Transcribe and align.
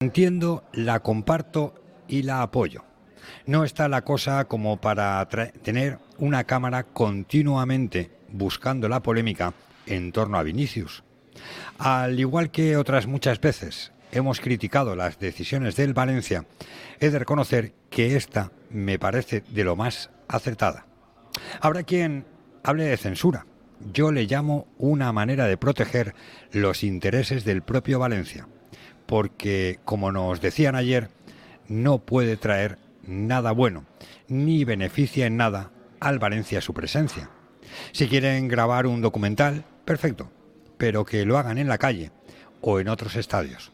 entiendo, 0.00 0.62
la 0.72 1.00
comparto 1.00 1.74
y 2.06 2.22
la 2.22 2.42
apoyo. 2.42 2.84
No 3.46 3.64
está 3.64 3.88
la 3.88 4.02
cosa 4.02 4.44
como 4.44 4.80
para 4.80 5.28
tener 5.28 5.98
una 6.18 6.44
cámara 6.44 6.84
continuamente 6.84 8.12
buscando 8.30 8.88
la 8.88 9.02
polémica 9.02 9.54
en 9.86 10.12
torno 10.12 10.38
a 10.38 10.44
Vinicius. 10.44 11.02
Al 11.78 12.20
igual 12.20 12.52
que 12.52 12.76
otras 12.76 13.08
muchas 13.08 13.40
veces 13.40 13.90
hemos 14.12 14.38
criticado 14.38 14.94
las 14.94 15.18
decisiones 15.18 15.74
del 15.74 15.94
Valencia, 15.94 16.46
he 17.00 17.10
de 17.10 17.18
reconocer 17.18 17.72
que 17.90 18.14
esta 18.14 18.52
me 18.70 19.00
parece 19.00 19.42
de 19.48 19.64
lo 19.64 19.74
más 19.74 20.10
acertada. 20.28 20.86
Habrá 21.60 21.82
quien 21.82 22.24
hable 22.62 22.84
de 22.84 22.96
censura. 22.98 23.46
Yo 23.92 24.12
le 24.12 24.26
llamo 24.26 24.68
una 24.78 25.12
manera 25.12 25.46
de 25.46 25.56
proteger 25.56 26.14
los 26.52 26.84
intereses 26.84 27.44
del 27.44 27.62
propio 27.62 27.98
Valencia, 27.98 28.46
porque, 29.08 29.80
como 29.86 30.12
nos 30.12 30.42
decían 30.42 30.74
ayer, 30.74 31.08
no 31.66 31.98
puede 32.00 32.36
traer 32.36 32.76
nada 33.02 33.52
bueno, 33.52 33.86
ni 34.28 34.66
beneficia 34.66 35.24
en 35.24 35.38
nada 35.38 35.70
al 35.98 36.18
Valencia 36.18 36.60
su 36.60 36.74
presencia. 36.74 37.30
Si 37.92 38.06
quieren 38.06 38.48
grabar 38.48 38.86
un 38.86 39.00
documental, 39.00 39.64
perfecto, 39.86 40.30
pero 40.76 41.06
que 41.06 41.24
lo 41.24 41.38
hagan 41.38 41.56
en 41.56 41.68
la 41.68 41.78
calle 41.78 42.12
o 42.60 42.80
en 42.80 42.88
otros 42.88 43.16
estadios. 43.16 43.72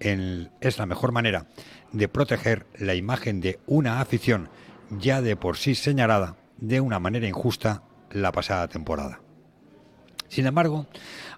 es 0.00 0.78
la 0.78 0.86
mejor 0.86 1.12
manera 1.12 1.46
de 1.92 2.08
proteger 2.08 2.66
la 2.76 2.96
imagen 2.96 3.40
de 3.40 3.60
una 3.66 4.00
afición 4.00 4.50
ya 4.90 5.22
de 5.22 5.36
por 5.36 5.56
sí 5.56 5.76
señalada 5.76 6.34
de 6.56 6.80
una 6.80 6.98
manera 6.98 7.28
injusta 7.28 7.84
la 8.10 8.32
pasada 8.32 8.66
temporada. 8.66 9.20
Sin 10.26 10.46
embargo, 10.46 10.88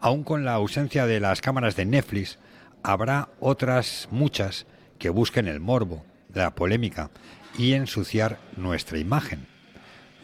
aún 0.00 0.25
con 0.25 0.47
la 0.47 0.55
ausencia 0.55 1.05
de 1.05 1.20
las 1.20 1.42
cámaras 1.42 1.77
de 1.77 1.84
Netflix, 1.84 2.39
habrá 2.87 3.31
otras 3.41 4.07
muchas 4.13 4.65
que 5.01 5.11
busquen 5.11 5.49
el 5.49 5.59
morbo, 5.59 6.05
la 6.33 6.55
polémica 6.55 7.11
y 7.59 7.73
ensuciar 7.73 8.39
nuestra 8.56 8.98
imagen. 8.98 9.48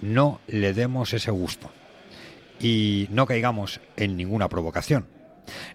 No 0.01 0.41
le 0.47 0.73
demos 0.73 1.13
ese 1.13 1.33
gusto 1.33 1.73
y 2.61 3.09
no 3.11 3.27
caigamos 3.27 3.81
en 3.97 4.17
ninguna 4.17 4.49
provocación. 4.49 5.09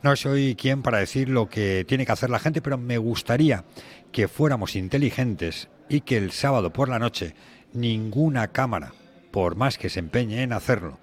No 0.01 0.15
soy 0.15 0.55
quien 0.55 0.81
para 0.81 0.99
decir 0.99 1.27
lo 1.27 1.49
que 1.49 1.83
tiene 1.85 2.05
que 2.05 2.13
hacer 2.13 2.29
la 2.29 2.39
gente, 2.39 2.61
pero 2.61 2.77
me 2.77 2.97
gustaría 2.97 3.65
que 4.13 4.29
fuéramos 4.29 4.77
inteligentes 4.77 5.67
y 5.89 6.01
que 6.01 6.15
el 6.15 6.31
sábado 6.31 6.71
por 6.71 6.87
la 6.87 6.99
noche 6.99 7.35
ninguna 7.73 8.47
cámara, 8.47 8.93
por 9.31 9.57
más 9.57 9.77
que 9.77 9.89
se 9.89 9.99
empeñe 9.99 10.41
en 10.41 10.53
hacerlo, 10.53 10.99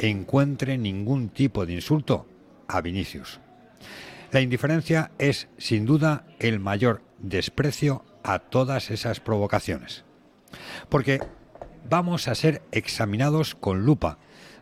encuentre 0.00 0.78
ningún 0.78 1.28
tipo 1.28 1.64
de 1.64 1.74
insulto 1.74 2.26
a 2.66 2.80
Vinicius. 2.80 3.38
La 4.30 4.40
indiferencia 4.40 5.10
es, 5.18 5.48
sin 5.56 5.86
duda, 5.86 6.26
el 6.38 6.60
mayor 6.60 7.02
desprecio 7.18 8.04
a 8.22 8.38
todas 8.38 8.90
esas 8.90 9.20
provocaciones. 9.20 10.04
Porque 10.90 11.20
vamos 11.88 12.28
a 12.28 12.34
ser 12.34 12.62
examinados 12.70 13.54
con 13.54 13.86
lupa 13.86 14.18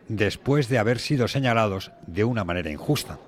después 0.07 0.69
de 0.69 0.77
haber 0.77 0.99
sido 0.99 1.27
señalados 1.27 1.91
de 2.05 2.23
una 2.23 2.45
manera 2.45 2.71
injusta. 2.71 3.19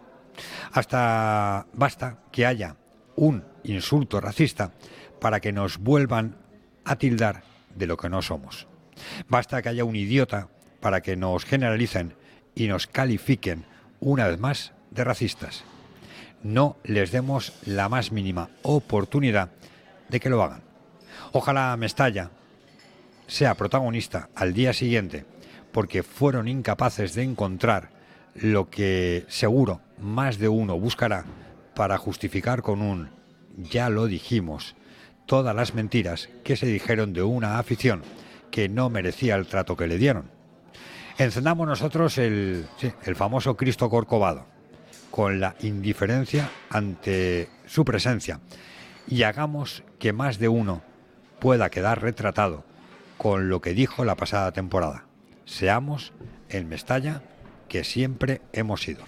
Hasta 0.72 1.68
basta 1.74 2.20
que 2.32 2.46
haya 2.46 2.78
un 3.16 3.44
insulto 3.64 4.22
racista 4.22 4.72
para 5.20 5.42
que 5.42 5.52
nos 5.52 5.78
vuelvan 5.78 6.38
a 6.86 6.96
tildar 6.96 7.44
de 7.76 7.88
lo 7.88 7.98
que 7.98 8.08
no 8.08 8.22
somos. 8.22 8.68
Basta 9.28 9.62
que 9.62 9.70
haya 9.70 9.84
un 9.84 9.98
idiota 9.98 10.48
para 10.80 11.02
que 11.02 11.18
nos 11.18 11.44
generalicen 11.44 12.16
y 12.56 12.68
nos 12.68 12.88
califiquen 12.88 13.66
una 14.00 14.28
vez 14.28 14.40
más 14.40 14.72
de 14.92 15.04
racistas. 15.04 15.66
No 16.44 16.78
les 16.84 17.12
demos 17.12 17.54
la 17.66 17.90
más 17.90 18.12
mínima 18.12 18.50
oportunidad 18.62 19.50
de 20.08 20.20
que 20.20 20.30
lo 20.30 20.42
hagan. 20.42 20.62
Ojalá 21.34 21.76
Mestalla 21.78 22.32
sea 23.28 23.56
protagonista 23.56 24.30
al 24.36 24.54
día 24.54 24.74
siguiente 24.74 25.26
porque 25.72 26.02
fueron 26.02 26.48
incapaces 26.48 27.14
de 27.14 27.24
encontrar 27.24 27.90
lo 28.36 28.70
que 28.70 29.26
seguro 29.28 29.82
más 30.00 30.40
de 30.40 30.48
uno 30.48 30.80
buscará 30.80 31.26
para 31.76 31.98
justificar 31.98 32.62
con 32.62 32.82
un 32.82 33.10
ya 33.58 33.90
lo 33.90 34.06
dijimos 34.06 34.76
todas 35.26 35.56
las 35.56 35.74
mentiras 35.74 36.30
que 36.44 36.56
se 36.56 36.66
dijeron 36.66 37.14
de 37.14 37.22
una 37.22 37.60
afición 37.60 38.02
que 38.50 38.70
no 38.70 38.90
merecía 38.90 39.36
el 39.36 39.46
trato 39.46 39.76
que 39.76 39.88
le 39.88 39.98
dieron. 39.98 40.32
Encendamos 41.18 41.68
nosotros 41.68 42.18
el, 42.18 42.66
el 43.04 43.16
famoso 43.16 43.58
Cristo 43.58 43.90
Corcovado 43.90 44.59
con 45.12 45.40
la 45.40 45.56
indiferencia 45.62 46.50
ante 46.70 47.50
su 47.66 47.86
presencia 47.86 48.40
y 49.08 49.24
hagamos 49.24 49.84
que 49.98 50.14
más 50.14 50.40
de 50.40 50.48
uno 50.48 50.82
pueda 51.40 51.70
quedar 51.70 52.02
retratado 52.02 52.64
con 53.18 53.50
lo 53.50 53.62
que 53.62 53.74
dijo 53.74 54.06
la 54.06 54.16
pasada 54.16 54.52
temporada. 54.52 55.06
Seamos 55.46 56.14
el 56.50 56.66
Mestalla 56.66 57.22
que 57.68 57.84
siempre 57.84 58.42
hemos 58.54 58.82
sido. 58.82 59.04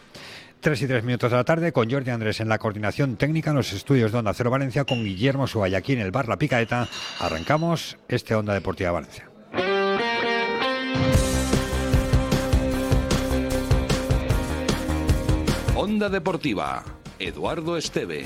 Tres 0.60 0.82
y 0.84 0.88
tres 0.88 1.04
minutos 1.04 1.32
de 1.32 1.38
la 1.38 1.44
tarde 1.44 1.72
con 1.72 1.90
Jordi 1.90 2.12
Andrés 2.12 2.40
en 2.40 2.50
la 2.50 2.60
coordinación 2.60 3.16
técnica 3.16 3.50
en 3.50 3.56
los 3.56 3.74
estudios 3.74 4.12
de 4.12 4.20
Onda 4.20 4.34
Cero 4.34 4.52
Valencia 4.52 4.86
con 4.86 5.04
Guillermo 5.04 5.48
Suay 5.48 5.74
aquí 5.74 5.94
en 5.94 6.02
el 6.02 6.12
bar 6.12 6.28
La 6.28 6.38
Picaeta. 6.38 6.88
Arrancamos 7.20 7.98
este 8.08 8.36
Onda 8.36 8.54
Deportiva 8.54 8.92
Valencia. 8.92 9.28
Onda 15.84 16.10
Deportiva, 16.10 16.84
Eduardo 17.18 17.76
Esteve. 17.76 18.22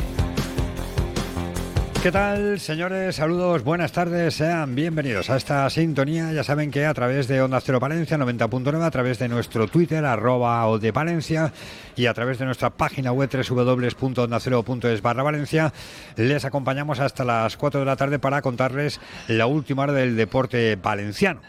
¿Qué 2.03 2.11
tal, 2.11 2.59
señores? 2.59 3.15
Saludos, 3.15 3.63
buenas 3.63 3.93
tardes, 3.93 4.33
sean 4.33 4.75
bienvenidos 4.75 5.29
a 5.29 5.37
esta 5.37 5.69
sintonía. 5.69 6.33
Ya 6.33 6.43
saben 6.43 6.69
que 6.69 6.85
a 6.85 6.93
través 6.93 7.29
de 7.29 7.41
Onda 7.41 7.61
Cero 7.61 7.79
Valencia 7.79 8.17
90.9, 8.17 8.83
a 8.83 8.91
través 8.91 9.19
de 9.19 9.29
nuestro 9.29 9.69
Twitter, 9.69 10.03
arroba 10.03 10.67
o 10.67 10.79
de 10.79 10.91
Valencia, 10.91 11.53
y 11.95 12.07
a 12.07 12.13
través 12.13 12.39
de 12.39 12.45
nuestra 12.45 12.71
página 12.71 13.13
web 13.13 13.29
www.ondacero.es 13.31 15.01
barra 15.01 15.23
Valencia, 15.23 15.71
les 16.17 16.43
acompañamos 16.43 16.99
hasta 16.99 17.23
las 17.23 17.55
4 17.55 17.79
de 17.79 17.85
la 17.85 17.95
tarde 17.95 18.19
para 18.19 18.41
contarles 18.41 18.99
la 19.29 19.45
última 19.45 19.83
hora 19.83 19.93
del 19.93 20.17
deporte 20.17 20.75
valenciano. 20.75 21.39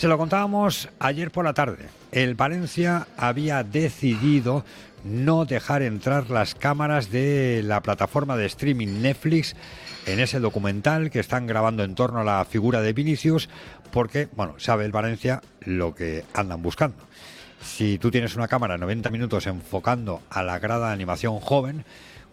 Se 0.00 0.08
lo 0.08 0.16
contábamos 0.16 0.88
ayer 0.98 1.30
por 1.30 1.44
la 1.44 1.52
tarde. 1.52 1.88
El 2.10 2.34
Valencia 2.34 3.06
había 3.18 3.62
decidido 3.62 4.64
no 5.04 5.44
dejar 5.44 5.82
entrar 5.82 6.30
las 6.30 6.54
cámaras 6.54 7.10
de 7.10 7.62
la 7.64 7.82
plataforma 7.82 8.36
de 8.36 8.46
streaming 8.46 9.00
Netflix 9.00 9.56
en 10.06 10.20
ese 10.20 10.40
documental 10.40 11.10
que 11.10 11.20
están 11.20 11.46
grabando 11.46 11.84
en 11.84 11.94
torno 11.94 12.20
a 12.20 12.24
la 12.24 12.44
figura 12.44 12.80
de 12.82 12.92
Vinicius, 12.92 13.48
porque, 13.92 14.28
bueno, 14.36 14.54
sabe 14.58 14.84
el 14.84 14.92
Valencia 14.92 15.42
lo 15.60 15.94
que 15.94 16.24
andan 16.34 16.62
buscando. 16.62 16.96
Si 17.62 17.98
tú 17.98 18.10
tienes 18.10 18.36
una 18.36 18.48
cámara 18.48 18.78
90 18.78 19.10
minutos 19.10 19.46
enfocando 19.46 20.22
a 20.30 20.42
la 20.42 20.58
grada 20.58 20.88
de 20.88 20.94
animación 20.94 21.40
joven, 21.40 21.84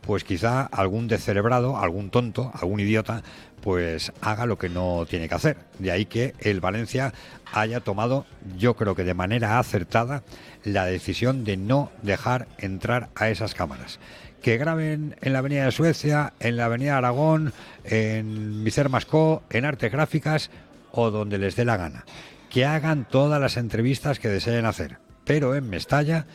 pues 0.01 0.23
quizá 0.23 0.61
algún 0.61 1.07
descerebrado, 1.07 1.77
algún 1.77 2.09
tonto, 2.09 2.51
algún 2.53 2.79
idiota, 2.79 3.23
pues 3.61 4.13
haga 4.21 4.45
lo 4.45 4.57
que 4.57 4.69
no 4.69 5.05
tiene 5.09 5.27
que 5.27 5.35
hacer. 5.35 5.57
De 5.79 5.91
ahí 5.91 6.05
que 6.05 6.33
el 6.39 6.61
Valencia 6.61 7.13
haya 7.51 7.79
tomado, 7.79 8.25
yo 8.57 8.75
creo 8.75 8.95
que 8.95 9.03
de 9.03 9.13
manera 9.13 9.59
acertada, 9.59 10.23
la 10.63 10.85
decisión 10.85 11.43
de 11.43 11.57
no 11.57 11.91
dejar 12.01 12.47
entrar 12.57 13.09
a 13.15 13.29
esas 13.29 13.53
cámaras 13.53 13.99
que 14.41 14.57
graben 14.57 15.15
en 15.21 15.33
la 15.33 15.39
Avenida 15.39 15.65
de 15.65 15.71
Suecia, 15.71 16.33
en 16.39 16.57
la 16.57 16.65
Avenida 16.65 16.97
Aragón, 16.97 17.53
en 17.83 18.63
Micer 18.63 18.89
Mascó, 18.89 19.43
en 19.49 19.65
Artes 19.65 19.91
Gráficas 19.91 20.51
o 20.91 21.11
donde 21.11 21.37
les 21.37 21.55
dé 21.55 21.65
la 21.65 21.77
gana. 21.77 22.05
Que 22.49 22.65
hagan 22.65 23.05
todas 23.09 23.41
las 23.41 23.57
entrevistas 23.57 24.19
que 24.19 24.29
deseen 24.29 24.65
hacer. 24.65 24.99
Pero 25.25 25.55
en 25.55 25.69
Mestalla 25.69 26.25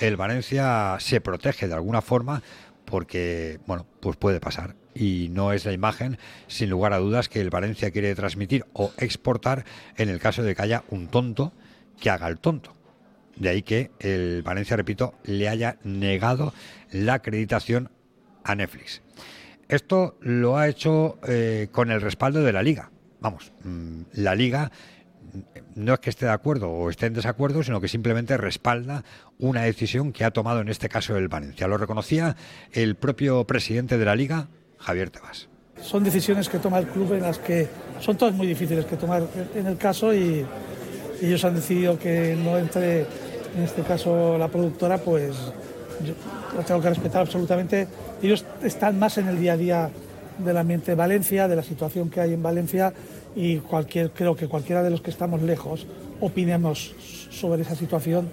el 0.00 0.16
Valencia 0.16 0.96
se 1.00 1.20
protege 1.20 1.68
de 1.68 1.74
alguna 1.74 2.02
forma 2.02 2.42
porque, 2.92 3.58
bueno, 3.66 3.86
pues 4.00 4.18
puede 4.18 4.38
pasar. 4.38 4.76
Y 4.94 5.28
no 5.30 5.54
es 5.54 5.64
la 5.64 5.72
imagen, 5.72 6.18
sin 6.46 6.68
lugar 6.68 6.92
a 6.92 6.98
dudas, 6.98 7.30
que 7.30 7.40
el 7.40 7.48
Valencia 7.48 7.90
quiere 7.90 8.14
transmitir 8.14 8.66
o 8.74 8.92
exportar 8.98 9.64
en 9.96 10.10
el 10.10 10.20
caso 10.20 10.42
de 10.42 10.54
que 10.54 10.60
haya 10.60 10.84
un 10.90 11.08
tonto 11.08 11.54
que 11.98 12.10
haga 12.10 12.28
el 12.28 12.38
tonto. 12.38 12.74
De 13.34 13.48
ahí 13.48 13.62
que 13.62 13.92
el 13.98 14.42
Valencia, 14.42 14.76
repito, 14.76 15.14
le 15.24 15.48
haya 15.48 15.78
negado 15.84 16.52
la 16.90 17.14
acreditación 17.14 17.88
a 18.44 18.56
Netflix. 18.56 19.00
Esto 19.70 20.18
lo 20.20 20.58
ha 20.58 20.68
hecho 20.68 21.18
eh, 21.26 21.68
con 21.72 21.90
el 21.90 22.02
respaldo 22.02 22.42
de 22.42 22.52
la 22.52 22.62
liga. 22.62 22.90
Vamos, 23.20 23.54
mm, 23.64 24.02
la 24.16 24.34
liga 24.34 24.70
no 25.74 25.94
es 25.94 26.00
que 26.00 26.10
esté 26.10 26.26
de 26.26 26.32
acuerdo 26.32 26.70
o 26.70 26.90
esté 26.90 27.06
en 27.06 27.14
desacuerdo, 27.14 27.62
sino 27.62 27.80
que 27.80 27.88
simplemente 27.88 28.36
respalda 28.36 29.04
una 29.38 29.62
decisión 29.62 30.12
que 30.12 30.24
ha 30.24 30.30
tomado 30.30 30.60
en 30.60 30.68
este 30.68 30.88
caso 30.88 31.16
el 31.16 31.28
Valencia. 31.28 31.66
Lo 31.68 31.78
reconocía 31.78 32.36
el 32.72 32.94
propio 32.94 33.44
presidente 33.46 33.98
de 33.98 34.04
la 34.04 34.14
liga, 34.14 34.48
Javier 34.78 35.10
Tebas. 35.10 35.48
Son 35.80 36.04
decisiones 36.04 36.48
que 36.48 36.58
toma 36.58 36.78
el 36.78 36.86
club 36.86 37.14
en 37.14 37.22
las 37.22 37.38
que 37.38 37.68
son 38.00 38.16
todas 38.16 38.34
muy 38.34 38.46
difíciles 38.46 38.84
que 38.84 38.96
tomar 38.96 39.22
en 39.54 39.66
el 39.66 39.76
caso 39.76 40.14
y 40.14 40.44
ellos 41.20 41.44
han 41.44 41.54
decidido 41.54 41.98
que 41.98 42.36
no 42.36 42.58
entre 42.58 43.00
en 43.00 43.62
este 43.64 43.82
caso 43.82 44.38
la 44.38 44.48
productora, 44.48 44.98
pues 44.98 45.36
yo 46.04 46.14
lo 46.56 46.62
tengo 46.62 46.80
que 46.80 46.88
respetar 46.88 47.22
absolutamente. 47.22 47.86
Ellos 48.22 48.44
están 48.62 48.98
más 48.98 49.18
en 49.18 49.28
el 49.28 49.38
día 49.38 49.52
a 49.52 49.56
día 49.56 49.90
del 50.38 50.56
ambiente 50.56 50.92
de 50.92 50.94
Valencia, 50.94 51.48
de 51.48 51.56
la 51.56 51.62
situación 51.62 52.10
que 52.10 52.20
hay 52.20 52.34
en 52.34 52.42
Valencia 52.42 52.92
y 53.34 53.58
cualquier, 53.58 54.10
creo 54.10 54.36
que 54.36 54.48
cualquiera 54.48 54.82
de 54.82 54.90
los 54.90 55.00
que 55.00 55.10
estamos 55.10 55.42
lejos 55.42 55.86
opinemos 56.20 56.94
sobre 57.30 57.62
esa 57.62 57.74
situación 57.74 58.28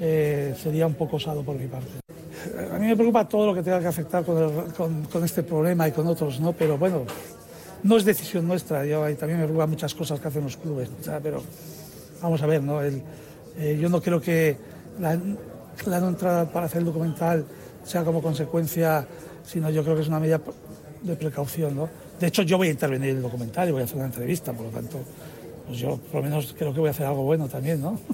eh, 0.00 0.54
sería 0.60 0.86
un 0.86 0.94
poco 0.94 1.16
osado 1.16 1.42
por 1.42 1.56
mi 1.56 1.66
parte. 1.66 1.90
A 2.72 2.78
mí 2.78 2.86
me 2.86 2.96
preocupa 2.96 3.28
todo 3.28 3.46
lo 3.46 3.54
que 3.54 3.62
tenga 3.62 3.80
que 3.80 3.86
afectar 3.86 4.24
con, 4.24 5.24
este 5.24 5.42
problema 5.42 5.86
y 5.88 5.92
con 5.92 6.06
otros, 6.06 6.40
¿no? 6.40 6.52
Pero 6.52 6.78
bueno, 6.78 7.04
no 7.82 7.96
es 7.96 8.04
decisión 8.04 8.48
nuestra. 8.48 8.84
Yo, 8.86 9.02
también 9.16 9.40
me 9.40 9.44
preocupa 9.44 9.66
muchas 9.66 9.94
cosas 9.94 10.20
que 10.20 10.28
hacen 10.28 10.44
los 10.44 10.56
clubes, 10.56 10.88
pero 11.22 11.42
vamos 12.22 12.42
a 12.42 12.46
ver, 12.46 12.62
¿no? 12.62 12.80
Eh, 12.82 13.78
yo 13.78 13.88
no 13.90 14.00
creo 14.00 14.20
que 14.20 14.56
la, 14.98 15.18
la 15.86 16.00
no 16.00 16.08
entrada 16.08 16.50
para 16.50 16.66
hacer 16.66 16.78
el 16.78 16.86
documental 16.86 17.44
sea 17.84 18.04
como 18.04 18.22
consecuencia, 18.22 19.06
sino 19.44 19.68
yo 19.70 19.82
creo 19.82 19.96
que 19.96 20.02
es 20.02 20.08
una 20.08 20.20
medida 20.20 20.40
de 21.02 21.16
precaución. 21.16 21.88
De 22.20 22.26
hecho, 22.26 22.42
yo 22.42 22.58
voy 22.58 22.68
a 22.68 22.70
intervenir 22.70 23.10
en 23.10 23.16
el 23.16 23.22
documental 23.22 23.68
y 23.68 23.72
voy 23.72 23.80
a 23.80 23.84
hacer 23.84 23.96
una 23.96 24.06
entrevista, 24.06 24.52
por 24.52 24.66
lo 24.66 24.70
tanto, 24.70 25.02
pues 25.66 25.78
yo 25.78 25.96
por 25.96 26.16
lo 26.16 26.22
menos 26.22 26.54
creo 26.56 26.74
que 26.74 26.80
voy 26.80 26.88
a 26.88 26.90
hacer 26.90 27.06
algo 27.06 27.22
bueno 27.22 27.48
también, 27.48 27.80
¿no? 27.80 27.98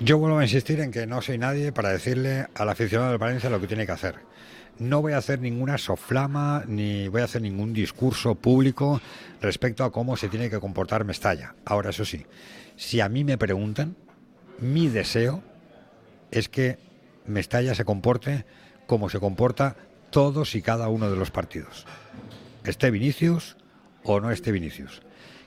Yo 0.00 0.16
vuelvo 0.16 0.38
a 0.38 0.44
insistir 0.44 0.78
en 0.78 0.92
que 0.92 1.08
no 1.08 1.20
soy 1.20 1.38
nadie 1.38 1.72
para 1.72 1.88
decirle 1.88 2.46
al 2.54 2.68
aficionado 2.68 3.10
del 3.10 3.18
Valencia 3.18 3.50
lo 3.50 3.60
que 3.60 3.66
tiene 3.66 3.84
que 3.84 3.90
hacer. 3.90 4.14
No 4.78 5.02
voy 5.02 5.12
a 5.12 5.16
hacer 5.16 5.40
ninguna 5.40 5.76
soflama 5.76 6.62
ni 6.68 7.08
voy 7.08 7.22
a 7.22 7.24
hacer 7.24 7.42
ningún 7.42 7.72
discurso 7.72 8.36
público 8.36 9.00
respecto 9.40 9.82
a 9.82 9.90
cómo 9.90 10.16
se 10.16 10.28
tiene 10.28 10.50
que 10.50 10.60
comportar 10.60 11.04
Mestalla. 11.04 11.56
Ahora, 11.64 11.90
eso 11.90 12.04
sí, 12.04 12.24
si 12.76 13.00
a 13.00 13.08
mí 13.08 13.24
me 13.24 13.38
preguntan, 13.38 13.96
mi 14.60 14.86
deseo 14.86 15.42
es 16.30 16.48
que 16.48 16.78
Mestalla 17.26 17.74
se 17.74 17.84
comporte 17.84 18.44
como 18.86 19.10
se 19.10 19.18
comporta 19.18 19.74
todos 20.10 20.54
y 20.54 20.62
cada 20.62 20.88
uno 20.88 21.10
de 21.10 21.16
los 21.16 21.32
partidos. 21.32 21.86
Esté 22.68 22.90
Vinicius 22.90 23.56
o 24.04 24.20
no 24.20 24.30
esté 24.30 24.52
Vinicius. 24.52 25.00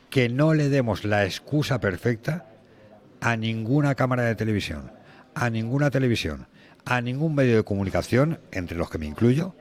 Que 0.09 0.27
no 0.27 0.55
le 0.55 0.69
demos 0.69 1.05
la 1.05 1.23
excusa 1.23 1.79
perfecta 1.79 2.47
a 3.21 3.35
ninguna 3.35 3.93
cámara 3.93 4.23
de 4.23 4.33
televisión, 4.33 4.91
a 5.35 5.51
ninguna 5.51 5.91
televisión, 5.91 6.47
a 6.83 6.99
ningún 6.99 7.35
medio 7.35 7.57
de 7.57 7.63
comunicación, 7.63 8.39
entre 8.51 8.75
los 8.75 8.89
que 8.89 8.97
me 8.97 9.05
incluyo, 9.05 9.55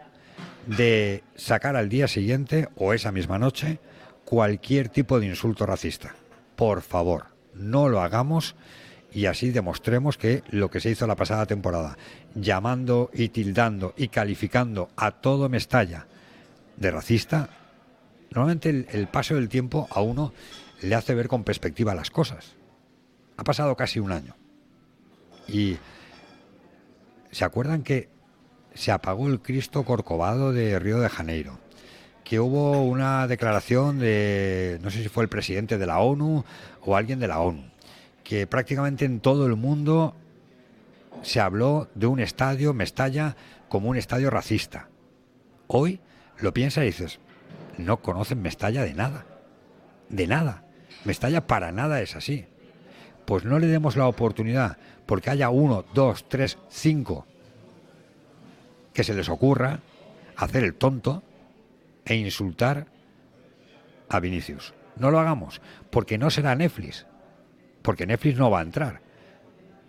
de 0.67 1.23
sacar 1.37 1.77
al 1.77 1.91
día 1.91 2.09
siguiente 2.09 2.69
o 2.77 2.95
esa 2.95 3.13
misma 3.13 3.39
noche 3.39 3.79
cualquier 4.25 4.89
tipo 4.89 5.21
de 5.21 5.27
insulto 5.27 5.67
racista. 5.67 6.15
Por 6.57 6.81
favor, 6.81 7.27
no 7.53 7.91
lo 7.91 8.01
hagamos 8.01 8.57
y 9.13 9.27
así 9.27 9.51
demostremos 9.51 10.17
que 10.17 10.43
lo 10.49 10.71
que 10.71 10.81
se 10.81 10.91
hizo 10.91 11.07
la 11.07 11.17
pasada 11.17 11.45
temporada, 11.45 11.99
llamando 12.35 13.11
y 13.13 13.29
tildando 13.29 13.93
y 13.99 14.09
calificando 14.09 14.89
a 14.97 15.11
todo 15.11 15.51
Mestalla 15.51 16.07
de 16.81 16.91
racista, 16.91 17.51
normalmente 18.31 18.87
el, 18.91 19.07
paso 19.07 19.37
del 19.37 19.49
tiempo 19.49 19.87
a 19.91 20.01
uno 20.01 20.33
le 20.81 20.95
hace 20.97 21.15
ver 21.15 21.29
con 21.29 21.45
perspectiva 21.45 21.95
las 21.95 22.11
cosas. 22.11 22.57
Ha 23.37 23.45
pasado 23.45 23.77
casi 23.77 24.01
un 24.01 24.11
año. 24.11 24.35
Y 25.47 25.77
¿se 27.31 27.45
acuerdan 27.45 27.83
que 27.83 28.09
se 28.75 28.91
apagó 28.91 29.29
el 29.29 29.41
Cristo 29.41 29.85
Corcovado 29.85 30.53
de 30.53 30.79
Río 30.79 31.01
de 31.01 31.11
Janeiro? 31.11 31.59
Que 32.25 32.41
hubo 32.41 32.83
una 32.83 33.27
declaración 33.27 33.99
de, 33.99 34.79
no 34.83 34.91
sé 34.91 35.03
si 35.03 35.09
fue 35.09 35.23
el 35.23 35.29
presidente 35.29 35.79
de 35.79 35.87
la 35.87 35.99
ONU 35.99 36.45
o 36.83 36.97
alguien 36.97 37.19
de 37.19 37.29
la 37.29 37.41
ONU, 37.41 37.65
que 38.25 38.47
prácticamente 38.47 39.05
en 39.05 39.21
todo 39.21 39.47
el 39.47 39.57
mundo 39.57 40.15
se 41.23 41.41
habló 41.41 41.89
de 41.95 42.07
un 42.07 42.21
estadio, 42.21 42.73
Mestalla, 42.73 43.37
como 43.69 43.91
un 43.91 43.97
estadio 43.97 44.31
racista. 44.31 44.89
Hoy 45.67 46.01
lo 46.41 46.53
piensas 46.53 46.83
y 46.83 46.87
dices, 46.87 47.21
no 47.79 47.99
conocen 47.99 48.43
Mestalla 48.43 48.83
de 48.83 48.95
nada. 48.95 49.27
De 50.09 50.27
nada. 50.27 50.65
Mestalla 51.05 51.47
para 51.47 51.73
nada 51.73 52.01
es 52.01 52.17
así 52.17 52.47
pues 53.31 53.45
no 53.45 53.61
le 53.61 53.69
demos 53.69 53.97
la 53.97 54.09
oportunidad 54.09 54.77
porque 55.07 55.31
haya 55.31 55.51
uno, 55.51 55.85
dos, 55.95 56.29
tres, 56.29 56.59
cinco 56.69 57.29
que 58.93 59.05
se 59.05 59.15
les 59.15 59.29
ocurra 59.29 59.79
hacer 60.35 60.65
el 60.65 60.75
tonto 60.75 61.23
e 62.05 62.17
insultar 62.17 62.89
a 64.09 64.19
Vinicius. 64.19 64.75
No 64.97 65.13
lo 65.13 65.21
hagamos, 65.21 65.63
porque 65.91 66.19
no 66.19 66.29
será 66.31 66.57
Netflix, 66.57 67.07
porque 67.83 68.05
Netflix 68.05 68.37
no 68.37 68.51
va 68.51 68.59
a 68.59 68.63
entrar, 68.63 69.01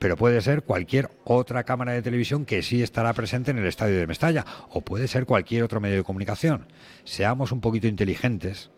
pero 0.01 0.18
puede 0.18 0.42
ser 0.42 0.63
cualquier 0.63 1.12
otra 1.25 1.63
cámara 1.63 1.92
de 1.92 2.01
televisión 2.01 2.44
que 2.44 2.63
sí 2.63 2.81
estará 2.81 3.13
presente 3.13 3.51
en 3.51 3.59
el 3.59 3.68
estadio 3.68 4.00
de 4.00 4.07
Mestalla, 4.07 4.48
o 4.71 4.81
puede 4.81 5.07
ser 5.07 5.27
cualquier 5.27 5.62
otro 5.62 5.80
medio 5.80 5.98
de 5.98 6.03
comunicación. 6.03 6.65
Seamos 7.03 7.51
un 7.51 7.62
poquito 7.62 7.86
inteligentes 7.86 8.71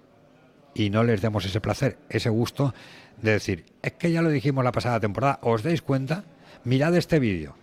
y 0.75 0.89
no 0.89 1.01
les 1.05 1.21
demos 1.21 1.45
ese 1.45 1.61
placer, 1.61 1.97
ese 2.09 2.27
gusto 2.27 2.73
de 3.21 3.31
decir, 3.31 3.63
es 3.81 3.93
que 3.93 4.11
ya 4.11 4.21
lo 4.21 4.27
dijimos 4.27 4.65
la 4.65 4.73
pasada 4.73 4.99
temporada, 4.99 5.39
¿os 5.43 5.63
dais 5.63 5.81
cuenta? 5.81 6.25
Mirad 6.65 6.93
este 6.97 7.19
vídeo. 7.19 7.55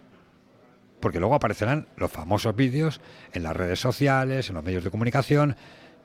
Porque 0.99 1.21
luego 1.21 1.35
aparecerán 1.35 1.87
los 1.99 2.11
famosos 2.11 2.57
vídeos 2.57 3.03
en 3.35 3.43
las 3.43 3.55
redes 3.55 3.79
sociales, 3.79 4.49
en 4.49 4.55
los 4.55 4.65
medios 4.65 4.85
de 4.85 4.91
comunicación, 4.91 5.57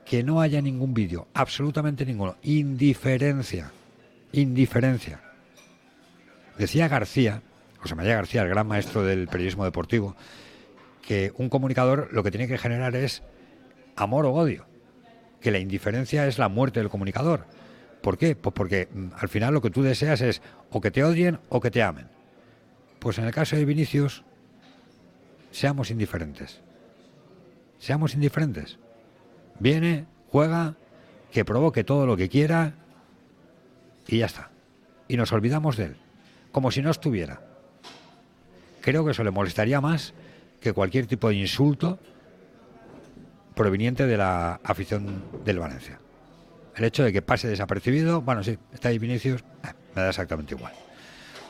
que 0.04 0.22
no 0.22 0.42
haya 0.42 0.60
ningún 0.60 0.92
vídeo, 0.92 1.26
absolutamente 1.32 2.04
ninguno. 2.04 2.36
Indiferencia. 2.42 3.72
Indiferencia. 4.32 5.25
Decía 6.58 6.88
García, 6.88 7.42
José 7.78 7.94
María 7.94 8.16
García, 8.16 8.42
el 8.42 8.48
gran 8.48 8.66
maestro 8.66 9.02
del 9.02 9.28
periodismo 9.28 9.64
deportivo, 9.64 10.16
que 11.06 11.32
un 11.36 11.48
comunicador 11.48 12.08
lo 12.12 12.22
que 12.22 12.30
tiene 12.30 12.48
que 12.48 12.58
generar 12.58 12.96
es 12.96 13.22
amor 13.94 14.26
o 14.26 14.32
odio. 14.32 14.66
Que 15.40 15.50
la 15.50 15.58
indiferencia 15.58 16.26
es 16.26 16.38
la 16.38 16.48
muerte 16.48 16.80
del 16.80 16.88
comunicador 16.88 17.46
¿Por 18.06 18.18
qué? 18.18 18.36
Pues 18.36 18.54
porque 18.54 18.88
mm, 18.92 19.08
al 19.18 19.28
final 19.28 19.52
lo 19.52 19.60
que 19.60 19.70
tú 19.70 19.82
deseas 19.82 20.20
es 20.20 20.40
o 20.70 20.80
que 20.80 20.92
te 20.92 21.02
odien 21.02 21.40
o 21.48 21.60
que 21.60 21.72
te 21.72 21.82
amen. 21.82 22.06
Pues 23.00 23.18
en 23.18 23.24
el 23.24 23.32
caso 23.32 23.56
de 23.56 23.64
Vinicius, 23.64 24.22
seamos 25.50 25.90
indiferentes. 25.90 26.60
Seamos 27.80 28.14
indiferentes. 28.14 28.78
Viene, 29.58 30.06
juega, 30.30 30.76
que 31.32 31.44
provoque 31.44 31.82
todo 31.82 32.06
lo 32.06 32.16
que 32.16 32.28
quiera 32.28 32.74
y 34.06 34.18
ya 34.18 34.26
está. 34.26 34.50
Y 35.08 35.16
nos 35.16 35.32
olvidamos 35.32 35.76
de 35.76 35.86
él, 35.86 35.96
como 36.56 36.70
si 36.70 36.80
no 36.80 36.90
estuviera. 36.90 37.42
Creo 38.80 39.04
que 39.04 39.10
eso 39.10 39.22
le 39.22 39.30
molestaría 39.30 39.78
más 39.82 40.14
que 40.58 40.72
cualquier 40.72 41.06
tipo 41.06 41.28
de 41.28 41.34
insulto 41.34 41.98
proveniente 43.54 44.06
de 44.06 44.16
la 44.16 44.58
afición 44.64 45.22
del 45.44 45.58
Valencia. 45.58 46.00
El 46.74 46.84
hecho 46.84 47.04
de 47.04 47.12
que 47.12 47.20
pase 47.20 47.46
desapercibido, 47.46 48.22
bueno, 48.22 48.42
sí, 48.42 48.56
está 48.72 48.88
ahí 48.88 48.98
Vinicius, 48.98 49.42
eh, 49.42 49.74
me 49.94 50.00
da 50.00 50.08
exactamente 50.08 50.54
igual. 50.54 50.72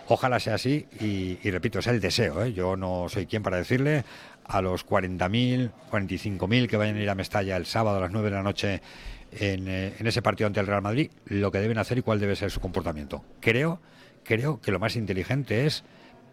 Ojalá 0.09 0.41
sea 0.41 0.57
así 0.57 0.89
y, 0.99 1.39
repito, 1.53 1.79
es 1.79 1.87
el 1.87 2.01
deseo. 2.01 2.45
¿eh? 2.45 2.53
Yo 2.53 2.77
no 2.77 3.09
soy 3.09 3.27
quien 3.27 3.45
para 3.45 3.59
decirle 3.59 4.05
a 4.45 4.61
los 4.61 4.85
40.000, 4.85 5.71
45.000 5.89 6.67
que 6.67 6.77
vayan 6.77 6.97
a 6.97 7.01
ir 7.01 7.11
a 7.11 7.15
Mestalla 7.15 7.57
el 7.57 7.67
sábado 7.67 7.99
a 7.99 8.01
las 8.01 8.11
9 8.11 8.29
de 8.29 8.35
la 8.35 8.43
noche 8.43 8.83
en, 9.31 9.69
eh, 9.69 9.95
en, 10.01 10.07
ese 10.09 10.21
partido 10.21 10.49
ante 10.49 10.59
el 10.59 10.67
Real 10.67 10.83
Madrid 10.83 11.13
lo 11.27 11.53
que 11.53 11.61
deben 11.61 11.79
hacer 11.79 11.97
y 11.99 12.03
cuál 12.03 12.19
debe 12.19 12.35
ser 12.35 12.51
su 12.51 12.59
comportamiento. 12.59 13.25
Creo, 13.39 13.81
creo 14.27 14.61
que 14.61 14.73
lo 14.73 14.79
más 14.79 14.97
inteligente 14.97 15.67
es 15.67 15.85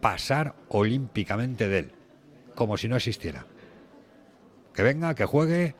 pasar 0.02 0.56
olímpicamente 0.68 1.68
de 1.68 1.80
él, 1.80 1.92
como 2.56 2.78
si 2.78 2.88
no 2.88 2.96
existiera. 2.96 3.46
Que 4.74 4.84
venga, 4.84 5.16
que 5.16 5.26
juegue, 5.26 5.76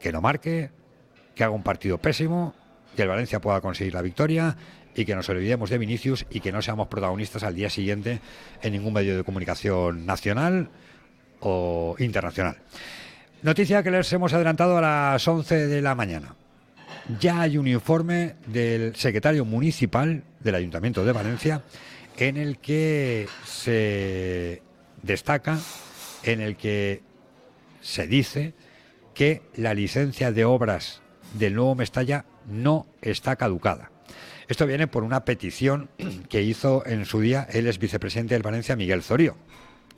que 0.00 0.12
no 0.12 0.20
marque, 0.20 0.70
que 1.34 1.44
haga 1.44 1.52
un 1.52 1.62
partido 1.62 1.98
pésimo, 1.98 2.54
que 2.96 3.02
el 3.02 3.08
Valencia 3.08 3.40
pueda 3.40 3.60
conseguir 3.60 3.94
la 3.94 4.02
victoria 4.02 4.56
y 4.94 5.04
que 5.04 5.14
nos 5.14 5.28
olvidemos 5.28 5.70
de 5.70 5.78
Vinicius 5.78 6.26
y 6.30 6.40
que 6.40 6.50
no 6.52 6.62
seamos 6.62 6.88
protagonistas 6.88 7.42
al 7.42 7.54
día 7.54 7.70
siguiente 7.70 8.20
en 8.62 8.72
ningún 8.72 8.92
medio 8.92 9.16
de 9.16 9.24
comunicación 9.24 10.06
nacional 10.06 10.70
o 11.40 11.94
internacional. 11.98 12.58
Noticia 13.42 13.82
que 13.82 13.90
les 13.90 14.12
hemos 14.12 14.32
adelantado 14.32 14.78
a 14.78 14.80
las 14.80 15.28
11 15.28 15.68
de 15.68 15.82
la 15.82 15.94
mañana. 15.94 16.34
Ya 17.16 17.40
hay 17.40 17.56
un 17.56 17.66
informe 17.66 18.34
del 18.46 18.94
secretario 18.94 19.46
municipal 19.46 20.24
del 20.40 20.54
Ayuntamiento 20.54 21.06
de 21.06 21.12
Valencia 21.12 21.62
en 22.18 22.36
el 22.36 22.58
que 22.58 23.26
se 23.46 24.62
destaca, 25.02 25.58
en 26.22 26.42
el 26.42 26.56
que 26.56 27.00
se 27.80 28.06
dice 28.06 28.52
que 29.14 29.40
la 29.56 29.72
licencia 29.72 30.32
de 30.32 30.44
obras 30.44 31.00
del 31.32 31.54
nuevo 31.54 31.74
Mestalla 31.74 32.26
no 32.46 32.86
está 33.00 33.36
caducada. 33.36 33.90
Esto 34.46 34.66
viene 34.66 34.86
por 34.86 35.02
una 35.02 35.24
petición 35.24 35.88
que 36.28 36.42
hizo 36.42 36.84
en 36.86 37.06
su 37.06 37.20
día 37.20 37.48
el 37.50 37.66
ex 37.66 37.78
vicepresidente 37.78 38.34
del 38.34 38.42
Valencia, 38.42 38.76
Miguel 38.76 39.02
Zorío. 39.02 39.36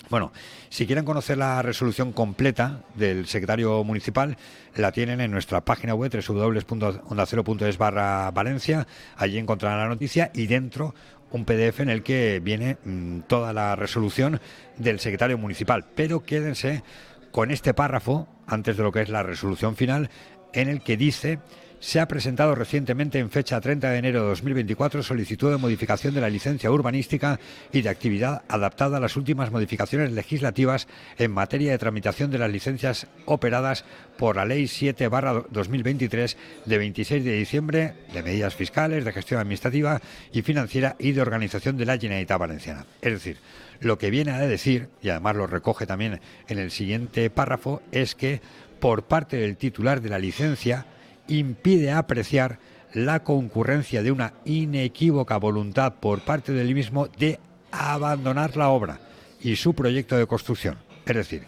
Bueno, 0.08 0.32
si 0.70 0.86
quieren 0.86 1.04
conocer 1.04 1.38
la 1.38 1.62
resolución 1.62 2.12
completa 2.12 2.80
del 2.94 3.26
secretario 3.26 3.84
municipal, 3.84 4.36
la 4.74 4.90
tienen 4.90 5.20
en 5.20 5.30
nuestra 5.30 5.64
página 5.64 5.94
web 5.94 6.10
www.ondacero.es 6.10 7.78
barra 7.78 8.30
Valencia. 8.32 8.86
Allí 9.16 9.38
encontrarán 9.38 9.78
la 9.78 9.88
noticia 9.88 10.30
y 10.34 10.46
dentro 10.46 10.94
un 11.30 11.44
PDF 11.44 11.80
en 11.80 11.90
el 11.90 12.02
que 12.02 12.40
viene 12.42 12.78
mm, 12.84 13.20
toda 13.28 13.52
la 13.52 13.76
resolución 13.76 14.40
del 14.78 14.98
secretario 14.98 15.38
municipal. 15.38 15.86
Pero 15.94 16.24
quédense 16.24 16.82
con 17.30 17.50
este 17.52 17.74
párrafo, 17.74 18.28
antes 18.46 18.76
de 18.76 18.82
lo 18.82 18.90
que 18.90 19.02
es 19.02 19.08
la 19.08 19.22
resolución 19.22 19.76
final, 19.76 20.10
en 20.52 20.68
el 20.68 20.82
que 20.82 20.96
dice 20.96 21.38
se 21.80 21.98
ha 21.98 22.06
presentado 22.06 22.54
recientemente 22.54 23.18
en 23.18 23.30
fecha 23.30 23.60
30 23.60 23.90
de 23.90 23.98
enero 23.98 24.22
de 24.22 24.28
2024 24.28 25.02
solicitud 25.02 25.50
de 25.50 25.56
modificación 25.56 26.14
de 26.14 26.20
la 26.20 26.28
licencia 26.28 26.70
urbanística 26.70 27.40
y 27.72 27.80
de 27.80 27.88
actividad 27.88 28.42
adaptada 28.48 28.98
a 28.98 29.00
las 29.00 29.16
últimas 29.16 29.50
modificaciones 29.50 30.12
legislativas 30.12 30.86
en 31.18 31.32
materia 31.32 31.72
de 31.72 31.78
tramitación 31.78 32.30
de 32.30 32.38
las 32.38 32.50
licencias 32.50 33.06
operadas 33.24 33.86
por 34.18 34.36
la 34.36 34.44
Ley 34.44 34.64
7-2023 34.64 36.36
de 36.66 36.78
26 36.78 37.24
de 37.24 37.32
diciembre 37.32 37.94
de 38.12 38.22
medidas 38.22 38.54
fiscales, 38.54 39.04
de 39.04 39.12
gestión 39.12 39.40
administrativa 39.40 40.00
y 40.32 40.42
financiera 40.42 40.96
y 40.98 41.12
de 41.12 41.22
organización 41.22 41.78
de 41.78 41.86
la 41.86 41.98
Generalitat 41.98 42.38
Valenciana. 42.38 42.84
Es 43.00 43.12
decir, 43.14 43.38
lo 43.80 43.96
que 43.96 44.10
viene 44.10 44.32
a 44.32 44.40
decir, 44.40 44.88
y 45.00 45.08
además 45.08 45.36
lo 45.36 45.46
recoge 45.46 45.86
también 45.86 46.20
en 46.48 46.58
el 46.58 46.70
siguiente 46.70 47.30
párrafo, 47.30 47.80
es 47.90 48.14
que 48.14 48.42
por 48.78 49.04
parte 49.04 49.38
del 49.38 49.56
titular 49.56 50.02
de 50.02 50.10
la 50.10 50.18
licencia, 50.18 50.86
impide 51.30 51.92
apreciar 51.92 52.58
la 52.92 53.22
concurrencia 53.22 54.02
de 54.02 54.12
una 54.12 54.34
inequívoca 54.44 55.36
voluntad 55.36 55.94
por 56.00 56.20
parte 56.20 56.52
del 56.52 56.74
mismo 56.74 57.06
de 57.06 57.38
abandonar 57.70 58.56
la 58.56 58.68
obra 58.68 59.00
y 59.40 59.56
su 59.56 59.74
proyecto 59.74 60.16
de 60.16 60.26
construcción. 60.26 60.76
Es 61.06 61.16
decir, 61.16 61.44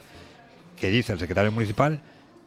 que 0.77 0.91
dice 0.91 1.13
el 1.13 1.19
secretario 1.19 1.53
municipal 1.53 2.01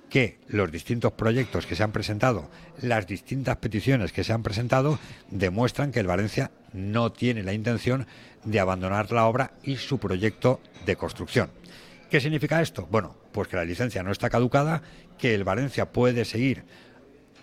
que 0.09 0.39
los 0.47 0.71
distintos 0.71 1.13
proyectos 1.13 1.65
que 1.65 1.75
se 1.75 1.83
han 1.83 1.91
presentado, 1.91 2.49
las 2.81 3.07
distintas 3.07 3.57
peticiones 3.57 4.13
que 4.13 4.23
se 4.23 4.33
han 4.33 4.43
presentado, 4.43 4.99
demuestran 5.29 5.91
que 5.91 5.99
el 5.99 6.07
Valencia 6.07 6.51
no 6.73 7.11
tiene 7.11 7.43
la 7.43 7.53
intención 7.53 8.07
de 8.43 8.59
abandonar 8.59 9.11
la 9.11 9.25
obra 9.25 9.53
y 9.63 9.77
su 9.77 9.97
proyecto 9.97 10.61
de 10.85 10.95
construcción. 10.95 11.49
¿Qué 12.09 12.21
significa 12.21 12.61
esto? 12.61 12.87
Bueno, 12.89 13.15
pues 13.31 13.47
que 13.47 13.57
la 13.57 13.65
licencia 13.65 14.03
no 14.03 14.11
está 14.11 14.29
caducada, 14.29 14.83
que 15.17 15.33
el 15.33 15.43
Valencia 15.43 15.91
puede 15.91 16.23
seguir 16.23 16.63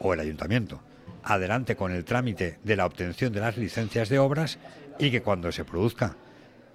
o 0.02 0.12
el 0.12 0.20
ayuntamiento 0.20 0.80
adelante 1.24 1.76
con 1.76 1.92
el 1.92 2.04
trámite 2.04 2.58
de 2.62 2.76
la 2.76 2.86
obtención 2.86 3.32
de 3.32 3.40
las 3.40 3.56
licencias 3.56 4.08
de 4.08 4.18
obras 4.18 4.58
y 4.98 5.10
que 5.10 5.22
cuando 5.22 5.52
se 5.52 5.64
produzca 5.64 6.16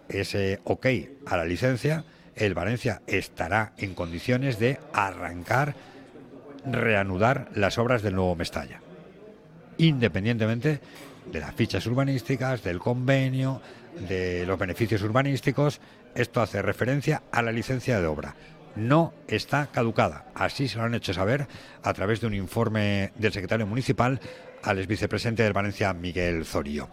ese 0.10 0.60
ok 0.64 0.88
a 1.26 1.38
la 1.38 1.46
licencia, 1.46 2.06
el 2.36 2.54
Valencia 2.54 3.02
estará 3.08 3.74
en 3.78 3.94
condiciones 3.94 4.58
de 4.60 4.80
arrancar, 4.94 5.76
reanudar 6.66 7.50
las 7.56 7.78
obras 7.78 8.02
del 8.02 8.16
nuevo 8.16 8.36
Mestalla, 8.36 8.82
independientemente 9.78 10.80
de 11.32 11.40
las 11.40 11.54
fichas 11.54 11.86
urbanísticas, 11.88 12.64
del 12.64 12.80
convenio, 12.80 13.62
de 14.08 14.46
los 14.46 14.58
beneficios 14.58 15.02
urbanísticos. 15.02 15.82
Esto 16.16 16.42
hace 16.42 16.62
referencia 16.62 17.24
a 17.32 17.42
la 17.42 17.52
licencia 17.52 18.00
de 18.00 18.08
obra 18.08 18.36
no 18.78 19.14
está 19.28 19.68
caducada. 19.68 20.26
Así 20.36 20.68
se 20.68 20.78
lo 20.78 20.84
han 20.84 20.96
hecho 20.96 21.14
saber 21.14 21.48
a 21.84 21.94
través 21.94 22.22
de 22.22 22.28
un 22.28 22.34
informe 22.34 23.12
del 23.16 23.34
secretario 23.34 23.68
municipal 23.68 24.20
al 24.64 24.86
vicepresidente 24.86 25.44
del 25.44 25.54
Valencia, 25.54 25.94
Miguel 25.94 26.46
Zorío. 26.46 26.90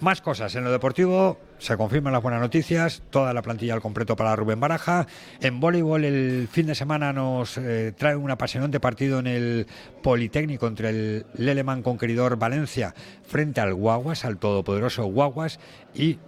Más 0.00 0.22
cosas. 0.22 0.54
En 0.54 0.64
lo 0.64 0.72
deportivo 0.72 1.38
se 1.58 1.76
confirman 1.76 2.14
las 2.14 2.22
buenas 2.22 2.40
noticias. 2.40 3.02
Toda 3.10 3.34
la 3.34 3.42
plantilla 3.42 3.74
al 3.74 3.82
completo 3.82 4.16
para 4.16 4.34
Rubén 4.34 4.58
Baraja. 4.58 5.06
En 5.42 5.60
voleibol 5.60 6.04
el 6.04 6.48
fin 6.50 6.66
de 6.66 6.74
semana 6.74 7.12
nos 7.12 7.58
eh, 7.58 7.92
trae 7.96 8.16
un 8.16 8.30
apasionante 8.30 8.80
partido 8.80 9.18
en 9.18 9.26
el 9.26 9.66
Politécnico 10.02 10.66
entre 10.66 10.88
el 10.88 11.26
Leleman 11.34 11.82
Conqueridor 11.82 12.38
Valencia 12.38 12.94
frente 13.26 13.60
al 13.60 13.74
Guaguas, 13.74 14.24
al 14.24 14.38
todopoderoso 14.38 15.04
Guaguas 15.04 15.60
y 15.94 16.18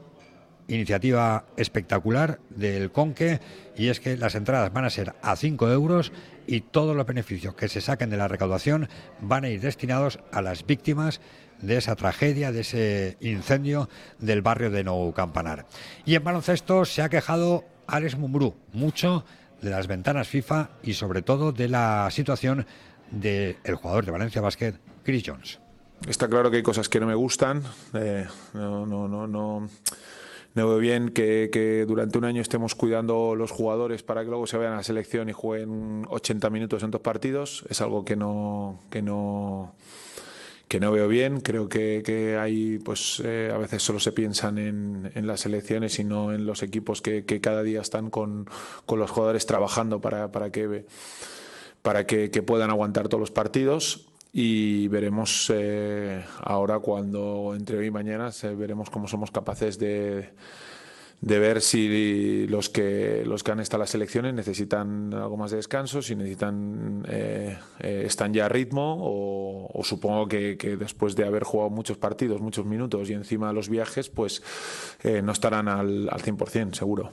iniciativa 0.74 1.44
espectacular 1.56 2.40
del 2.50 2.90
Conque 2.90 3.40
y 3.76 3.88
es 3.88 4.00
que 4.00 4.16
las 4.16 4.34
entradas 4.34 4.72
van 4.72 4.84
a 4.84 4.90
ser 4.90 5.14
a 5.22 5.36
5 5.36 5.70
euros 5.70 6.12
y 6.46 6.60
todos 6.60 6.96
los 6.96 7.06
beneficios 7.06 7.54
que 7.54 7.68
se 7.68 7.80
saquen 7.80 8.10
de 8.10 8.16
la 8.16 8.28
recaudación 8.28 8.88
van 9.20 9.44
a 9.44 9.48
ir 9.48 9.60
destinados 9.60 10.18
a 10.32 10.42
las 10.42 10.66
víctimas 10.66 11.20
de 11.60 11.76
esa 11.76 11.94
tragedia, 11.94 12.52
de 12.52 12.60
ese 12.60 13.16
incendio 13.20 13.88
del 14.18 14.42
barrio 14.42 14.70
de 14.70 14.82
Nou 14.82 15.12
Campanar. 15.14 15.66
Y 16.04 16.16
en 16.16 16.24
baloncesto 16.24 16.84
se 16.84 17.02
ha 17.02 17.08
quejado 17.08 17.64
Alex 17.86 18.18
Mumbrú 18.18 18.56
mucho 18.72 19.24
de 19.60 19.70
las 19.70 19.86
ventanas 19.86 20.26
FIFA 20.26 20.70
y 20.82 20.94
sobre 20.94 21.22
todo 21.22 21.52
de 21.52 21.68
la 21.68 22.08
situación 22.10 22.66
del 23.10 23.56
jugador 23.76 24.04
de 24.04 24.10
Valencia 24.10 24.40
Basket, 24.40 24.74
Chris 25.04 25.22
Jones. 25.24 25.60
Está 26.08 26.28
claro 26.28 26.50
que 26.50 26.56
hay 26.56 26.62
cosas 26.64 26.88
que 26.88 26.98
no 26.98 27.06
me 27.06 27.14
gustan. 27.14 27.62
Eh, 27.94 28.26
no, 28.54 28.84
no, 28.86 29.06
no, 29.06 29.28
no 29.28 29.68
me 30.54 30.64
veo 30.64 30.78
bien 30.78 31.10
que, 31.10 31.84
durante 31.86 32.18
un 32.18 32.24
año 32.24 32.42
estemos 32.42 32.74
cuidando 32.74 33.34
los 33.34 33.50
jugadores 33.50 34.02
para 34.02 34.22
que 34.22 34.28
luego 34.28 34.46
se 34.46 34.58
vayan 34.58 34.74
a 34.74 34.76
la 34.76 34.82
selección 34.82 35.28
y 35.28 35.32
jueguen 35.32 36.04
80 36.08 36.50
minutos 36.50 36.82
en 36.82 36.90
dos 36.90 37.00
partidos. 37.00 37.64
Es 37.70 37.80
algo 37.80 38.04
que 38.04 38.16
no, 38.16 38.80
que 38.90 39.00
no, 39.00 39.74
que 40.68 40.78
no 40.78 40.92
veo 40.92 41.08
bien. 41.08 41.40
Creo 41.40 41.68
que, 41.68 42.36
hay, 42.38 42.78
pues 42.78 43.22
eh, 43.24 43.50
a 43.52 43.56
veces 43.56 43.82
solo 43.82 43.98
se 43.98 44.12
piensan 44.12 44.58
en, 44.58 45.26
las 45.26 45.40
selecciones 45.40 45.98
y 45.98 46.04
no 46.04 46.32
en 46.34 46.44
los 46.44 46.62
equipos 46.62 47.00
que, 47.00 47.24
cada 47.40 47.62
día 47.62 47.80
están 47.80 48.10
con, 48.10 48.46
con, 48.84 48.98
los 48.98 49.10
jugadores 49.10 49.46
trabajando 49.46 50.00
para, 50.00 50.32
para 50.32 50.50
que 50.50 50.84
para 51.80 52.06
que 52.06 52.28
puedan 52.42 52.70
aguantar 52.70 53.08
todos 53.08 53.20
los 53.20 53.32
partidos 53.32 54.11
y 54.32 54.88
veremos 54.88 55.52
eh, 55.54 56.24
ahora 56.40 56.78
cuando 56.78 57.54
entre 57.54 57.76
hoy 57.76 57.86
y 57.86 57.90
mañana 57.90 58.30
veremos 58.56 58.88
cómo 58.88 59.06
somos 59.06 59.30
capaces 59.30 59.78
de, 59.78 60.30
de 61.20 61.38
ver 61.38 61.60
si 61.60 62.46
los 62.46 62.70
que 62.70 63.24
los 63.26 63.42
que 63.42 63.52
han 63.52 63.60
estado 63.60 63.82
las 63.82 63.94
elecciones 63.94 64.32
necesitan 64.32 65.12
algo 65.12 65.36
más 65.36 65.50
de 65.50 65.58
descanso, 65.58 66.00
si 66.00 66.16
necesitan 66.16 67.04
eh, 67.08 67.58
eh, 67.80 68.04
están 68.06 68.32
ya 68.32 68.46
a 68.46 68.48
ritmo 68.48 68.96
o, 69.00 69.84
supongo 69.84 70.26
que, 70.26 70.56
que, 70.56 70.76
después 70.78 71.14
de 71.14 71.26
haber 71.26 71.44
jugado 71.44 71.68
muchos 71.68 71.98
partidos, 71.98 72.40
muchos 72.40 72.64
minutos 72.64 73.10
y 73.10 73.12
encima 73.12 73.52
los 73.52 73.68
viajes, 73.68 74.08
pues 74.08 74.42
no 75.22 75.32
estarán 75.32 75.68
al, 75.68 76.08
al 76.08 76.22
100%, 76.22 76.74
seguro. 76.74 77.12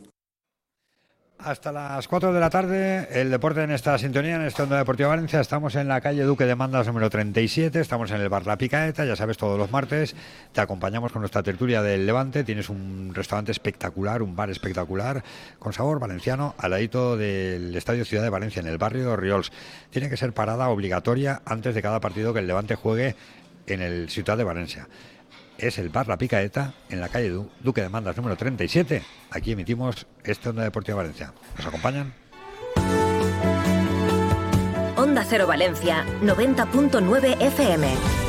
Hasta 1.42 1.72
las 1.72 2.06
4 2.10 2.34
de 2.34 2.40
la 2.42 2.50
tarde, 2.50 3.08
el 3.14 3.32
deporte 3.32 3.64
en 3.64 3.72
esta 3.72 3.98
sintonía, 3.98 4.36
en 4.36 4.42
este 4.42 4.62
Onda 4.62 4.78
Deportiva 4.78 5.08
Valencia. 5.08 5.40
Estamos 5.40 5.74
en 5.76 5.88
la 5.88 6.02
calle 6.02 6.24
Duque 6.24 6.44
de 6.44 6.54
Mandas 6.54 6.86
número 6.86 7.10
37, 7.10 7.80
estamos 7.80 8.12
en 8.12 8.20
el 8.20 8.28
bar 8.28 8.46
La 8.46 8.58
Picaeta, 8.58 9.06
ya 9.06 9.16
sabes, 9.16 9.38
todos 9.38 9.58
los 9.58 9.72
martes. 9.72 10.18
Te 10.52 10.60
acompañamos 10.60 11.14
con 11.14 11.22
nuestra 11.22 11.42
tertulia 11.42 11.82
del 11.82 12.06
Levante. 12.06 12.44
Tienes 12.44 12.68
un 12.68 13.14
restaurante 13.16 13.54
espectacular, 13.54 14.22
un 14.22 14.36
bar 14.36 14.50
espectacular, 14.50 15.24
con 15.60 15.72
sabor 15.72 15.98
valenciano, 15.98 16.56
al 16.58 16.72
ladito 16.72 17.16
del 17.16 17.74
Estadio 17.74 18.04
Ciudad 18.04 18.24
de 18.24 18.30
Valencia, 18.30 18.60
en 18.60 18.68
el 18.68 18.78
barrio 18.78 19.12
de 19.12 19.16
Riols. 19.16 19.54
Tiene 19.92 20.10
que 20.10 20.18
ser 20.18 20.34
parada 20.34 20.68
obligatoria 20.68 21.42
antes 21.46 21.74
de 21.74 21.82
cada 21.82 22.02
partido 22.02 22.34
que 22.34 22.40
el 22.40 22.48
Levante 22.48 22.76
juegue 22.76 23.16
en 23.66 23.82
el 23.82 24.10
Ciudad 24.10 24.36
de 24.36 24.44
Valencia 24.44 24.90
es 25.60 25.78
el 25.78 25.90
Bar 25.90 26.08
La 26.08 26.18
Picaeta 26.18 26.74
en 26.90 27.00
la 27.00 27.10
calle 27.10 27.30
Duque 27.60 27.82
de 27.82 27.90
Mandas 27.90 28.16
número 28.18 28.36
37. 28.36 29.04
Aquí 29.32 29.52
emitimos 29.52 30.08
este 30.24 30.50
Onda 30.50 30.64
Deportiva 30.64 30.98
Valencia. 30.98 31.34
¿Nos 31.58 31.66
acompañan? 31.66 32.14
Onda 34.96 35.26
Cero 35.28 35.48
Valencia, 35.48 36.06
90.9 36.22 37.42
FM. 37.42 38.29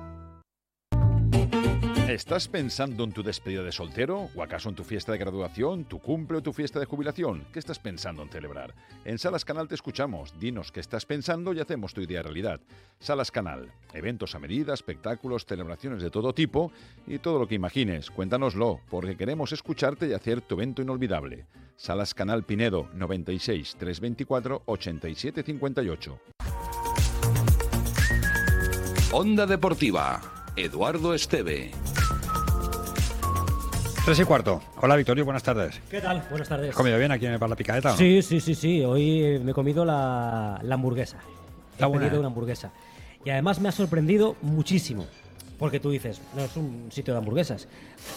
¿Estás 2.11 2.49
pensando 2.49 3.05
en 3.05 3.13
tu 3.13 3.23
despedida 3.23 3.63
de 3.63 3.71
soltero? 3.71 4.29
¿O 4.35 4.43
acaso 4.43 4.67
en 4.67 4.75
tu 4.75 4.83
fiesta 4.83 5.13
de 5.13 5.17
graduación, 5.17 5.85
tu 5.85 5.99
cumple 5.99 6.39
o 6.39 6.43
tu 6.43 6.51
fiesta 6.51 6.77
de 6.77 6.85
jubilación? 6.85 7.47
¿Qué 7.53 7.59
estás 7.59 7.79
pensando 7.79 8.21
en 8.21 8.27
celebrar? 8.27 8.75
En 9.05 9.17
Salas 9.17 9.45
Canal 9.45 9.69
te 9.69 9.75
escuchamos. 9.75 10.37
Dinos 10.37 10.73
qué 10.73 10.81
estás 10.81 11.05
pensando 11.05 11.53
y 11.53 11.61
hacemos 11.61 11.93
tu 11.93 12.01
idea 12.01 12.21
realidad. 12.21 12.59
Salas 12.99 13.31
Canal. 13.31 13.71
Eventos 13.93 14.35
a 14.35 14.39
medida, 14.39 14.73
espectáculos, 14.73 15.45
celebraciones 15.45 16.03
de 16.03 16.09
todo 16.11 16.33
tipo 16.33 16.73
y 17.07 17.19
todo 17.19 17.39
lo 17.39 17.47
que 17.47 17.55
imagines. 17.55 18.11
Cuéntanoslo, 18.11 18.81
porque 18.89 19.15
queremos 19.15 19.53
escucharte 19.53 20.09
y 20.09 20.13
hacer 20.13 20.41
tu 20.41 20.55
evento 20.55 20.81
inolvidable. 20.81 21.45
Salas 21.77 22.13
Canal 22.13 22.43
Pinedo 22.43 22.89
96 22.93 23.77
324 23.79 24.63
87 24.65 25.43
58. 25.43 26.19
Onda 29.13 29.45
Deportiva. 29.45 30.41
Eduardo 30.57 31.13
Esteve. 31.13 31.71
Tres 34.05 34.19
y 34.19 34.23
cuarto. 34.23 34.61
Hola, 34.81 34.95
Victorio, 34.95 35.23
buenas 35.25 35.43
tardes. 35.43 35.79
¿Qué 35.89 36.01
tal? 36.01 36.23
Buenas 36.29 36.49
tardes. 36.49 36.71
¿Has 36.71 36.75
comido 36.75 36.97
bien 36.97 37.11
aquí 37.11 37.25
en 37.27 37.33
el 37.33 37.37
Bar 37.37 37.49
La 37.49 37.55
Picadeta? 37.55 37.95
Sí, 37.95 38.21
sí, 38.23 38.39
sí, 38.39 38.55
sí. 38.55 38.83
Hoy 38.83 39.39
me 39.43 39.51
he 39.51 39.53
comido 39.53 39.85
la, 39.85 40.55
hamburguesa. 40.57 41.17
he 41.77 41.85
buena, 41.85 41.99
pedido 42.01 42.15
¿eh? 42.15 42.19
una 42.19 42.27
hamburguesa. 42.27 42.71
Y 43.23 43.29
además 43.29 43.59
me 43.61 43.69
ha 43.69 43.71
sorprendido 43.71 44.35
muchísimo. 44.41 45.05
Porque 45.59 45.79
tú 45.79 45.91
dices, 45.91 46.19
no 46.35 46.41
es 46.41 46.57
un 46.57 46.87
sitio 46.91 47.13
de 47.13 47.19
hamburguesas. 47.19 47.67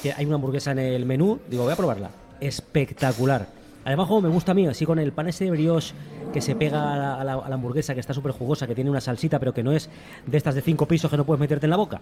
Que 0.03 0.13
hay 0.15 0.25
una 0.25 0.37
hamburguesa 0.37 0.73
en 0.73 0.79
el 0.79 1.05
menú, 1.05 1.39
digo, 1.49 1.65
voy 1.65 1.73
a 1.75 1.77
probarla. 1.77 2.11
Espectacular. 2.41 3.47
Además, 3.85 4.09
como 4.09 4.23
me 4.23 4.31
gusta 4.31 4.53
a 4.53 4.55
mí, 4.55 4.67
así 4.67 4.87
con 4.87 4.99
el 4.99 5.13
pan 5.13 5.29
ese 5.29 5.45
de 5.45 5.51
brioche 5.51 5.95
que 6.33 6.41
se 6.41 6.57
pega 6.57 6.95
a 6.95 6.97
la, 6.97 7.15
a 7.21 7.25
la- 7.25 7.35
a 7.35 7.49
la 7.51 7.55
hamburguesa, 7.57 7.93
que 7.93 8.01
está 8.01 8.15
súper 8.15 8.33
jugosa, 8.33 8.67
que 8.67 8.75
tiene 8.75 8.89
una 8.89 9.03
salsita, 9.03 9.39
pero 9.39 9.53
que 9.53 9.63
no 9.63 9.73
es 9.73 9.91
de 10.27 10.39
estas 10.39 10.55
de 10.55 10.63
cinco 10.63 10.89
pisos 10.89 11.11
que 11.11 11.19
no 11.19 11.27
puedes 11.27 11.41
meterte 11.41 11.67
en 11.67 11.71
la 11.71 11.77
boca. 11.77 12.01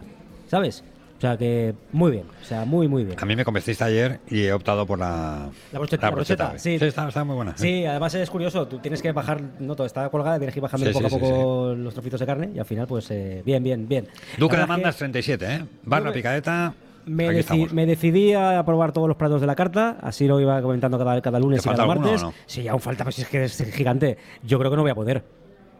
¿Sabes? 0.49 0.85
O 1.23 1.25
sea 1.25 1.37
que 1.39 1.73
muy 1.93 2.11
bien, 2.11 2.25
o 2.43 2.45
sea, 2.45 2.65
muy, 2.65 2.89
muy 2.89 3.05
bien. 3.05 3.17
A 3.21 3.25
mí 3.25 3.37
me 3.37 3.45
convenciste 3.45 3.85
ayer 3.85 4.19
y 4.29 4.43
he 4.43 4.53
optado 4.53 4.85
por 4.85 4.99
la, 4.99 5.51
La 5.71 5.79
brocheta, 5.79 6.09
la 6.09 6.11
brocheta, 6.17 6.59
sí. 6.59 6.75
está, 6.81 7.07
está 7.07 7.23
muy 7.23 7.37
buena. 7.37 7.57
Sí, 7.57 7.87
además 7.87 8.13
es 8.17 8.29
curioso, 8.29 8.67
tú 8.67 8.81
tienes 8.81 9.01
que 9.01 9.13
bajar, 9.13 9.41
no 9.61 9.77
todo 9.77 9.87
está 9.87 10.09
colgada, 10.09 10.39
tienes 10.39 10.53
que 10.53 10.59
ir 10.59 10.63
bajando 10.65 10.85
Sí, 10.85 10.93
poco 10.93 11.09
sí, 11.09 11.15
a 11.15 11.19
sí, 11.19 11.21
poco 11.25 11.75
los 11.77 11.95
trocitos 11.95 12.19
de 12.19 12.27
carne 12.27 12.51
y 12.53 12.59
al 12.59 12.65
final, 12.65 12.89
pues 12.89 13.09
eh, 13.13 13.41
bien, 13.47 13.63
bien, 13.63 13.87
bien. 13.87 14.09
Duque 14.37 14.57
de 14.57 14.67
Mandas 14.67 14.97
37, 14.97 15.47
¿eh? 15.49 15.65
Barra 15.85 16.07
me- 16.07 16.13
picadeta. 16.13 16.75
Me, 17.07 17.29
deci- 17.31 17.71
me 17.71 17.87
decidí 17.87 18.33
a 18.33 18.61
probar 18.67 18.91
todos 18.91 19.07
los 19.07 19.17
platos 19.17 19.41
de 19.41 19.47
la 19.47 19.55
carta, 19.55 19.99
así 20.03 20.27
lo 20.27 20.41
iba 20.41 20.61
comentando 20.61 20.99
cada, 20.99 21.21
cada 21.23 21.39
lunes 21.39 21.63
¿Te 21.63 21.69
y 21.69 21.73
cada 21.73 21.87
martes. 21.87 22.21
no? 22.21 22.35
Sí, 22.47 22.67
aún 22.67 22.81
falta, 22.81 23.05
pues 23.05 23.21
es 23.21 23.29
que 23.29 23.45
es 23.45 23.63
gigante. 23.73 24.19
Yo 24.43 24.59
creo 24.59 24.73
que 24.73 24.77
no 24.77 24.83
voy 24.83 24.91
a 24.91 24.95
poder. 24.97 25.23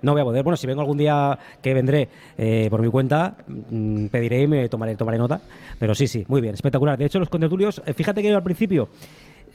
No 0.03 0.13
voy 0.13 0.21
a 0.21 0.25
poder. 0.25 0.43
Bueno, 0.43 0.57
si 0.57 0.67
vengo 0.67 0.81
algún 0.81 0.99
día 0.99 1.39
que 1.63 1.73
vendré 1.75 2.09
eh, 2.37 2.67
por 2.71 2.83
mi 2.83 2.89
cuenta, 2.91 3.37
mm, 3.47 4.07
pediré 4.07 4.43
y 4.43 4.47
me 4.47 4.69
tomaré, 4.69 4.97
tomaré 4.97 5.19
nota. 5.19 5.41
Pero 5.79 5.95
sí, 5.95 6.07
sí, 6.07 6.25
muy 6.29 6.41
bien, 6.41 6.55
espectacular. 6.55 6.99
De 6.99 7.05
hecho, 7.07 7.19
los 7.19 7.29
contertulios, 7.29 7.81
eh, 7.87 7.95
fíjate 7.95 8.21
que 8.23 8.33
al 8.33 8.43
principio 8.43 8.89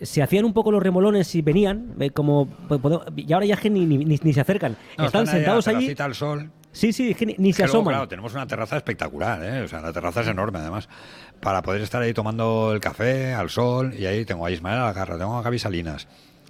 se 0.01 0.21
hacían 0.21 0.45
un 0.45 0.53
poco 0.53 0.71
los 0.71 0.81
remolones 0.81 1.33
y 1.35 1.41
venían, 1.41 1.93
eh, 1.99 2.11
como 2.11 2.47
pues, 2.67 2.79
podemos- 2.79 3.05
y 3.15 3.31
ahora 3.33 3.45
ya 3.45 3.55
es 3.55 3.59
que 3.59 3.69
ni, 3.69 3.85
ni- 3.85 4.05
ni- 4.05 4.33
se 4.33 4.41
acercan. 4.41 4.73
No, 4.97 5.05
Están 5.05 5.23
están 5.23 5.27
sentados 5.27 5.67
allí. 5.67 5.95
al 5.97 6.15
sol. 6.15 6.51
Sí, 6.71 6.93
sí, 6.93 7.09
es 7.09 7.17
que 7.17 7.25
ni, 7.25 7.35
ni 7.39 7.53
se 7.53 7.63
luego, 7.63 7.77
asoman. 7.79 7.93
claro, 7.95 8.07
tenemos 8.07 8.33
una 8.35 8.45
terraza 8.45 8.77
espectacular, 8.77 9.43
¿eh? 9.43 9.61
O 9.63 9.67
sea, 9.67 9.81
la 9.81 9.91
terraza 9.91 10.21
es 10.21 10.27
enorme, 10.27 10.59
además. 10.59 10.87
Para 11.41 11.63
poder 11.63 11.81
estar 11.81 12.01
ahí 12.03 12.13
tomando 12.13 12.71
el 12.71 12.79
café 12.79 13.33
al 13.33 13.49
sol. 13.49 13.93
Y 13.97 14.05
ahí 14.05 14.25
tengo 14.25 14.45
a 14.45 14.51
Ismael 14.51 14.77
Algarra, 14.79 15.17
tengo 15.17 15.35
a 15.37 15.41
Gaby 15.41 15.57
Salinas. 15.57 16.07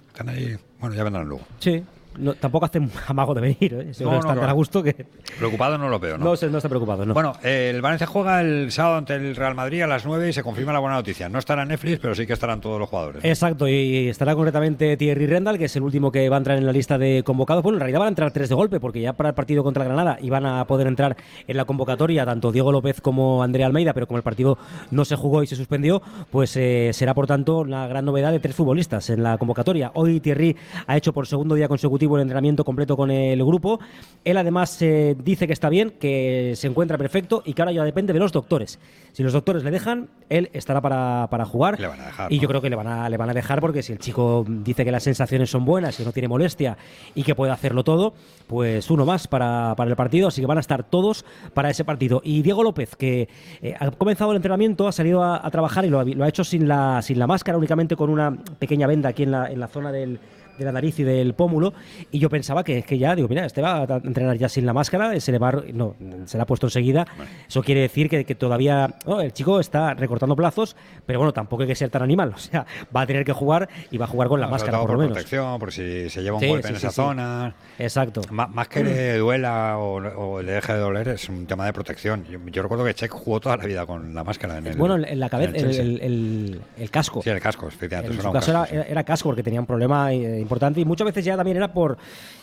Están 0.08 0.28
ahí, 0.28 0.54
bueno, 0.80 0.94
ya 0.94 1.04
vendrán 1.04 1.26
luego. 1.26 1.44
Sí. 1.60 1.82
No, 2.16 2.34
tampoco 2.34 2.66
hacen 2.66 2.90
amago 3.06 3.34
de 3.34 3.40
venir, 3.40 3.74
¿eh? 3.74 3.94
Se 3.94 4.04
No, 4.04 4.10
no, 4.10 4.16
no, 4.16 4.20
están 4.20 4.40
tan 4.40 4.48
a 4.48 4.52
gusto 4.52 4.82
que 4.82 5.06
Preocupado 5.38 5.78
no 5.78 5.88
lo 5.88 5.98
veo, 5.98 6.18
¿no? 6.18 6.24
no, 6.24 6.34
están 6.34 6.60
preocupados, 6.68 7.06
¿no? 7.06 7.14
Bueno, 7.14 7.34
eh, 7.42 7.70
el 7.74 7.80
Valencia 7.80 8.06
juega 8.06 8.40
el 8.40 8.72
sábado 8.72 8.96
ante 8.96 9.14
el 9.14 9.36
Real 9.36 9.54
Madrid 9.54 9.82
a 9.82 9.86
las 9.86 10.04
9 10.04 10.28
y 10.28 10.32
se 10.32 10.42
confirma 10.42 10.72
la 10.72 10.80
buena 10.80 10.96
noticia. 10.96 11.28
No 11.28 11.38
estará 11.38 11.64
Netflix, 11.64 12.00
pero 12.00 12.14
sí 12.14 12.26
que 12.26 12.32
estarán 12.32 12.60
todos 12.60 12.78
los 12.78 12.88
jugadores. 12.88 13.24
Exacto, 13.24 13.68
y 13.68 14.08
estará 14.08 14.34
concretamente 14.34 14.96
Thierry 14.96 15.26
Rendal, 15.26 15.58
que 15.58 15.66
es 15.66 15.76
el 15.76 15.82
último 15.82 16.10
que 16.10 16.28
va 16.28 16.36
a 16.36 16.38
entrar 16.38 16.58
en 16.58 16.66
la 16.66 16.72
lista 16.72 16.98
de 16.98 17.22
convocados. 17.24 17.62
Bueno, 17.62 17.76
en 17.76 17.80
realidad 17.80 18.00
van 18.00 18.06
a 18.06 18.10
entrar 18.10 18.32
tres 18.32 18.48
de 18.48 18.54
golpe, 18.54 18.80
porque 18.80 19.00
ya 19.00 19.12
para 19.12 19.30
el 19.30 19.34
partido 19.34 19.62
contra 19.62 19.84
Granada 19.84 20.18
iban 20.20 20.46
a 20.46 20.66
poder 20.66 20.86
entrar 20.86 21.16
en 21.46 21.56
la 21.56 21.64
convocatoria 21.64 22.24
tanto 22.24 22.52
Diego 22.52 22.72
López 22.72 23.00
como 23.00 23.42
Andrea 23.42 23.66
Almeida, 23.66 23.92
pero 23.92 24.06
como 24.06 24.16
el 24.16 24.22
partido 24.22 24.58
no 24.90 25.04
se 25.04 25.16
jugó 25.16 25.42
y 25.42 25.46
se 25.46 25.56
suspendió, 25.56 26.02
pues 26.30 26.56
eh, 26.56 26.90
será 26.92 27.14
por 27.14 27.26
tanto 27.26 27.58
una 27.58 27.86
gran 27.86 28.04
novedad 28.04 28.32
de 28.32 28.40
tres 28.40 28.56
futbolistas 28.56 29.10
en 29.10 29.22
la 29.22 29.38
convocatoria. 29.38 29.90
Hoy 29.94 30.20
Thierry 30.20 30.56
ha 30.86 30.96
hecho 30.96 31.12
por 31.12 31.26
segundo 31.26 31.54
día 31.54 31.68
consecutivo 31.68 32.07
el 32.16 32.22
entrenamiento 32.22 32.64
completo 32.64 32.96
con 32.96 33.10
el 33.10 33.44
grupo. 33.44 33.80
Él 34.24 34.36
además 34.36 34.80
eh, 34.82 35.16
dice 35.22 35.46
que 35.46 35.52
está 35.52 35.68
bien, 35.68 35.94
que 36.00 36.54
se 36.56 36.66
encuentra 36.66 36.98
perfecto 36.98 37.42
y 37.44 37.54
que 37.54 37.62
ahora 37.62 37.72
ya 37.72 37.84
depende 37.84 38.12
de 38.12 38.18
los 38.18 38.32
doctores. 38.32 38.78
Si 39.12 39.22
los 39.22 39.32
doctores 39.32 39.64
le 39.64 39.70
dejan, 39.70 40.08
él 40.28 40.50
estará 40.52 40.80
para, 40.80 41.28
para 41.30 41.44
jugar. 41.44 41.80
Le 41.80 41.86
van 41.86 42.00
a 42.00 42.06
dejar, 42.06 42.32
y 42.32 42.36
¿no? 42.36 42.42
yo 42.42 42.48
creo 42.48 42.60
que 42.60 42.70
le 42.70 42.76
van, 42.76 42.86
a, 42.86 43.08
le 43.08 43.16
van 43.16 43.30
a 43.30 43.34
dejar 43.34 43.60
porque 43.60 43.82
si 43.82 43.92
el 43.92 43.98
chico 43.98 44.44
dice 44.46 44.84
que 44.84 44.92
las 44.92 45.02
sensaciones 45.02 45.50
son 45.50 45.64
buenas 45.64 45.98
y 46.00 46.04
no 46.04 46.12
tiene 46.12 46.28
molestia 46.28 46.76
y 47.14 47.22
que 47.22 47.34
puede 47.34 47.52
hacerlo 47.52 47.84
todo, 47.84 48.14
pues 48.46 48.90
uno 48.90 49.04
más 49.04 49.26
para, 49.26 49.74
para 49.76 49.90
el 49.90 49.96
partido. 49.96 50.28
Así 50.28 50.40
que 50.40 50.46
van 50.46 50.58
a 50.58 50.60
estar 50.60 50.84
todos 50.84 51.24
para 51.54 51.70
ese 51.70 51.84
partido. 51.84 52.20
Y 52.24 52.42
Diego 52.42 52.62
López, 52.62 52.96
que 52.96 53.28
eh, 53.62 53.74
ha 53.78 53.90
comenzado 53.90 54.30
el 54.32 54.36
entrenamiento, 54.36 54.86
ha 54.86 54.92
salido 54.92 55.22
a, 55.22 55.44
a 55.44 55.50
trabajar 55.50 55.84
y 55.84 55.88
lo 55.90 56.00
ha, 56.00 56.04
lo 56.04 56.24
ha 56.24 56.28
hecho 56.28 56.44
sin 56.44 56.68
la, 56.68 57.02
sin 57.02 57.18
la 57.18 57.26
máscara, 57.26 57.58
únicamente 57.58 57.96
con 57.96 58.10
una 58.10 58.36
pequeña 58.58 58.86
venda 58.86 59.08
aquí 59.08 59.24
en 59.24 59.30
la, 59.32 59.50
en 59.50 59.60
la 59.60 59.68
zona 59.68 59.92
del 59.92 60.20
de 60.58 60.64
la 60.64 60.72
nariz 60.72 60.98
y 60.98 61.04
del 61.04 61.34
pómulo 61.34 61.72
y 62.10 62.18
yo 62.18 62.28
pensaba 62.28 62.64
que, 62.64 62.82
que 62.82 62.98
ya, 62.98 63.14
digo, 63.14 63.28
mira, 63.28 63.44
este 63.46 63.62
va 63.62 63.78
a 63.84 64.00
entrenar 64.04 64.36
ya 64.36 64.48
sin 64.48 64.66
la 64.66 64.72
máscara, 64.72 65.18
se 65.20 65.32
le 65.32 65.38
va, 65.38 65.48
a- 65.50 65.62
no, 65.72 65.94
se 66.26 66.36
la 66.36 66.42
ha 66.42 66.46
puesto 66.46 66.66
enseguida, 66.66 67.06
eso 67.48 67.62
quiere 67.62 67.82
decir 67.82 68.08
que, 68.08 68.24
que 68.24 68.34
todavía, 68.34 68.94
oh, 69.06 69.20
el 69.20 69.32
chico 69.32 69.60
está 69.60 69.94
recortando 69.94 70.34
plazos, 70.36 70.76
pero 71.06 71.18
bueno, 71.18 71.32
tampoco 71.32 71.62
hay 71.62 71.68
que 71.68 71.74
ser 71.74 71.90
tan 71.90 72.02
animal, 72.02 72.32
o 72.34 72.38
sea, 72.38 72.66
va 72.94 73.02
a 73.02 73.06
tener 73.06 73.24
que 73.24 73.32
jugar 73.32 73.68
y 73.90 73.98
va 73.98 74.04
a 74.06 74.08
jugar 74.08 74.28
con 74.28 74.40
la 74.40 74.46
No, 74.46 74.52
máscara 74.52 74.72
todo 74.78 74.86
por 74.86 74.92
lo 74.96 74.98
menos. 75.02 75.12
protección, 75.14 75.58
por 75.58 75.72
si 75.72 76.10
se 76.10 76.22
lleva 76.22 76.36
un 76.36 76.42
Sí, 76.42 76.48
golpe 76.48 76.68
sí, 76.68 76.74
en 76.74 76.80
sí, 76.80 76.86
esa 76.86 76.92
zona. 76.94 77.54
Exacto. 77.78 78.22
Má- 78.30 78.46
Más 78.48 78.68
que 78.68 78.82
le 78.84 79.16
duela 79.18 79.78
o, 79.78 79.96
o 79.96 80.42
le 80.42 80.52
deje 80.52 80.72
de 80.72 80.78
doler, 80.80 81.08
es 81.08 81.28
un 81.28 81.46
tema 81.46 81.64
de 81.66 81.72
protección. 81.72 82.24
Yo, 82.30 82.38
yo 82.46 82.62
recuerdo 82.62 82.84
que 82.84 82.94
Check 82.94 83.10
jugó 83.12 83.40
toda 83.40 83.56
la 83.56 83.64
vida 83.64 83.86
con 83.86 84.14
la 84.14 84.24
máscara 84.24 84.58
en 84.58 84.66
el 84.66 84.76
bueno, 84.76 84.96
en, 84.96 85.20
la 85.20 85.28
cabeza, 85.28 85.56
en 85.56 85.66
el 85.66 85.78
el, 85.78 86.00
el- 86.00 86.60
el- 86.78 86.90
casco. 86.90 87.22
Sí, 87.22 87.30
el 87.30 87.40
casco, 87.40 87.68
efectivamente. 87.68 88.16
En 88.16 88.22
su 88.22 88.32
caso 88.32 88.52
casco, 88.52 88.74
era, 88.74 88.82
era 88.84 89.04
casco 89.04 89.28
porque 89.28 89.42
tenía 89.42 89.60
un 89.60 89.66
problema 89.66 90.12
eh, 90.12 90.40
importante 90.48 90.80
y 90.80 90.84
muchas 90.84 91.04
veces 91.04 91.24
ya 91.24 91.36
también 91.36 91.58
era 91.58 91.72
por, 91.72 91.98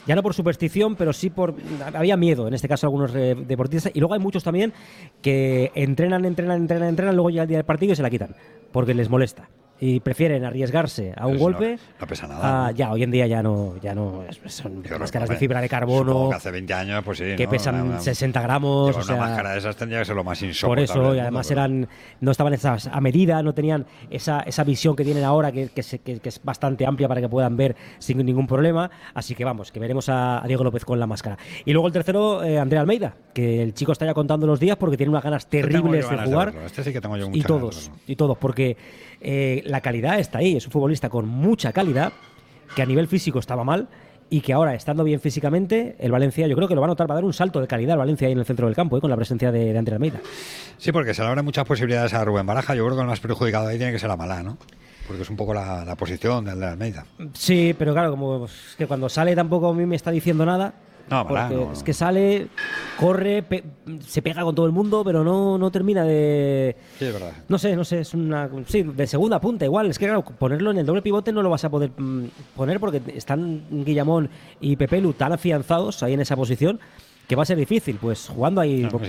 ya 0.05 0.15
no 0.15 0.21
por 0.21 0.33
superstición, 0.33 0.95
pero 0.95 1.11
sí 1.11 1.29
por, 1.29 1.55
había 1.93 2.15
miedo, 2.15 2.47
en 2.47 2.53
este 2.53 2.67
caso 2.67 2.85
algunos 2.85 3.13
eh, 3.15 3.35
deportistas, 3.35 3.91
y 3.95 3.99
luego 3.99 4.13
hay 4.13 4.19
muchos 4.19 4.43
también 4.43 4.73
que 5.21 5.71
entrenan, 5.73 6.23
entrenan, 6.25 6.61
entrenan, 6.61 6.89
entrenan, 6.89 7.15
luego 7.15 7.31
ya 7.31 7.41
el 7.41 7.47
día 7.47 7.57
del 7.57 7.65
partido 7.65 7.93
y 7.93 7.95
se 7.95 8.03
la 8.03 8.09
quitan, 8.09 8.35
porque 8.71 8.93
les 8.93 9.09
molesta. 9.09 9.49
Y 9.77 9.99
prefieren 9.99 10.45
arriesgarse 10.45 11.13
a 11.17 11.27
un 11.27 11.38
golpe. 11.38 11.73
no- 11.75 11.81
no 11.99 12.07
pesa 12.07 12.27
nada. 12.27 12.71
Ya, 12.71 12.91
hoy 12.93 13.03
en 13.03 13.11
día 13.11 13.27
ya 13.27 13.43
no, 13.43 13.75
ya 13.81 13.93
no 13.93 14.23
son 14.45 14.81
Yo 14.83 14.97
máscaras 14.97 15.27
de 15.27 15.35
fibra 15.35 15.59
de 15.59 15.67
carbono 15.67 16.29
que 16.29 16.35
hace 16.35 16.49
20 16.49 16.73
años, 16.73 17.03
pues 17.03 17.17
sí. 17.17 17.35
que 17.35 17.43
¿no? 17.43 17.49
pesan 17.49 17.75
Una- 17.75 17.83
una- 17.83 17.99
60 17.99 18.41
gramos. 18.41 18.88
llevar 18.88 19.01
o 19.01 19.05
sea, 19.05 19.15
una 19.15 19.25
máscara 19.25 19.51
de 19.51 19.57
esas 19.59 19.75
tendría 19.75 19.99
que 19.99 20.05
ser 20.05 20.15
lo 20.15 20.23
más 20.23 20.39
por 20.39 20.47
insoportable. 20.47 20.83
eso, 20.85 21.03
del 21.09 21.17
y 21.17 21.19
además 21.19 21.51
eran, 21.51 21.88
no 22.21 22.31
estaban 22.31 22.53
esas 22.53 22.88
a 22.88 23.01
medida, 23.01 23.43
no 23.43 23.53
tenían 23.53 23.85
esa, 24.09 24.39
esa 24.41 24.63
visión 24.63 24.95
que 24.95 25.03
tienen 25.03 25.25
ahora, 25.25 25.51
que, 25.51 25.67
que, 25.67 25.83
se- 25.83 25.99
que- 25.99 26.19
que 26.19 26.29
es 26.29 26.41
bastante 26.41 26.85
amplia 26.85 27.09
para 27.09 27.19
que 27.19 27.27
puedan 27.27 27.57
ver 27.57 27.75
sin 27.99 28.17
ningún 28.25 28.47
problema. 28.47 28.89
Así 29.13 29.35
que 29.35 29.43
vamos, 29.43 29.73
que 29.73 29.79
veremos 29.81 30.07
a, 30.07 30.41
a 30.41 30.47
Diego 30.47 30.63
López 30.63 30.85
con 30.85 30.99
la 31.01 31.05
máscara. 31.07 31.38
Y 31.65 31.73
luego 31.73 31.88
el 31.88 31.93
tercero, 31.93 32.41
eh, 32.43 32.57
Andrea 32.59 32.79
Almeida, 32.79 33.13
que 33.33 33.61
el 33.61 33.73
chico 33.73 33.91
está 33.91 34.05
ya 34.05 34.13
contando 34.13 34.47
los 34.47 34.59
días 34.59 34.77
porque 34.77 34.95
tiene 34.95 35.09
unas 35.09 35.23
ganas 35.23 35.47
terribles 35.47 36.09
de 36.09 36.17
jugar. 36.17 36.53
Este 36.65 36.81
sí 36.83 36.93
que 36.93 37.01
tengo 37.01 37.17
yo 37.17 37.25
y 37.25 37.29
muchas 37.29 37.43
ganas 37.43 37.55
de 37.55 37.59
todos, 37.59 37.91
y 38.07 38.15
todos, 38.15 38.38
porque 38.38 38.77
eh, 39.25 39.63
la 39.65 39.81
calidad 39.81 40.19
está 40.19 40.38
ahí. 40.38 40.55
Es 40.55 40.65
un 40.65 40.71
futbolista 40.71 41.09
con 41.09 41.27
mucha 41.27 41.73
calidad, 41.73 42.13
que 42.75 42.81
a 42.81 42.85
nivel 42.85 43.07
físico 43.07 43.39
estaba 43.39 43.63
mal. 43.63 43.89
Y 44.27 44.41
que 44.41 44.53
ahora, 44.53 44.73
estando 44.73 45.03
bien 45.03 45.19
físicamente, 45.19 45.95
el 45.99 46.11
Valencia, 46.11 46.47
yo 46.47 46.55
creo 46.55 46.67
que 46.67 46.73
lo 46.73 46.81
va 46.81 46.88
a 46.88 46.89
notar, 46.89 47.07
va 47.07 47.13
a 47.13 47.17
dar 47.17 47.25
un 47.25 47.33
salto 47.33 47.61
de 47.61 47.67
calidad 47.67 47.93
el 47.93 47.99
Valencia 47.99 48.25
ahí 48.27 48.33
en 48.33 48.39
el 48.39 48.45
centro 48.45 48.65
del 48.65 48.75
campo, 48.75 48.97
eh, 48.97 49.01
con 49.01 49.09
la 49.09 49.15
presencia 49.15 49.51
de, 49.51 49.71
de 49.71 49.91
Almeida. 49.93 50.19
Sí, 50.77 50.91
porque 50.91 51.13
se 51.13 51.21
le 51.21 51.27
abren 51.27 51.45
muchas 51.45 51.65
posibilidades 51.65 52.13
a 52.15 52.25
Rubén 52.25 52.45
Baraja. 52.45 52.73
Yo 52.73 52.83
creo 52.85 52.95
que 52.95 53.01
el 53.01 53.07
más 53.07 53.19
perjudicado 53.19 53.67
ahí 53.67 53.77
tiene 53.77 53.91
que 53.91 53.99
ser 53.99 54.09
a 54.09 54.17
Malá, 54.17 54.41
¿no? 54.41 54.57
Porque 55.05 55.21
es 55.21 55.29
un 55.29 55.35
poco 55.35 55.53
la, 55.53 55.85
la 55.85 55.95
posición 55.95 56.43
de 56.45 56.51
Almeida. 56.65 57.05
Sí, 57.33 57.75
pero 57.77 57.93
claro, 57.93 58.09
como 58.11 58.45
es 58.45 58.75
que 58.75 58.88
cuando 58.88 59.09
sale 59.09 59.35
tampoco 59.35 59.69
a 59.69 59.73
mí 59.75 59.85
me 59.85 59.95
está 59.95 60.09
diciendo 60.09 60.43
nada. 60.43 60.73
No, 61.09 61.23
Malá, 61.25 61.47
porque 61.49 61.65
no, 61.65 61.71
es 61.73 61.83
que 61.83 61.93
sale, 61.93 62.47
corre, 62.99 63.43
pe- 63.43 63.63
se 64.05 64.21
pega 64.21 64.41
con 64.43 64.55
todo 64.55 64.65
el 64.65 64.71
mundo, 64.71 65.03
pero 65.05 65.23
no, 65.23 65.57
no 65.57 65.69
termina 65.71 66.03
de. 66.03 66.75
Sí, 66.97 67.05
es 67.05 67.13
verdad. 67.13 67.31
No 67.47 67.57
sé, 67.59 67.75
no 67.75 67.83
sé, 67.85 67.99
es 67.99 68.13
una. 68.13 68.49
Sí, 68.65 68.81
de 68.83 69.05
segunda 69.05 69.39
punta 69.39 69.65
igual. 69.65 69.89
Es 69.89 69.99
que 69.99 70.05
claro, 70.05 70.23
ponerlo 70.23 70.71
en 70.71 70.79
el 70.79 70.85
doble 70.85 71.01
pivote 71.01 71.31
no 71.31 71.41
lo 71.43 71.49
vas 71.49 71.63
a 71.63 71.69
poder 71.69 71.91
mm, 71.95 72.25
poner 72.55 72.79
porque 72.79 73.01
están 73.15 73.63
Guillamón 73.69 74.29
y 74.59 74.75
Pepelu 74.75 75.13
tan 75.13 75.31
afianzados 75.33 76.01
ahí 76.03 76.13
en 76.13 76.21
esa 76.21 76.35
posición 76.35 76.79
que 77.27 77.35
va 77.35 77.43
a 77.43 77.45
ser 77.45 77.57
difícil, 77.57 77.97
pues 77.99 78.27
jugando 78.27 78.61
ahí 78.61 78.81
No, 78.81 78.89
por, 78.89 79.01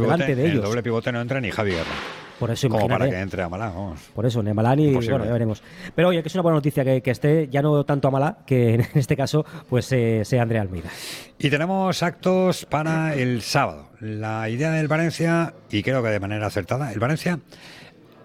delante 0.00 0.34
de 0.36 0.44
en 0.44 0.50
ellos. 0.50 0.64
el 0.64 0.70
doble 0.70 0.82
pivote 0.82 1.12
no 1.12 1.20
entra 1.20 1.40
ni 1.40 1.50
Javi 1.50 1.70
Guerra. 1.72 1.90
Por 2.38 2.50
eso 2.50 2.68
Como 2.68 2.86
para 2.88 3.08
que 3.08 3.18
entre 3.18 3.42
a 3.42 3.48
Malá, 3.48 3.68
vamos. 3.68 4.00
Por 4.14 4.26
eso, 4.26 4.42
ni 4.42 4.50
Amalá 4.50 4.76
ni. 4.76 4.88
Imposible. 4.88 5.12
Bueno, 5.12 5.26
ya 5.26 5.32
veremos. 5.32 5.62
Pero 5.94 6.08
oye, 6.08 6.22
que 6.22 6.28
es 6.28 6.34
una 6.34 6.42
buena 6.42 6.56
noticia 6.56 6.84
que, 6.84 7.00
que 7.00 7.10
esté, 7.10 7.48
ya 7.48 7.62
no 7.62 7.84
tanto 7.84 8.08
Amalá, 8.08 8.38
que 8.46 8.74
en 8.74 8.80
este 8.94 9.16
caso, 9.16 9.44
pues 9.68 9.90
eh, 9.92 10.24
sea 10.24 10.42
Andrea 10.42 10.62
Almeida. 10.62 10.90
Y 11.38 11.50
tenemos 11.50 12.02
actos 12.02 12.66
para 12.66 13.14
el 13.14 13.42
sábado. 13.42 13.88
La 14.00 14.48
idea 14.48 14.70
del 14.70 14.88
Valencia, 14.88 15.54
y 15.70 15.82
creo 15.82 16.02
que 16.02 16.10
de 16.10 16.20
manera 16.20 16.46
acertada, 16.46 16.92
el 16.92 16.98
Valencia 16.98 17.40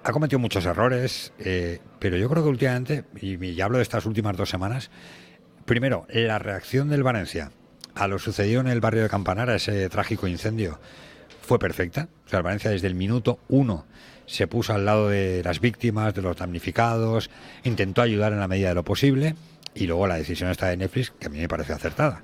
ha 0.03 0.11
cometido 0.11 0.39
muchos 0.39 0.65
errores, 0.65 1.31
eh, 1.39 1.79
pero 1.99 2.17
yo 2.17 2.29
creo 2.29 2.43
que 2.43 2.49
últimamente, 2.49 3.03
y, 3.21 3.43
y 3.43 3.61
hablo 3.61 3.77
de 3.77 3.83
estas 3.83 4.05
últimas 4.05 4.35
dos 4.35 4.49
semanas, 4.49 4.89
primero, 5.65 6.05
la 6.09 6.39
reacción 6.39 6.89
del 6.89 7.03
Valencia 7.03 7.51
a 7.95 8.07
lo 8.07 8.19
sucedido 8.19 8.61
en 8.61 8.67
el 8.67 8.81
barrio 8.81 9.03
de 9.03 9.09
Campanara, 9.09 9.55
ese 9.55 9.89
trágico 9.89 10.27
incendio, 10.27 10.79
fue 11.51 11.59
perfecta. 11.59 12.07
O 12.25 12.29
sea, 12.29 12.37
el 12.37 12.43
Valencia 12.43 12.71
desde 12.71 12.87
el 12.87 12.95
minuto 12.95 13.39
uno 13.49 13.85
se 14.25 14.47
puso 14.47 14.73
al 14.73 14.85
lado 14.85 15.09
de 15.09 15.41
las 15.43 15.59
víctimas, 15.59 16.13
de 16.13 16.21
los 16.21 16.37
damnificados, 16.37 17.29
intentó 17.65 18.01
ayudar 18.01 18.31
en 18.31 18.39
la 18.39 18.47
medida 18.47 18.69
de 18.69 18.75
lo 18.75 18.85
posible 18.85 19.35
y 19.75 19.85
luego 19.85 20.07
la 20.07 20.15
decisión 20.15 20.49
está 20.49 20.67
de 20.67 20.77
Netflix, 20.77 21.11
que 21.19 21.27
a 21.27 21.29
mí 21.29 21.39
me 21.39 21.49
parece 21.49 21.73
acertada. 21.73 22.23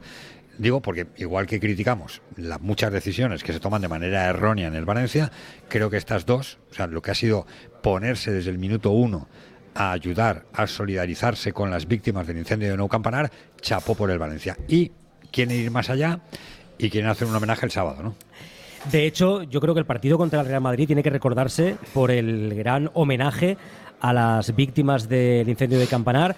Digo 0.57 0.81
porque 0.81 1.07
igual 1.17 1.45
que 1.45 1.59
criticamos 1.59 2.21
las 2.37 2.61
muchas 2.61 2.93
decisiones 2.93 3.43
que 3.43 3.51
se 3.51 3.59
toman 3.59 3.81
de 3.81 3.89
manera 3.89 4.23
errónea 4.27 4.69
en 4.69 4.75
el 4.75 4.85
Valencia, 4.85 5.29
creo 5.67 5.89
que 5.89 5.97
estas 5.97 6.25
dos, 6.25 6.57
o 6.71 6.73
sea, 6.73 6.87
lo 6.87 7.01
que 7.01 7.11
ha 7.11 7.15
sido 7.15 7.45
ponerse 7.83 8.31
desde 8.31 8.51
el 8.51 8.59
minuto 8.59 8.91
uno 8.91 9.27
a 9.75 9.91
ayudar, 9.91 10.45
a 10.53 10.67
solidarizarse 10.67 11.51
con 11.51 11.69
las 11.69 11.85
víctimas 11.85 12.27
del 12.27 12.37
incendio 12.37 12.71
de 12.71 12.77
Nou 12.77 12.87
Campanar, 12.87 13.29
chapó 13.59 13.93
por 13.93 14.09
el 14.09 14.19
Valencia. 14.19 14.55
Y 14.69 14.93
quieren 15.33 15.53
ir 15.53 15.69
más 15.69 15.89
allá 15.89 16.21
y 16.77 16.89
quieren 16.89 17.09
hacer 17.09 17.27
un 17.27 17.35
homenaje 17.35 17.65
el 17.65 17.73
sábado, 17.73 18.01
¿no? 18.01 18.15
De 18.91 19.05
hecho, 19.05 19.43
yo 19.43 19.59
creo 19.59 19.73
que 19.73 19.81
el 19.81 19.85
partido 19.85 20.17
contra 20.17 20.39
el 20.39 20.47
Real 20.47 20.61
Madrid 20.61 20.87
tiene 20.87 21.03
que 21.03 21.09
recordarse 21.09 21.75
por 21.93 22.09
el 22.09 22.53
gran 22.55 22.89
homenaje 22.93 23.57
a 23.99 24.13
las 24.13 24.55
víctimas 24.55 25.09
del 25.09 25.49
incendio 25.49 25.77
de 25.77 25.87
Campanar 25.87 26.35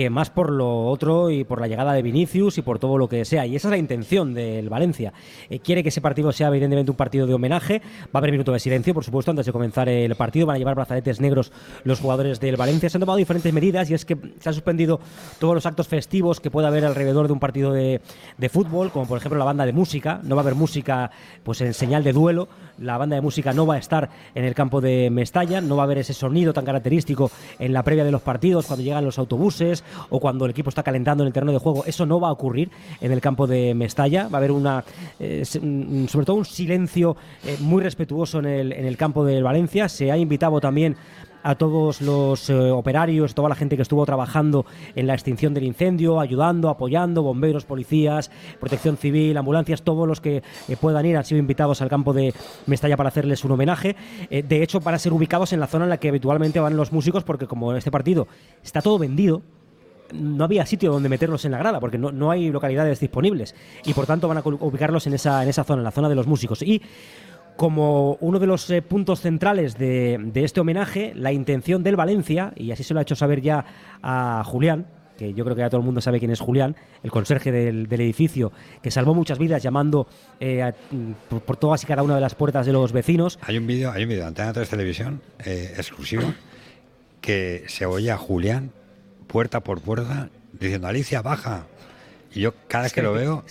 que 0.00 0.08
más 0.08 0.30
por 0.30 0.50
lo 0.50 0.86
otro 0.86 1.28
y 1.28 1.44
por 1.44 1.60
la 1.60 1.68
llegada 1.68 1.92
de 1.92 2.00
Vinicius 2.00 2.56
y 2.56 2.62
por 2.62 2.78
todo 2.78 2.96
lo 2.96 3.06
que 3.06 3.26
sea. 3.26 3.44
Y 3.44 3.54
esa 3.54 3.68
es 3.68 3.70
la 3.72 3.76
intención 3.76 4.32
del 4.32 4.70
Valencia. 4.70 5.12
Eh, 5.50 5.58
quiere 5.58 5.82
que 5.82 5.90
ese 5.90 6.00
partido 6.00 6.32
sea 6.32 6.48
evidentemente 6.48 6.90
un 6.90 6.96
partido 6.96 7.26
de 7.26 7.34
homenaje. 7.34 7.82
Va 8.06 8.12
a 8.14 8.18
haber 8.18 8.30
minuto 8.30 8.50
de 8.50 8.60
silencio, 8.60 8.94
por 8.94 9.04
supuesto, 9.04 9.30
antes 9.30 9.44
de 9.44 9.52
comenzar 9.52 9.90
el 9.90 10.14
partido. 10.14 10.46
Van 10.46 10.56
a 10.56 10.58
llevar 10.58 10.74
brazaletes 10.74 11.20
negros 11.20 11.52
los 11.84 12.00
jugadores 12.00 12.40
del 12.40 12.56
Valencia. 12.56 12.88
Se 12.88 12.96
han 12.96 13.00
tomado 13.00 13.18
diferentes 13.18 13.52
medidas 13.52 13.90
y 13.90 13.94
es 13.94 14.06
que 14.06 14.16
se 14.38 14.48
han 14.48 14.54
suspendido 14.54 15.00
todos 15.38 15.54
los 15.54 15.66
actos 15.66 15.86
festivos 15.86 16.40
que 16.40 16.50
pueda 16.50 16.68
haber 16.68 16.86
alrededor 16.86 17.26
de 17.26 17.34
un 17.34 17.38
partido 17.38 17.74
de, 17.74 18.00
de 18.38 18.48
fútbol, 18.48 18.90
como 18.92 19.06
por 19.06 19.18
ejemplo 19.18 19.38
la 19.38 19.44
banda 19.44 19.66
de 19.66 19.74
música. 19.74 20.22
No 20.24 20.34
va 20.34 20.40
a 20.40 20.44
haber 20.44 20.54
música 20.54 21.10
pues 21.42 21.60
en 21.60 21.74
señal 21.74 22.04
de 22.04 22.14
duelo. 22.14 22.48
La 22.78 22.96
banda 22.96 23.16
de 23.16 23.20
música 23.20 23.52
no 23.52 23.66
va 23.66 23.74
a 23.74 23.78
estar 23.78 24.08
en 24.34 24.46
el 24.46 24.54
campo 24.54 24.80
de 24.80 25.10
Mestalla. 25.10 25.60
No 25.60 25.76
va 25.76 25.82
a 25.82 25.84
haber 25.84 25.98
ese 25.98 26.14
sonido 26.14 26.54
tan 26.54 26.64
característico 26.64 27.30
en 27.58 27.74
la 27.74 27.82
previa 27.82 28.04
de 28.04 28.12
los 28.12 28.22
partidos, 28.22 28.64
cuando 28.64 28.82
llegan 28.82 29.04
los 29.04 29.18
autobuses 29.18 29.84
o 30.08 30.20
cuando 30.20 30.44
el 30.44 30.50
equipo 30.52 30.68
está 30.68 30.82
calentando 30.82 31.22
en 31.22 31.28
el 31.28 31.32
terreno 31.32 31.52
de 31.52 31.58
juego. 31.58 31.84
Eso 31.86 32.06
no 32.06 32.20
va 32.20 32.28
a 32.28 32.32
ocurrir 32.32 32.70
en 33.00 33.12
el 33.12 33.20
campo 33.20 33.46
de 33.46 33.74
Mestalla. 33.74 34.28
Va 34.28 34.36
a 34.36 34.38
haber 34.38 34.52
una, 34.52 34.84
eh, 35.18 35.44
sobre 35.44 36.26
todo 36.26 36.36
un 36.36 36.44
silencio 36.44 37.16
eh, 37.44 37.56
muy 37.60 37.82
respetuoso 37.82 38.38
en 38.38 38.46
el, 38.46 38.72
en 38.72 38.86
el 38.86 38.96
campo 38.96 39.24
del 39.24 39.42
Valencia. 39.42 39.88
Se 39.88 40.10
ha 40.10 40.16
invitado 40.16 40.60
también 40.60 40.96
a 41.42 41.54
todos 41.54 42.02
los 42.02 42.50
eh, 42.50 42.70
operarios, 42.70 43.34
toda 43.34 43.48
la 43.48 43.54
gente 43.54 43.74
que 43.76 43.80
estuvo 43.80 44.04
trabajando 44.04 44.66
en 44.94 45.06
la 45.06 45.14
extinción 45.14 45.54
del 45.54 45.64
incendio, 45.64 46.20
ayudando, 46.20 46.68
apoyando, 46.68 47.22
bomberos, 47.22 47.64
policías, 47.64 48.30
protección 48.60 48.98
civil, 48.98 49.38
ambulancias, 49.38 49.80
todos 49.80 50.06
los 50.06 50.20
que 50.20 50.42
puedan 50.82 51.06
ir 51.06 51.16
han 51.16 51.24
sido 51.24 51.38
invitados 51.38 51.80
al 51.80 51.88
campo 51.88 52.12
de 52.12 52.34
Mestalla 52.66 52.98
para 52.98 53.08
hacerles 53.08 53.42
un 53.46 53.52
homenaje. 53.52 53.96
de 54.28 54.62
hecho, 54.62 54.82
para 54.82 54.98
ser 54.98 55.14
ubicados 55.14 55.54
en 55.54 55.60
la 55.60 55.66
zona 55.66 55.84
en 55.84 55.90
la 55.90 55.96
que 55.96 56.10
habitualmente 56.10 56.60
van 56.60 56.76
los 56.76 56.92
músicos, 56.92 57.24
porque 57.24 57.46
como 57.46 57.72
este 57.72 57.90
partido 57.90 58.28
está 58.62 58.82
todo 58.82 58.98
vendido, 58.98 59.40
no 60.12 60.44
había 60.44 60.66
sitio 60.66 60.92
donde 60.92 61.08
meterlos 61.08 61.44
en 61.44 61.52
la 61.52 61.58
grada, 61.58 61.80
porque 61.80 61.98
no, 61.98 62.12
no 62.12 62.30
hay 62.30 62.50
localidades 62.50 63.00
disponibles. 63.00 63.54
Y 63.84 63.94
por 63.94 64.06
tanto 64.06 64.28
van 64.28 64.38
a 64.38 64.42
ubicarlos 64.44 65.06
en 65.06 65.14
esa, 65.14 65.42
en 65.42 65.48
esa 65.48 65.64
zona, 65.64 65.80
en 65.80 65.84
la 65.84 65.90
zona 65.90 66.08
de 66.08 66.14
los 66.14 66.26
músicos. 66.26 66.62
Y 66.62 66.82
como 67.56 68.14
uno 68.20 68.38
de 68.38 68.46
los 68.46 68.70
eh, 68.70 68.80
puntos 68.82 69.20
centrales 69.20 69.76
de, 69.76 70.18
de, 70.18 70.44
este 70.44 70.60
homenaje, 70.60 71.12
la 71.14 71.32
intención 71.32 71.82
del 71.82 71.96
Valencia, 71.96 72.52
y 72.56 72.70
así 72.70 72.82
se 72.82 72.94
lo 72.94 73.00
ha 73.00 73.02
hecho 73.02 73.16
saber 73.16 73.42
ya 73.42 73.64
a 74.02 74.42
Julián, 74.46 74.86
que 75.20 75.34
yo 75.34 75.44
creo 75.44 75.54
que 75.54 75.60
ya 75.60 75.68
todo 75.68 75.80
el 75.80 75.84
mundo 75.84 76.00
sabe 76.00 76.18
quién 76.18 76.30
es 76.30 76.40
Julián, 76.40 76.74
el 77.02 77.10
conserje 77.10 77.52
del, 77.52 77.88
del 77.88 78.00
edificio, 78.00 78.52
que 78.82 78.90
salvó 78.90 79.12
muchas 79.12 79.38
vidas 79.38 79.62
llamando 79.62 80.06
eh, 80.40 80.72
por, 81.44 81.58
todas 81.58 81.82
y 81.82 81.86
cada 81.86 82.02
una 82.02 82.14
de 82.14 82.22
las 82.22 82.34
puertas 82.34 82.64
de 82.64 82.72
los 82.72 82.92
vecinos. 82.92 83.38
Hay 83.42 83.58
un 83.58 83.66
vídeo, 83.66 83.92
hay 83.92 84.04
un 84.04 84.08
vídeo 84.08 84.22
de 84.22 84.28
Antena 84.28 84.54
3 84.54 84.66
Televisión 84.66 85.20
eh, 85.44 85.74
exclusivo 85.76 86.32
que 87.20 87.64
se 87.66 87.84
oye 87.84 88.10
a 88.10 88.16
Julián 88.16 88.72
puerta 89.30 89.60
por 89.60 89.80
puerta 89.80 90.28
diciendo 90.52 90.88
Alicia 90.88 91.22
baja 91.22 91.66
y 92.32 92.40
yo 92.40 92.52
cada 92.66 92.84
vez 92.84 92.92
que 92.92 93.02
lo 93.02 93.12
veo 93.14 93.44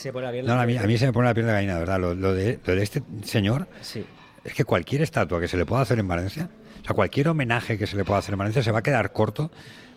no, 0.43 0.59
a, 0.59 0.65
mí, 0.65 0.77
a, 0.77 0.83
mí, 0.83 0.97
se 0.97 1.05
me 1.05 1.13
pone 1.13 1.27
la 1.27 1.33
piel 1.33 1.45
de 1.45 1.53
gallina 1.53 1.79
verdad 1.79 1.99
lo, 1.99 2.13
lo, 2.13 2.33
de, 2.33 2.59
lo 2.65 2.75
de, 2.75 2.83
este 2.83 3.01
señor 3.23 3.67
sí. 3.81 4.05
es 4.43 4.53
que 4.53 4.65
cualquier 4.65 5.01
estatua 5.01 5.39
que 5.39 5.47
se 5.47 5.55
le 5.55 5.65
pueda 5.65 5.81
hacer 5.81 5.97
en 5.99 6.07
Valencia 6.07 6.49
o 6.81 6.85
sea 6.85 6.93
cualquier 6.93 7.29
homenaje 7.29 7.77
que 7.77 7.87
se 7.87 7.95
le 7.95 8.03
pueda 8.03 8.19
hacer 8.19 8.33
en 8.33 8.39
Valencia 8.39 8.61
se 8.61 8.71
va 8.71 8.79
a 8.79 8.83
quedar 8.83 9.13
corto 9.13 9.51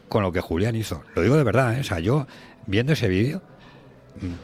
con 0.08 0.22
lo 0.22 0.30
que 0.30 0.40
Julián 0.40 0.76
hizo 0.76 1.02
lo 1.16 1.22
digo 1.22 1.36
de 1.36 1.42
verdad 1.42 1.76
¿eh? 1.76 1.80
o 1.80 1.84
sea 1.84 1.98
yo 1.98 2.28
viendo 2.66 2.92
ese 2.92 3.08
vídeo 3.08 3.42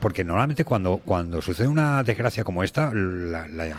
porque 0.00 0.24
normalmente 0.24 0.64
cuando, 0.64 0.98
cuando 0.98 1.42
sucede 1.42 1.68
una 1.68 2.02
desgracia 2.02 2.42
como 2.44 2.64
esta, 2.64 2.92
la, 2.92 3.46
la, 3.48 3.78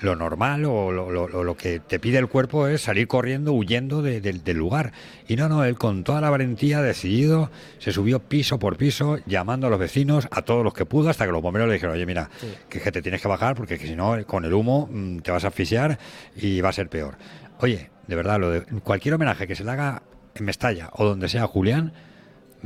lo 0.00 0.16
normal 0.16 0.64
o 0.64 0.92
lo, 0.92 1.10
lo, 1.10 1.28
lo, 1.28 1.56
que 1.56 1.80
te 1.80 1.98
pide 1.98 2.18
el 2.18 2.28
cuerpo 2.28 2.68
es 2.68 2.82
salir 2.82 3.08
corriendo, 3.08 3.52
huyendo 3.52 4.02
de, 4.02 4.20
de, 4.20 4.32
del 4.32 4.56
lugar. 4.56 4.92
Y 5.28 5.36
no, 5.36 5.48
no, 5.48 5.64
él 5.64 5.76
con 5.76 6.04
toda 6.04 6.20
la 6.20 6.30
valentía, 6.30 6.80
decidido, 6.80 7.50
se 7.78 7.92
subió 7.92 8.20
piso 8.20 8.58
por 8.58 8.76
piso, 8.76 9.18
llamando 9.26 9.66
a 9.66 9.70
los 9.70 9.78
vecinos, 9.78 10.28
a 10.30 10.42
todos 10.42 10.64
los 10.64 10.74
que 10.74 10.86
pudo, 10.86 11.10
hasta 11.10 11.26
que 11.26 11.32
los 11.32 11.42
bomberos 11.42 11.68
le 11.68 11.74
dijeron, 11.74 11.96
oye, 11.96 12.06
mira, 12.06 12.30
sí. 12.40 12.52
que, 12.68 12.80
que, 12.80 12.92
te 12.92 13.02
tienes 13.02 13.20
que 13.20 13.28
bajar 13.28 13.56
porque 13.56 13.78
que 13.78 13.86
si 13.86 13.96
no, 13.96 14.16
con 14.26 14.44
el 14.44 14.54
humo 14.54 14.88
mmm, 14.90 15.18
te 15.18 15.32
vas 15.32 15.44
a 15.44 15.48
asfixiar 15.48 15.98
y 16.36 16.60
va 16.60 16.70
a 16.70 16.72
ser 16.72 16.88
peor. 16.88 17.16
Oye, 17.60 17.90
de 18.06 18.16
verdad, 18.16 18.38
lo 18.38 18.50
de, 18.50 18.62
cualquier 18.82 19.14
homenaje 19.14 19.46
que 19.46 19.54
se 19.54 19.64
le 19.64 19.70
haga 19.72 20.02
en 20.34 20.44
Mestalla 20.44 20.90
o 20.92 21.04
donde 21.04 21.28
sea 21.28 21.46
Julián, 21.46 21.92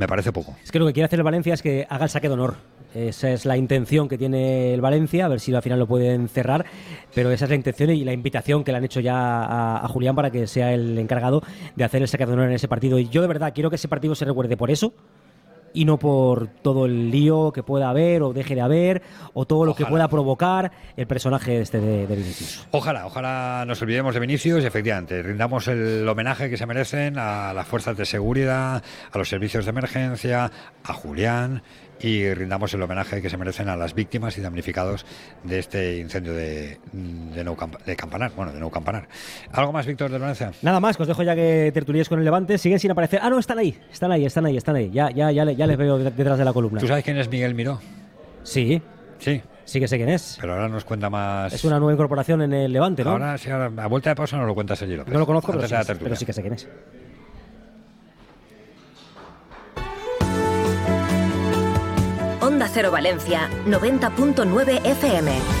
me 0.01 0.07
parece 0.07 0.33
poco. 0.33 0.55
Es 0.63 0.71
que 0.71 0.79
lo 0.79 0.87
que 0.87 0.93
quiere 0.93 1.05
hacer 1.05 1.19
el 1.19 1.23
Valencia 1.23 1.53
es 1.53 1.61
que 1.61 1.85
haga 1.87 2.05
el 2.05 2.09
saque 2.09 2.27
de 2.27 2.33
honor. 2.33 2.55
Esa 2.95 3.29
es 3.29 3.45
la 3.45 3.55
intención 3.55 4.09
que 4.09 4.17
tiene 4.17 4.73
el 4.73 4.81
Valencia, 4.81 5.25
a 5.25 5.27
ver 5.27 5.39
si 5.39 5.53
al 5.53 5.61
final 5.61 5.77
lo 5.77 5.85
pueden 5.85 6.27
cerrar, 6.27 6.65
pero 7.13 7.31
esa 7.31 7.45
es 7.45 7.49
la 7.49 7.55
intención 7.55 7.91
y 7.91 8.03
la 8.03 8.11
invitación 8.11 8.63
que 8.63 8.71
le 8.71 8.79
han 8.79 8.83
hecho 8.83 8.99
ya 8.99 9.83
a, 9.83 9.87
Julián 9.87 10.15
para 10.15 10.31
que 10.31 10.47
sea 10.47 10.73
el 10.73 10.97
encargado 10.97 11.43
de 11.75 11.83
hacer 11.83 12.01
el 12.01 12.07
saque 12.07 12.25
de 12.25 12.33
honor 12.33 12.47
en 12.47 12.53
ese 12.53 12.67
partido. 12.67 12.97
Y 12.97 13.09
yo 13.09 13.21
de 13.21 13.27
verdad 13.27 13.53
quiero 13.53 13.69
que 13.69 13.75
ese 13.75 13.87
partido 13.87 14.15
se 14.15 14.25
recuerde 14.25 14.57
por 14.57 14.71
eso, 14.71 14.91
y 15.73 15.85
no 15.85 15.97
por 15.97 16.47
todo 16.47 16.85
el 16.85 17.11
lío 17.11 17.51
que 17.51 17.63
pueda 17.63 17.89
haber 17.89 18.23
o 18.23 18.33
deje 18.33 18.55
de 18.55 18.61
haber 18.61 19.01
o 19.33 19.45
todo 19.45 19.65
lo 19.65 19.71
ojalá. 19.71 19.87
que 19.87 19.91
pueda 19.91 20.07
provocar 20.07 20.71
el 20.97 21.07
personaje 21.07 21.61
este 21.61 21.79
de, 21.79 22.07
de, 22.07 22.15
Vinicius. 22.15 22.67
Ojalá, 22.71 23.05
ojalá 23.05 23.63
nos 23.65 23.81
olvidemos 23.81 24.13
de 24.13 24.19
Vinicius 24.19 24.63
y 24.63 24.67
efectivamente 24.67 25.21
rindamos 25.21 25.67
el 25.67 26.07
homenaje 26.07 26.49
que 26.49 26.57
se 26.57 26.65
merecen 26.65 27.17
a 27.17 27.53
las 27.53 27.67
fuerzas 27.67 27.97
de 27.97 28.05
seguridad, 28.05 28.83
a 29.11 29.17
los 29.17 29.29
servicios 29.29 29.65
de 29.65 29.69
emergencia, 29.69 30.51
a 30.83 30.93
Julián 30.93 31.63
y 32.01 32.33
rindamos 32.33 32.73
el 32.73 32.81
homenaje 32.81 33.21
que 33.21 33.29
se 33.29 33.37
merecen 33.37 33.69
a 33.69 33.75
las 33.75 33.93
víctimas 33.93 34.37
y 34.37 34.41
damnificados 34.41 35.05
de 35.43 35.59
este 35.59 35.97
incendio 35.97 36.33
de, 36.33 36.79
de, 36.91 37.43
nou, 37.43 37.55
de 37.85 37.95
Campanar. 37.95 38.31
Bueno, 38.35 38.51
de 38.51 38.59
Nou 38.59 38.69
Campanar. 38.71 39.07
¿Algo 39.51 39.71
más, 39.71 39.85
Víctor 39.85 40.11
de 40.11 40.17
Valencia? 40.17 40.51
Nada 40.61 40.79
más, 40.79 40.97
que 40.97 41.03
os 41.03 41.07
dejo 41.07 41.23
ya 41.23 41.35
que 41.35 41.71
tertulies 41.73 42.09
con 42.09 42.19
el 42.19 42.25
Levante. 42.25 42.57
Siguen 42.57 42.79
sin 42.79 42.91
aparecer. 42.91 43.19
Ah, 43.21 43.29
no, 43.29 43.39
están 43.39 43.59
ahí. 43.59 43.77
Están 43.91 44.11
ahí, 44.11 44.25
están 44.25 44.45
ahí, 44.45 44.57
están 44.57 44.75
ahí. 44.75 44.89
Ya, 44.91 45.11
ya, 45.11 45.31
ya, 45.31 45.49
ya 45.51 45.67
les 45.67 45.77
veo 45.77 45.97
detrás 45.97 46.37
de 46.37 46.45
la 46.45 46.53
columna. 46.53 46.79
¿Tú 46.79 46.87
sabes 46.87 47.03
quién 47.03 47.17
es 47.17 47.29
Miguel 47.29 47.53
Miró? 47.55 47.79
Sí. 48.43 48.81
Sí. 49.19 49.41
Sí 49.63 49.79
que 49.79 49.87
sé 49.87 49.97
quién 49.97 50.09
es. 50.09 50.37
Pero 50.41 50.53
ahora 50.53 50.67
nos 50.67 50.83
cuenta 50.83 51.09
más. 51.09 51.53
Es 51.53 51.63
una 51.63 51.77
nueva 51.79 51.93
incorporación 51.93 52.41
en 52.41 52.53
el 52.53 52.73
Levante, 52.73 53.03
¿no? 53.03 53.11
Ahora, 53.11 53.37
sí, 53.37 53.49
ahora 53.49 53.71
a 53.77 53.87
vuelta 53.87 54.09
de 54.09 54.15
pausa 54.15 54.37
nos 54.37 54.47
lo 54.47 54.55
cuenta 54.55 54.75
Sergio 54.75 54.97
López. 54.97 55.13
No 55.13 55.19
lo 55.19 55.25
conozco, 55.25 55.53
pero 55.53 55.67
sí, 55.67 55.75
pero 55.99 56.15
sí 56.15 56.25
que 56.25 56.33
sé 56.33 56.41
quién 56.41 56.53
es. 56.55 56.67
Cero 62.73 62.91
Valencia, 62.91 63.49
90.9 63.65 64.79
FM. 64.85 65.60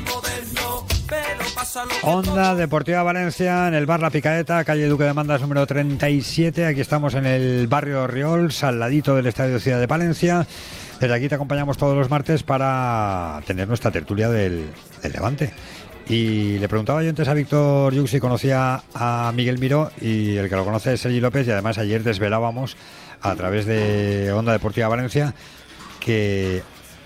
Onda 2.01 2.55
Deportiva 2.55 3.03
Valencia, 3.03 3.67
en 3.67 3.75
el 3.75 3.85
bar 3.85 3.99
La 3.99 4.09
Picaeta, 4.09 4.63
calle 4.63 4.87
Duque 4.87 5.03
de 5.03 5.13
Mandas 5.13 5.41
número 5.41 5.67
37. 5.67 6.65
Aquí 6.65 6.81
estamos 6.81 7.13
en 7.13 7.27
el 7.27 7.67
barrio 7.67 8.07
Riols, 8.07 8.63
al 8.63 8.79
ladito 8.79 9.15
del 9.15 9.27
Estadio 9.27 9.59
Ciudad 9.59 9.79
de 9.79 9.85
Valencia. 9.85 10.47
Desde 10.99 11.13
aquí 11.13 11.29
te 11.29 11.35
acompañamos 11.35 11.77
todos 11.77 11.95
los 11.95 12.09
martes 12.09 12.41
para 12.41 13.41
tener 13.45 13.67
nuestra 13.67 13.91
tertulia 13.91 14.29
del, 14.29 14.71
Levante. 15.03 15.53
Y 16.07 16.57
le 16.57 16.67
preguntaba 16.67 17.03
yo 17.03 17.09
antes 17.09 17.27
a 17.27 17.33
Víctor 17.35 17.93
Yux 17.93 18.19
conocía 18.19 18.81
a 18.95 19.31
Miguel 19.35 19.59
Miró 19.59 19.91
y 20.01 20.37
el 20.37 20.49
que 20.49 20.55
lo 20.55 20.65
conoce 20.65 20.93
es 20.93 21.01
Sergi 21.01 21.19
López 21.19 21.47
y 21.47 21.51
además 21.51 21.77
ayer 21.77 22.01
desvelábamos 22.03 22.75
a 23.21 23.35
través 23.35 23.67
de 23.67 24.33
Onda 24.33 24.51
Deportiva 24.51 24.87
Valencia 24.87 25.35
que 25.99 26.63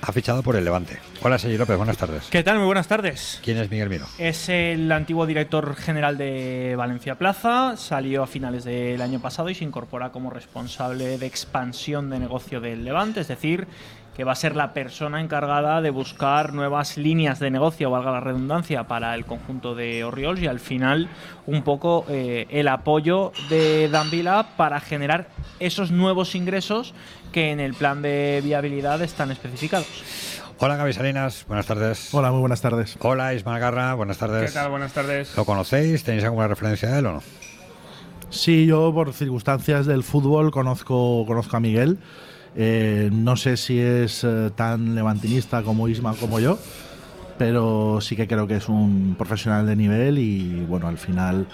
ha 0.07 0.11
fichado 0.11 0.43
por 0.43 0.55
el 0.55 0.63
Levante. 0.63 0.99
Hola 1.21 1.39
Sergi 1.39 1.57
López, 1.57 1.77
buenas 1.77 1.97
tardes. 1.97 2.27
¿Qué 2.29 2.43
tal? 2.43 2.57
Muy 2.57 2.65
buenas 2.65 2.87
tardes. 2.87 3.39
¿Quién 3.43 3.57
es 3.57 3.69
Miguel 3.71 3.89
Miró? 3.89 4.05
Es 4.19 4.49
el 4.49 4.91
antiguo 4.91 5.25
director 5.25 5.75
general 5.75 6.17
de 6.17 6.75
Valencia 6.77 7.15
Plaza, 7.15 7.75
salió 7.75 8.23
a 8.23 8.27
finales 8.27 8.63
del 8.63 9.01
año 9.01 9.19
pasado 9.19 9.49
y 9.49 9.55
se 9.55 9.63
incorpora 9.63 10.11
como 10.11 10.29
responsable 10.29 11.17
de 11.17 11.25
expansión 11.25 12.09
de 12.09 12.19
negocio 12.19 12.61
del 12.61 12.85
Levante, 12.85 13.21
es 13.21 13.27
decir, 13.27 13.67
que 14.15 14.23
va 14.23 14.31
a 14.31 14.35
ser 14.35 14.55
la 14.55 14.73
persona 14.73 15.19
encargada 15.19 15.81
de 15.81 15.89
buscar 15.89 16.53
nuevas 16.53 16.97
líneas 16.97 17.39
de 17.39 17.51
negocio, 17.51 17.91
valga 17.91 18.11
la 18.11 18.21
redundancia, 18.21 18.85
para 18.85 19.13
el 19.13 19.25
conjunto 19.25 19.75
de 19.75 20.03
Oriols 20.03 20.41
y 20.41 20.47
al 20.47 20.59
final 20.59 21.09
un 21.45 21.63
poco 21.63 22.05
eh, 22.09 22.47
el 22.49 22.69
apoyo 22.69 23.33
de 23.49 23.89
Dan 23.89 24.09
Vila 24.09 24.47
para 24.55 24.79
generar 24.79 25.27
esos 25.59 25.91
nuevos 25.91 26.33
ingresos 26.33 26.93
que 27.33 27.51
en 27.51 27.59
el 27.59 27.73
plan 27.73 28.01
de 28.01 28.41
viabilidad 28.43 29.01
están 29.01 29.31
especificados. 29.31 29.87
Hola 30.57 30.77
Gaby 30.77 30.93
Salinas, 30.93 31.45
buenas 31.49 31.65
tardes. 31.65 32.13
Hola, 32.13 32.31
muy 32.31 32.39
buenas 32.39 32.61
tardes. 32.61 32.97
Hola 33.01 33.33
Ismael 33.33 33.59
Garra, 33.59 33.93
buenas 33.95 34.17
tardes. 34.17 34.51
¿Qué 34.51 34.57
tal? 34.57 34.69
Buenas 34.69 34.93
tardes. 34.93 35.35
¿Lo 35.35 35.43
conocéis? 35.43 36.05
¿Tenéis 36.05 36.23
alguna 36.23 36.47
referencia 36.47 36.89
de 36.89 36.99
él 36.99 37.05
o 37.07 37.11
no? 37.11 37.23
Sí, 38.29 38.65
yo 38.65 38.93
por 38.93 39.11
circunstancias 39.11 39.85
del 39.85 40.03
fútbol 40.03 40.51
conozco, 40.51 41.25
conozco 41.27 41.57
a 41.57 41.59
Miguel. 41.59 41.99
Eh, 42.55 43.09
no 43.11 43.35
sé 43.35 43.57
si 43.57 43.79
es 43.79 44.23
eh, 44.23 44.49
tan 44.55 44.95
levantinista 44.95 45.61
como 45.63 45.87
Isma 45.89 46.13
como 46.15 46.39
yo, 46.39 46.57
pero 47.37 47.99
sí 47.99 48.15
que 48.15 48.27
creo 48.27 48.47
que 48.47 48.55
es 48.55 48.69
un 48.69 49.15
profesional 49.17 49.65
de 49.65 49.75
nivel 49.75 50.19
y 50.19 50.65
bueno, 50.65 50.87
al 50.87 50.97
final 50.97 51.47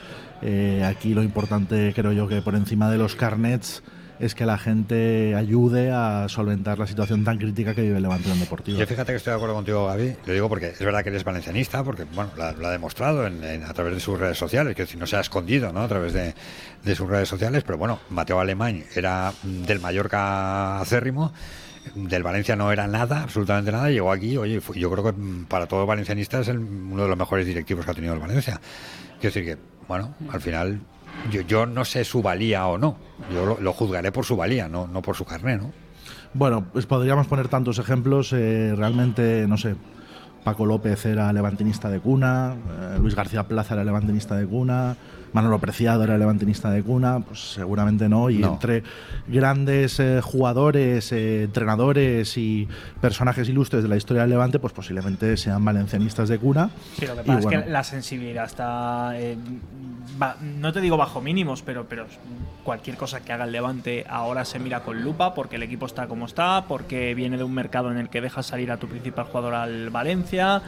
eh, 0.44 0.84
aquí 0.86 1.14
lo 1.14 1.24
importante 1.24 1.94
creo 1.96 2.12
yo 2.12 2.28
que 2.28 2.42
por 2.42 2.56
encima 2.56 2.92
de 2.92 3.00
los 3.00 3.16
carnets 3.16 3.82
es 4.22 4.36
que 4.36 4.46
la 4.46 4.58
gente 4.58 5.36
ayude 5.36 5.92
a 5.92 6.28
solventar 6.30 6.78
la 6.78 6.86
situación 6.86 7.24
tan 7.24 7.38
crítica 7.40 7.74
que 7.74 7.82
vive 7.82 7.98
el 7.98 8.04
Levante 8.04 8.32
en 8.32 8.40
Deportivo. 8.40 8.78
Yo 8.78 8.86
fíjate 8.86 9.12
que 9.12 9.18
estoy 9.18 9.32
de 9.32 9.36
acuerdo 9.36 9.56
contigo, 9.56 9.88
Gaby. 9.88 10.16
Lo 10.26 10.34
digo 10.34 10.48
porque 10.48 10.68
es 10.68 10.80
verdad 10.80 11.04
que 11.04 11.10
eres 11.10 11.24
valencianista, 11.24 11.84
porque 11.84 12.04
bueno, 12.14 12.30
lo, 12.38 12.68
ha 12.68 12.72
demostrado 12.72 13.26
a 13.26 13.74
través 13.74 13.96
de 13.96 14.00
sus 14.00 14.20
redes 14.20 14.38
sociales, 14.38 14.76
que 14.76 14.86
si 14.86 14.96
no 14.96 15.08
se 15.08 15.18
ha 15.18 15.22
escondido 15.22 15.74
¿no? 15.74 15.82
a 15.82 15.88
través 15.88 16.14
de, 16.14 16.96
sus 16.96 17.10
redes 17.10 17.28
sociales, 17.28 17.64
pero 17.66 17.80
bueno, 17.80 18.00
Mateo 18.10 18.40
Alemán 18.40 18.84
era 18.96 19.34
del 19.44 19.80
Mallorca 19.80 20.80
acérrimo 20.80 21.34
del 21.96 22.22
Valencia 22.22 22.56
no 22.56 22.72
era 22.72 22.88
nada, 22.88 23.24
absolutamente 23.24 23.72
nada, 23.72 23.90
llegó 23.90 24.12
aquí, 24.12 24.38
oye, 24.38 24.62
yo 24.76 24.92
creo 24.92 25.04
que 25.04 25.14
para 25.48 25.66
todo 25.66 25.88
valencianista 25.88 26.40
es 26.40 26.48
el, 26.48 26.60
uno 26.60 27.02
de 27.02 27.10
los 27.10 27.18
mejores 27.18 27.48
directivos 27.48 27.86
que 27.86 27.92
ha 27.92 27.94
tenido 27.96 28.14
el 28.14 28.20
Valencia. 28.20 28.62
Quiero 29.20 29.34
decir 29.34 29.46
que, 29.46 29.58
bueno, 29.88 30.14
al 30.30 30.42
final 30.42 30.80
yo, 31.32 31.42
yo 31.42 31.66
no 31.66 31.86
sé 31.86 32.04
su 32.04 32.22
valía 32.22 32.68
o 32.68 32.78
no, 32.78 32.98
yo 33.34 33.58
lo, 33.60 33.74
juzgaré 33.74 34.12
por 34.12 34.26
su 34.26 34.36
valía, 34.36 34.68
no, 34.68 34.88
no 34.88 35.02
por 35.02 35.16
su 35.16 35.26
carné, 35.26 35.58
¿no? 35.58 35.72
Bueno, 36.34 36.66
pues 36.72 36.86
podríamos 36.86 37.28
poner 37.28 37.48
tantos 37.50 37.78
ejemplos, 37.78 38.34
eh, 38.34 38.74
realmente, 38.76 39.46
no 39.48 39.58
sé, 39.58 39.76
Paco 40.44 40.66
López 40.66 41.06
era 41.06 41.32
levantinista 41.34 41.90
de 41.90 42.00
cuna, 42.00 42.56
eh, 42.56 42.98
Luis 43.00 43.16
García 43.16 43.44
Plaza 43.44 43.74
era 43.74 43.84
levantinista 43.84 44.36
de 44.36 44.48
cuna, 44.48 44.96
Manolo 45.34 45.60
Preciado 45.60 46.04
era 46.04 46.18
levantinista 46.18 46.70
de 46.72 46.84
cuna, 46.84 47.20
pues 47.20 47.54
seguramente 47.54 48.10
no. 48.10 48.30
Y 48.30 48.40
No. 48.40 48.54
entre 48.54 48.84
grandes 49.28 50.00
eh, 50.00 50.20
jugadores, 50.22 51.12
eh, 51.12 51.44
entrenadores 51.44 52.38
y 52.38 52.68
personajes 53.00 53.48
ilustres 53.50 53.84
de 53.84 53.90
la 53.90 53.98
historia 53.98 54.22
del 54.24 54.32
Levante, 54.32 54.60
pues 54.60 54.74
posiblemente 54.74 55.38
sean 55.38 55.64
valencianistas 55.64 56.30
de 56.30 56.38
cuna. 56.40 56.70
Sí, 57.00 57.06
lo 57.06 57.16
que 57.16 57.22
Y 57.22 57.26
pasa 57.26 57.40
bueno, 57.42 57.60
es 57.60 57.66
que 57.66 57.72
la 57.72 57.84
sensibilidad 57.84 58.46
está. 58.46 59.12
eh, 59.16 59.38
va- 60.22 60.36
no 60.42 60.74
te 60.74 60.82
digo 60.82 60.98
bajo 60.98 61.22
mínimos, 61.22 61.62
pero, 61.62 61.86
pero 61.88 62.06
cualquier 62.64 62.96
cosa 62.98 63.22
que 63.22 63.34
haga 63.34 63.46
el 63.46 63.52
Levante 63.52 64.06
ahora 64.08 64.46
se 64.46 64.60
mira 64.60 64.82
con 64.82 65.02
lupa 65.02 65.34
porque 65.34 65.56
el 65.56 65.64
equipo 65.64 65.86
está 65.88 66.08
como 66.08 66.26
está, 66.26 66.66
porque 66.68 67.16
viene 67.16 67.38
de 67.38 67.44
un 67.44 67.54
mercado 67.54 67.90
en 67.92 67.98
el 67.98 68.10
que 68.10 68.22
dejas 68.22 68.46
salir 68.46 68.72
a 68.72 68.78
tu 68.78 68.88
principal 68.88 69.26
jugador 69.26 69.56
al 69.56 69.90
Valencia, 69.90 70.62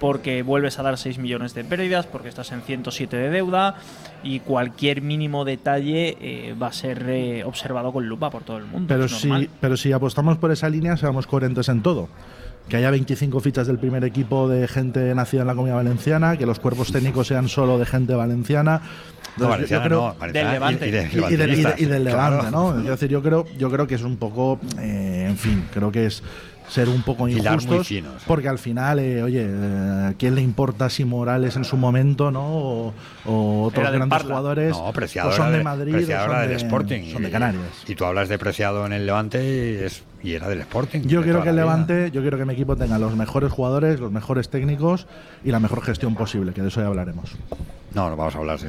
porque 0.00 0.42
vuelves 0.42 0.78
a 0.78 0.82
dar 0.82 0.96
6 0.98 1.18
millones 1.18 1.54
de 1.54 1.64
pérdidas, 1.64 2.06
porque 2.06 2.28
estás 2.28 2.52
en 2.52 2.62
107 2.62 3.16
de 3.16 3.30
deuda 3.30 3.76
y 4.22 4.40
cualquier 4.40 5.02
mínimo 5.02 5.44
detalle 5.44 6.16
eh, 6.20 6.54
va 6.60 6.68
a 6.68 6.72
ser 6.72 7.04
eh, 7.08 7.44
observado 7.44 7.92
con 7.92 8.06
lupa 8.08 8.30
por 8.30 8.42
todo 8.42 8.58
el 8.58 8.64
mundo. 8.64 8.86
Pero 8.88 9.08
si, 9.08 9.48
pero 9.60 9.76
si 9.76 9.92
apostamos 9.92 10.38
por 10.38 10.50
esa 10.52 10.68
línea, 10.68 10.96
seamos 10.96 11.26
coherentes 11.26 11.68
en 11.68 11.82
todo. 11.82 12.08
Que 12.68 12.76
haya 12.76 12.90
25 12.90 13.40
fichas 13.40 13.66
del 13.66 13.78
primer 13.78 14.04
equipo 14.04 14.46
de 14.46 14.68
gente 14.68 15.14
nacida 15.14 15.40
en 15.40 15.46
la 15.46 15.54
comunidad 15.54 15.76
valenciana, 15.76 16.36
que 16.36 16.44
los 16.44 16.58
cuerpos 16.60 16.92
técnicos 16.92 17.26
sean 17.26 17.48
solo 17.48 17.78
de 17.78 17.86
gente 17.86 18.14
valenciana. 18.14 18.82
No, 19.38 19.44
Entonces, 19.54 19.70
yo 19.70 19.78
valenciana 19.80 19.84
creo- 19.86 20.00
no, 20.00 20.14
valenciana 20.18 20.50
Del 20.50 20.60
Levante. 20.60 20.86
y, 20.86 20.88
y 20.88 20.92
de 20.92 21.02
y, 21.02 21.06
y 21.06 21.08
del- 21.08 21.16
y 21.16 21.20
de- 21.22 21.36
levantinistas, 21.38 21.80
y 21.80 21.84
del 21.86 22.02
claro. 22.04 22.36
Levante, 22.42 22.50
¿no? 22.56 22.78
Es 22.80 22.86
decir, 22.88 23.08
yo 23.08 23.22
creo, 23.22 23.46
yo 23.56 23.70
creo 23.70 23.86
que 23.86 23.94
es 23.94 24.02
un 24.02 24.16
poco, 24.18 24.60
eh, 24.80 25.26
en 25.30 25.36
fin, 25.38 25.64
creo 25.72 25.90
que 25.90 26.06
es 26.06 26.22
ser 26.68 26.88
un 26.88 27.02
poco 27.02 27.26
injustos, 27.28 27.88
porque 28.26 28.48
al 28.48 28.58
final, 28.58 28.98
eh, 28.98 29.22
oye, 29.22 29.44
eh, 29.48 30.08
¿a 30.10 30.14
quién 30.18 30.34
le 30.34 30.42
importa 30.42 30.90
si 30.90 31.04
Morales 31.04 31.56
en 31.56 31.64
su 31.64 31.76
momento, 31.76 32.30
no? 32.30 32.44
O, 32.46 32.94
o 33.26 33.62
otros 33.64 33.86
grandes 33.90 34.08
Parla. 34.08 34.28
jugadores 34.28 34.70
No, 34.76 34.88
o 34.88 35.32
son 35.32 35.52
de 35.52 35.62
Madrid, 35.64 35.94
o 35.94 36.24
son 36.24 36.40
del 36.40 36.48
de, 36.50 36.54
Sporting. 36.56 37.12
son 37.12 37.22
de 37.22 37.28
y- 37.28 37.32
Canarias. 37.32 37.64
Y 37.86 37.94
tú 37.94 38.04
hablas 38.04 38.28
de 38.28 38.38
Preciado 38.38 38.84
en 38.86 38.92
el 38.92 39.06
Levante 39.06 39.42
y, 39.42 39.84
es, 39.84 40.02
y 40.22 40.32
era 40.32 40.48
del 40.48 40.60
Sporting. 40.60 41.00
Yo 41.06 41.22
quiero 41.22 41.42
que 41.42 41.48
el 41.48 41.54
vida. 41.54 41.64
Levante, 41.64 42.10
yo 42.12 42.20
quiero 42.22 42.36
que 42.38 42.44
mi 42.44 42.52
equipo 42.54 42.76
tenga 42.76 42.98
los 42.98 43.16
mejores 43.16 43.50
jugadores, 43.50 43.98
los 44.00 44.12
mejores 44.12 44.48
técnicos 44.50 45.06
y 45.44 45.50
la 45.50 45.60
mejor 45.60 45.82
gestión 45.82 46.14
posible, 46.14 46.52
que 46.52 46.62
de 46.62 46.68
eso 46.68 46.80
ya 46.80 46.86
hablaremos. 46.88 47.30
No, 47.94 48.08
no 48.10 48.16
vamos 48.16 48.34
a 48.34 48.38
hablar. 48.38 48.58
sí. 48.58 48.66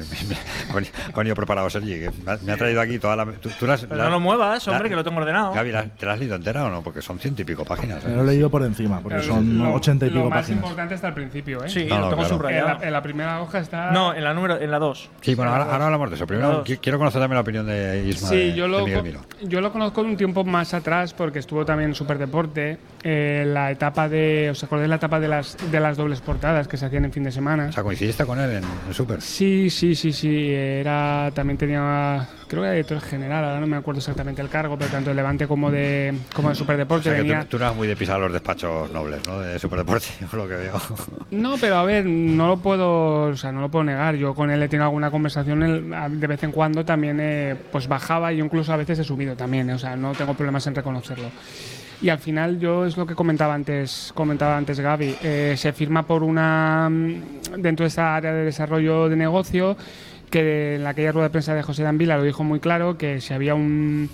Ha 0.70 0.74
venido- 0.74 0.92
ha 1.12 1.16
venido 1.18 1.34
preparado 1.36 1.68
Sergi, 1.70 2.00
que 2.00 2.10
me 2.44 2.52
ha- 2.52 2.56
traído 2.56 2.80
aquí 2.80 2.98
toda 2.98 3.16
la. 3.16 3.26
Tú, 3.26 3.50
tú 3.58 3.66
la 3.66 3.74
has- 3.74 3.82
Pero 3.84 3.96
la- 3.96 4.04
no 4.04 4.10
lo 4.10 4.20
muevas, 4.20 4.66
la- 4.66 4.72
hombre, 4.72 4.88
que 4.88 4.96
lo 4.96 5.04
tengo 5.04 5.18
ordenado. 5.18 5.52
Gaby, 5.52 5.72
¿la- 5.72 5.84
¿te 5.84 6.06
la 6.06 6.12
has 6.14 6.18
leído 6.18 6.36
entera 6.36 6.64
o 6.64 6.70
no? 6.70 6.82
Porque 6.82 7.02
son 7.02 7.18
ciento 7.18 7.42
y 7.42 7.44
pico 7.44 7.64
páginas. 7.64 8.04
¿eh? 8.04 8.08
Me 8.08 8.16
lo 8.16 8.22
he 8.22 8.26
leído 8.26 8.50
por 8.50 8.62
encima, 8.62 9.00
porque 9.00 9.18
Claro, 9.18 9.34
son 9.34 9.58
lo- 9.58 9.74
ochenta 9.74 10.06
y 10.06 10.10
Lo 10.10 10.16
pico 10.22 10.30
más 10.30 10.40
páginas. 10.40 10.62
importante 10.62 10.94
está 10.94 11.08
al 11.08 11.14
principio, 11.14 11.64
¿eh? 11.64 11.68
Sí, 11.68 11.84
No, 11.88 11.96
lo 11.96 12.00
no, 12.02 12.08
tengo 12.10 12.16
claro. 12.22 12.22
En 12.34 12.38
subrayado. 12.38 12.78
la, 12.80 12.86
en 12.86 12.92
la 12.92 13.02
primera 13.02 13.40
hoja 13.42 13.58
está. 13.58 13.90
No, 13.90 14.14
en 14.14 14.24
la 14.24 14.34
número, 14.34 14.58
en 14.60 14.70
la 14.70 14.78
2. 14.78 15.10
Sí, 15.20 15.34
bueno, 15.34 15.52
ahora, 15.52 15.64
ahora 15.72 15.86
hablamos 15.86 16.10
de 16.10 16.16
eso. 16.16 16.26
Primero 16.26 16.48
Dos. 16.52 16.66
qui- 16.68 16.78
quiero 16.80 16.98
conocer 16.98 17.20
también 17.20 17.36
la 17.36 17.40
opinión 17.42 17.66
de 17.66 18.04
Isma 18.06 18.28
Sí, 18.28 18.36
de, 18.36 18.54
yo 18.54 18.64
de 18.64 18.68
lo, 18.70 18.80
co- 18.80 19.02
Miro. 19.02 19.20
yo 19.42 19.60
lo 19.60 19.72
conozco 19.72 20.02
de 20.02 20.08
un 20.10 20.16
tiempo 20.16 20.44
más 20.44 20.74
atrás 20.74 21.12
porque 21.14 21.38
estuvo 21.40 21.64
también 21.64 21.90
en 21.90 21.94
Superdeporte, 21.94 22.78
eh, 23.02 23.44
la 23.46 23.70
etapa 23.70 24.08
de, 24.08 24.48
¿os 24.50 24.62
acordáis 24.64 24.88
la 24.88 24.96
etapa 24.96 25.18
de 25.20 25.28
las, 25.28 25.56
de 25.70 25.80
las 25.80 25.96
dobles 25.96 26.20
portadas 26.20 26.68
que 26.68 26.76
se 26.76 26.86
hacían 26.86 27.04
en 27.04 27.12
fin 27.12 27.24
de 27.24 27.32
semana? 27.32 27.66
O 27.68 27.72
sea, 27.72 27.82
¿coincidiste 27.82 28.24
con 28.24 28.38
él 28.40 28.50
en, 28.50 28.64
en 28.88 28.94
Super? 28.94 29.09
Sí, 29.18 29.70
sí, 29.70 29.94
sí, 29.94 30.12
sí, 30.12 30.50
era, 30.52 31.30
también 31.34 31.56
tenía, 31.58 32.28
creo 32.46 32.62
que 32.62 32.66
era 32.66 32.72
director 32.74 33.00
general, 33.00 33.44
ahora 33.44 33.60
no 33.60 33.66
me 33.66 33.76
acuerdo 33.76 33.98
exactamente 33.98 34.42
el 34.42 34.48
cargo, 34.48 34.76
pero 34.78 34.90
tanto 34.90 35.10
de 35.10 35.16
Levante 35.16 35.46
como 35.46 35.70
de, 35.70 36.14
como 36.34 36.48
de 36.48 36.52
O 36.52 36.56
Superdeporte 36.56 37.04
sea, 37.04 37.14
que 37.14 37.22
venía... 37.22 37.40
tú, 37.42 37.48
tú 37.48 37.58
no 37.58 37.64
eras 37.64 37.76
muy 37.76 37.88
de 37.88 37.96
pisar 37.96 38.20
los 38.20 38.32
despachos 38.32 38.90
nobles, 38.92 39.26
¿no? 39.26 39.40
De 39.40 39.58
Superdeporte, 39.58 40.06
por 40.30 40.38
lo 40.40 40.48
que 40.48 40.54
veo. 40.54 40.80
No, 41.30 41.56
pero 41.58 41.76
a 41.76 41.84
ver, 41.84 42.04
no 42.06 42.48
lo 42.48 42.58
puedo, 42.58 43.22
o 43.24 43.36
sea, 43.36 43.52
no 43.52 43.60
lo 43.60 43.70
puedo 43.70 43.84
negar. 43.84 44.14
Yo 44.16 44.34
con 44.34 44.50
él 44.50 44.62
he 44.62 44.68
tenido 44.68 44.84
alguna 44.84 45.10
conversación 45.10 45.62
él, 45.62 45.90
de 46.20 46.26
vez 46.26 46.42
en 46.42 46.52
cuando 46.52 46.84
también 46.84 47.18
eh, 47.20 47.56
pues 47.72 47.88
bajaba 47.88 48.32
y 48.32 48.38
yo 48.38 48.44
incluso 48.44 48.72
a 48.72 48.76
veces 48.76 48.98
he 48.98 49.04
subido 49.04 49.34
también, 49.36 49.70
eh, 49.70 49.74
o 49.74 49.78
sea, 49.78 49.96
no 49.96 50.12
tengo 50.12 50.34
problemas 50.34 50.66
en 50.66 50.74
reconocerlo. 50.74 51.30
Y 52.02 52.08
al 52.08 52.18
final 52.18 52.58
yo 52.58 52.86
es 52.86 52.96
lo 52.96 53.06
que 53.06 53.14
comentaba 53.14 53.52
antes, 53.52 54.12
comentaba 54.14 54.56
antes 54.56 54.80
Gaby, 54.80 55.16
eh, 55.22 55.54
se 55.56 55.72
firma 55.72 56.02
por 56.02 56.22
una 56.22 56.88
mm, 56.90 57.60
dentro 57.60 57.84
de 57.84 57.88
esta 57.88 58.16
área 58.16 58.32
de 58.32 58.44
desarrollo 58.44 59.08
de 59.08 59.16
negocio 59.16 59.76
que 60.30 60.76
en 60.76 60.86
aquella 60.86 61.12
rueda 61.12 61.28
de 61.28 61.30
prensa 61.30 61.54
de 61.54 61.62
José 61.62 61.82
Danvila 61.82 62.16
lo 62.16 62.22
dijo 62.22 62.44
muy 62.44 62.60
claro 62.60 62.96
que 62.96 63.20
si 63.20 63.34
había 63.34 63.54
un 63.54 64.08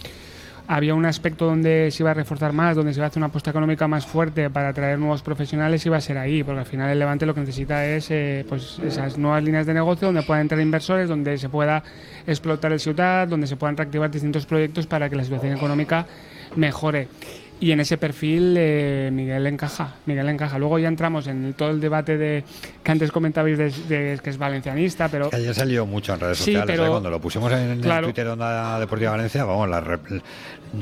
había 0.69 0.95
un 0.95 1.07
aspecto 1.07 1.47
donde 1.47 1.91
se 1.93 2.03
iba 2.03 2.11
a 2.11 2.15
reforzar 2.15 2.53
más, 2.53 2.75
donde 2.75 2.93
se 2.93 2.99
iba 2.99 3.05
a 3.05 3.09
hacer 3.09 3.21
una 3.21 3.29
apuesta 3.29 3.51
económica 3.51 3.87
más 3.87 4.05
fuerte 4.05 4.51
para 4.51 4.71
atraer 4.71 4.99
nuevos 4.99 5.23
profesionales, 5.23 5.87
iba 5.87 5.97
a 5.97 6.01
ser 6.01 6.19
ahí, 6.19 6.43
porque 6.43 6.61
al 6.61 6.67
final 6.67 6.91
el 6.91 6.99
Levante 6.99 7.25
lo 7.25 7.35
que 7.35 7.41
necesita 7.41 7.87
es 7.87 8.11
eh, 8.11 8.45
pues 8.49 8.81
esas 8.81 9.17
nuevas 9.17 9.45
líneas 9.45 9.67
de 9.67 9.75
negocio 9.75 10.09
donde 10.09 10.23
puedan 10.23 10.43
entrar 10.43 10.61
inversores, 10.61 11.09
donde 11.09 11.39
se 11.39 11.49
pueda 11.49 11.85
explotar 12.27 12.73
el 12.73 12.81
ciudad, 12.81 13.29
donde 13.29 13.47
se 13.47 13.57
puedan 13.57 13.77
reactivar 13.77 14.11
distintos 14.11 14.45
proyectos 14.45 14.89
para 14.89 15.09
que 15.09 15.15
la 15.15 15.23
situación 15.23 15.57
económica 15.57 16.07
mejore. 16.57 17.09
Y 17.59 17.71
en 17.73 17.81
ese 17.81 17.97
perfil 17.97 18.55
eh, 18.59 19.09
Miguel 19.13 19.47
encaja, 19.47 19.95
Miguel 20.05 20.29
encaja. 20.29 20.59
Luego 20.59 20.79
ya 20.79 20.89
entramos 20.89 21.27
en 21.27 21.55
todo 21.55 21.71
el 21.71 21.81
debate 21.81 22.19
de 22.19 22.45
que 22.83 22.93
antes 22.93 23.11
comentabais 23.11 23.57
de, 23.57 23.71
de 23.89 24.19
que 24.23 24.31
es 24.31 24.37
valencianista, 24.39 25.09
pero 25.09 25.31
Que 25.31 25.37
ayer 25.37 25.55
salió 25.55 25.87
mucho 25.87 26.13
en 26.15 26.21
redes 26.21 26.39
Sí, 26.39 26.53
sociales. 26.53 26.67
pero- 26.67 26.87
¿eh? 26.87 26.91
Cuando 26.91 27.09
lo 27.11 27.21
pusimos 27.21 27.51
en 27.53 27.81
Claro. 27.81 28.01
el 28.09 28.13
Twitter 28.13 28.27
de 28.27 28.33
Onda 28.33 28.79
Deportiva 28.79 29.13
Valencia, 29.13 29.45
vamos, 29.45 29.69
la 29.71 29.83
rep- 29.83 30.21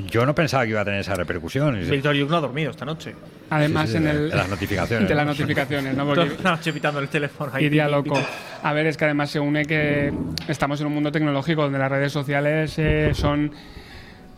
yo 0.08 0.26
no 0.26 0.34
pensaba 0.34 0.64
que 0.64 0.70
iba 0.70 0.80
a 0.80 0.84
tener 0.84 1.00
esa 1.00 1.14
repercusión. 1.14 1.78
Víctor 1.88 2.16
Yuk 2.16 2.28
no 2.30 2.38
ha 2.38 2.40
dormido 2.40 2.70
esta 2.72 2.84
noche. 2.84 3.14
además 3.50 3.86
Sí, 3.86 3.92
sí, 3.92 3.96
en 3.98 4.04
de- 4.04 4.10
el 4.10 4.30
de 4.30 4.36
las 4.36 4.48
notificaciones, 4.48 5.08
de 5.08 5.14
las 5.14 5.26
¿no? 5.26 5.32
notificaciones, 5.32 5.96
¿no? 5.96 6.04
Porque 6.06 6.30
la 6.42 6.50
noche 6.56 6.72
pitando 6.72 6.98
el 6.98 7.08
teléfono 7.08 7.52
ahí. 7.54 7.66
iría 7.66 7.88
loco. 7.88 8.18
A 8.64 8.72
ver, 8.72 8.86
es 8.86 8.96
que 8.96 9.04
además 9.04 9.30
se 9.30 9.38
une 9.38 9.64
que 9.64 10.12
estamos 10.48 10.80
en 10.80 10.88
un 10.88 10.94
mundo 10.94 11.12
tecnológico 11.12 11.62
donde 11.62 11.78
las 11.78 11.90
redes 11.90 12.10
sociales 12.10 12.74
eh, 12.78 13.10
son 13.14 13.52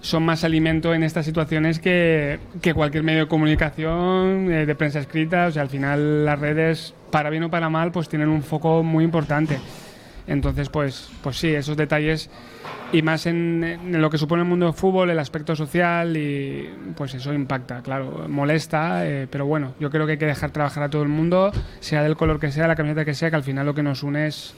son 0.07 0.23
más 0.23 0.45
alimento 0.45 0.95
en 0.95 1.03
estas 1.03 1.27
situaciones 1.27 1.81
que, 1.81 2.38
que 2.62 2.75
cualquier 2.75 3.03
medio 3.03 3.23
de 3.23 3.27
comunicación, 3.27 4.53
eh, 4.53 4.64
de 4.64 4.75
prensa 4.77 5.01
escrita. 5.01 5.47
O 5.47 5.51
sea, 5.51 5.62
al 5.62 5.69
final 5.69 6.25
las 6.25 6.38
redes, 6.38 6.95
para 7.11 7.29
bien 7.29 7.42
o 7.42 7.51
para 7.51 7.69
mal, 7.71 7.90
pues 7.90 8.09
tienen 8.09 8.29
un 8.29 8.45
foco 8.45 8.85
muy 8.85 9.03
importante. 9.03 9.59
Entonces, 10.29 10.69
pues, 10.69 11.11
pues 11.23 11.38
sí, 11.38 11.49
esos 11.49 11.77
detalles 11.77 12.31
y 12.92 13.03
más 13.03 13.27
en, 13.27 13.64
en 13.64 14.01
lo 14.01 14.09
que 14.09 14.16
supone 14.16 14.42
el 14.42 14.49
mundo 14.49 14.66
del 14.66 14.75
fútbol, 14.77 15.11
el 15.11 15.19
aspecto 15.19 15.57
social 15.57 16.16
y 16.16 16.71
pues 16.97 17.14
eso 17.14 17.33
impacta, 17.33 17.83
claro, 17.83 18.27
molesta, 18.29 19.05
eh, 19.07 19.27
pero 19.29 19.45
bueno, 19.47 19.75
yo 19.81 19.90
creo 19.90 20.07
que 20.07 20.12
hay 20.12 20.19
que 20.19 20.27
dejar 20.27 20.53
trabajar 20.53 20.85
a 20.85 20.88
todo 20.88 21.03
el 21.03 21.09
mundo, 21.09 21.51
sea 21.81 22.05
del 22.05 22.16
color 22.16 22.38
que 22.38 22.53
sea, 22.53 22.69
la 22.69 22.77
camiseta 22.77 23.05
que 23.05 23.14
sea, 23.14 23.31
que 23.31 23.37
al 23.37 23.42
final 23.42 23.66
lo 23.66 23.75
que 23.75 23.83
nos 23.83 24.05
une 24.05 24.29
es 24.29 24.55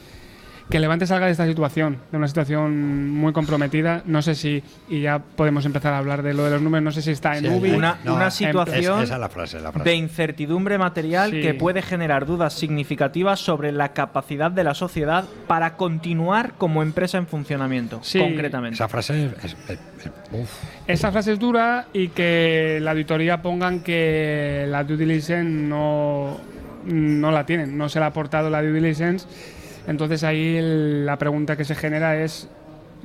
que 0.71 0.79
Levante 0.81 1.07
salga 1.07 1.25
de 1.27 1.33
esta 1.33 1.47
situación, 1.47 1.97
de 2.13 2.19
una 2.19 2.29
situación 2.29 3.09
muy 3.11 3.33
comprometida. 3.33 4.03
No 4.05 4.21
sé 4.21 4.35
si, 4.35 4.63
y 4.91 5.01
ya 5.01 5.19
podemos 5.19 5.65
empezar 5.65 5.95
a 5.95 5.99
hablar 5.99 6.23
de 6.23 6.35
lo 6.35 6.45
de 6.45 6.51
los 6.51 6.61
números, 6.61 6.85
no 6.85 6.93
sé 6.93 7.01
si 7.01 7.11
está 7.13 7.39
en 7.39 7.45
Sí, 7.45 7.49
UBI. 7.51 7.71
Una, 7.71 7.99
No, 8.05 8.17
una 8.17 8.27
es- 8.29 8.35
situación 8.35 9.03
esa 9.03 9.15
es 9.15 9.21
la 9.21 9.29
frase, 9.31 9.61
la 9.61 9.73
frase. 9.73 9.89
de 9.89 9.97
incertidumbre 9.97 10.77
material 10.77 11.31
Sí. 11.31 11.41
que 11.41 11.55
puede 11.55 11.81
generar 11.81 12.27
dudas 12.27 12.53
significativas 12.53 13.41
sobre 13.41 13.73
la 13.73 13.95
capacidad 13.95 14.51
de 14.51 14.65
la 14.65 14.75
sociedad 14.75 15.25
para 15.47 15.77
continuar 15.77 16.53
como 16.59 16.83
empresa 16.83 17.17
en 17.17 17.27
funcionamiento, 17.27 18.01
Sí. 18.03 18.19
concretamente. 18.19 18.75
Esa 18.75 18.89
frase 18.89 19.27
es, 19.43 19.45
es- 19.45 19.57
es- 19.71 19.79
uf. 20.33 20.51
Esa 20.87 21.11
frase 21.11 21.33
es 21.33 21.39
dura 21.39 21.87
y 21.95 22.09
que 22.09 22.79
la 22.83 22.91
auditoría 22.91 23.41
pongan 23.41 23.81
que 23.81 24.67
la 24.69 24.85
due 24.85 24.99
diligence 24.99 25.45
no, 25.45 26.37
no 26.85 27.31
la 27.31 27.47
tienen, 27.47 27.79
no 27.79 27.89
se 27.89 27.99
le 28.01 28.05
ha 28.05 28.09
aportado 28.09 28.51
la 28.51 28.61
due 28.61 28.73
diligence. 28.73 29.27
Entonces 29.89 30.23
ahí 30.23 30.57
el- 30.57 31.05
la 31.07 31.17
pregunta 31.19 31.57
que 31.57 31.65
se 31.65 31.75
genera 31.75 32.17
es 32.23 32.49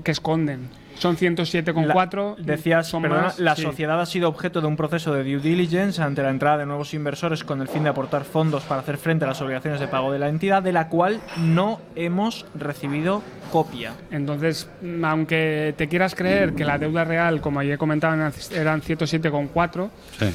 ¿qué 0.04 0.12
esconden? 0.12 0.70
Son 0.98 1.18
107,4. 1.18 2.36
La- 2.38 2.44
Decías, 2.46 2.88
son 2.88 3.02
perdona, 3.02 3.24
más, 3.24 3.40
la 3.40 3.56
sí. 3.56 3.64
sociedad 3.64 4.00
ha 4.00 4.06
sido 4.06 4.30
objeto 4.30 4.62
de 4.62 4.68
un 4.68 4.76
proceso 4.78 5.12
de 5.14 5.24
due 5.24 5.40
diligence 5.42 6.02
ante 6.02 6.22
la 6.22 6.30
entrada 6.30 6.60
de 6.60 6.66
nuevos 6.68 6.94
inversores 6.94 7.44
con 7.44 7.62
el 7.62 7.68
fin 7.68 7.84
de 7.84 7.90
aportar 7.90 8.24
fondos 8.26 8.64
para 8.64 8.82
hacer 8.82 8.98
frente 8.98 9.26
a 9.26 9.28
las 9.28 9.42
obligaciones 9.42 9.80
de 9.80 9.88
pago 9.88 10.12
de 10.12 10.20
la 10.20 10.30
entidad, 10.30 10.62
de 10.62 10.72
la 10.72 10.90
cual 10.90 11.20
no 11.40 11.80
hemos 11.96 12.46
recibido 12.54 13.24
copia. 13.52 13.94
Entonces, 14.12 14.70
aunque 15.04 15.74
te 15.78 15.88
quieras 15.88 16.14
creer 16.14 16.54
que 16.54 16.64
la 16.64 16.78
deuda 16.78 17.04
real, 17.04 17.42
como 17.42 17.60
ayer 17.60 17.78
comentaban, 17.80 18.32
eran 18.52 18.82
107,4, 18.82 19.90
Sí. 20.20 20.26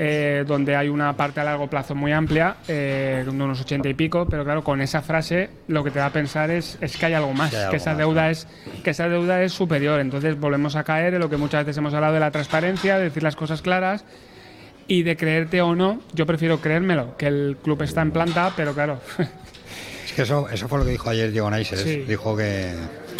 Eh, 0.00 0.44
donde 0.46 0.76
hay 0.76 0.88
una 0.88 1.16
parte 1.16 1.40
a 1.40 1.44
largo 1.44 1.66
plazo 1.66 1.92
muy 1.92 2.12
amplia, 2.12 2.58
eh, 2.68 3.22
de 3.24 3.30
unos 3.30 3.60
80 3.60 3.88
y 3.88 3.94
pico, 3.94 4.28
pero 4.30 4.44
claro, 4.44 4.62
con 4.62 4.80
esa 4.80 5.02
frase 5.02 5.50
lo 5.66 5.82
que 5.82 5.90
te 5.90 5.98
va 5.98 6.06
a 6.06 6.12
pensar 6.12 6.52
es, 6.52 6.78
es 6.80 6.96
que 6.96 7.06
hay 7.06 7.14
algo 7.14 7.34
más, 7.34 7.50
Que 7.50 7.56
hay 7.56 7.62
que, 7.62 7.66
algo 7.66 7.76
esa 7.76 7.90
más, 7.90 7.98
deuda 7.98 8.24
¿no? 8.26 8.30
es, 8.30 8.46
que 8.84 8.90
esa 8.90 9.08
deuda 9.08 9.42
es 9.42 9.52
superior. 9.52 9.98
Entonces 9.98 10.38
volvemos 10.38 10.76
a 10.76 10.84
caer 10.84 11.14
en 11.14 11.20
lo 11.20 11.28
que 11.28 11.36
muchas 11.36 11.64
veces 11.66 11.78
hemos 11.78 11.94
hablado 11.94 12.14
de 12.14 12.20
la 12.20 12.30
transparencia, 12.30 12.96
de 12.96 13.04
decir 13.04 13.24
las 13.24 13.34
cosas 13.34 13.60
claras 13.60 14.04
y 14.86 15.02
de 15.02 15.16
creerte 15.16 15.60
o 15.62 15.74
no. 15.74 16.00
Yo 16.14 16.26
prefiero 16.26 16.60
creérmelo, 16.60 17.16
que 17.16 17.26
el 17.26 17.56
club 17.60 17.82
está 17.82 18.02
en 18.02 18.12
planta, 18.12 18.52
pero 18.56 18.74
claro, 18.74 19.00
Es 20.06 20.12
que 20.12 20.22
eso, 20.22 20.48
eso 20.48 20.68
fue 20.68 20.78
lo 20.78 20.84
que 20.84 20.92
dijo 20.92 21.10
ayer 21.10 21.32
Diego 21.32 21.50
Naises. 21.50 21.80
Sí. 21.80 22.04
Dijo 22.06 22.36
que, 22.36 22.72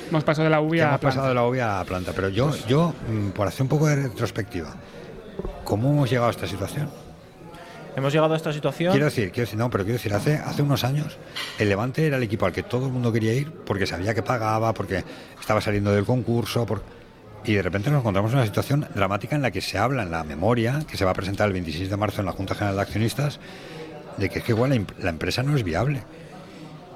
hemos 0.09 0.23
pasado 0.23 0.45
de 0.45 0.51
la 0.51 0.61
UBI 0.61 0.79
a 0.79 0.83
hemos 0.85 1.01
planta. 1.01 1.09
pasado 1.09 1.29
de 1.29 1.57
la 1.59 1.81
a 1.81 1.85
planta. 1.85 2.12
Pero 2.14 2.29
yo, 2.29 2.55
yo, 2.67 2.95
mm, 3.09 3.31
por 3.31 3.49
hacer 3.49 3.62
un 3.62 3.69
poco 3.69 3.88
de 3.88 3.97
retrospectiva, 3.97 4.75
¿cómo 5.68 5.90
hemos 5.90 6.09
llegado 6.09 6.28
a 6.28 6.31
esta 6.31 6.46
situación? 6.46 6.88
Hemos 7.94 8.11
llegado 8.12 8.33
a 8.33 8.37
esta 8.38 8.52
situación. 8.52 8.92
Quiero 8.92 9.04
decir, 9.07 9.31
quiero 9.31 9.42
decir, 9.44 9.59
no, 9.59 9.68
pero 9.68 9.85
quiero 9.85 9.98
decir, 9.98 10.14
hace, 10.14 10.37
hace 10.37 10.62
unos 10.62 10.83
años 10.83 11.18
el 11.59 11.68
Levante 11.68 12.07
era 12.07 12.16
el 12.16 12.22
equipo 12.22 12.46
al 12.46 12.52
que 12.52 12.62
todo 12.62 12.87
el 12.87 12.92
mundo 12.92 13.12
quería 13.12 13.35
ir 13.35 13.52
porque 13.52 13.87
sabía 13.87 14.14
que 14.14 14.22
pagaba, 14.22 14.72
porque 14.72 15.04
estaba 15.38 15.61
saliendo 15.61 15.92
del 15.92 16.04
concurso, 16.07 16.64
por- 16.64 16.83
y 17.44 17.52
de 17.54 17.62
repente 17.62 17.90
nos 17.90 18.00
encontramos 18.00 18.31
en 18.33 18.38
una 18.38 18.46
situación 18.46 18.87
dramática 18.94 19.37
en 19.37 19.42
la 19.42 19.50
que 19.50 19.61
se 19.61 19.76
habla 19.78 20.02
en 20.04 20.11
la 20.11 20.24
memoria, 20.24 20.81
que 20.90 20.96
se 20.96 21.04
va 21.04 21.11
a 21.11 21.14
presentar 21.14 21.48
el 21.48 21.52
26 21.52 21.90
de 21.90 21.96
marzo 21.96 22.20
en 22.20 22.26
la 22.26 22.33
Junta 22.33 22.54
General 22.54 22.76
de 22.76 22.83
Accionistas, 22.83 23.38
de 24.16 24.28
que 24.31 24.38
es 24.38 24.44
que 24.44 24.52
igual 24.52 24.70
la, 24.70 24.81
la 25.04 25.11
empresa 25.11 25.42
no 25.42 25.57
es 25.57 25.62
viable. 25.62 26.02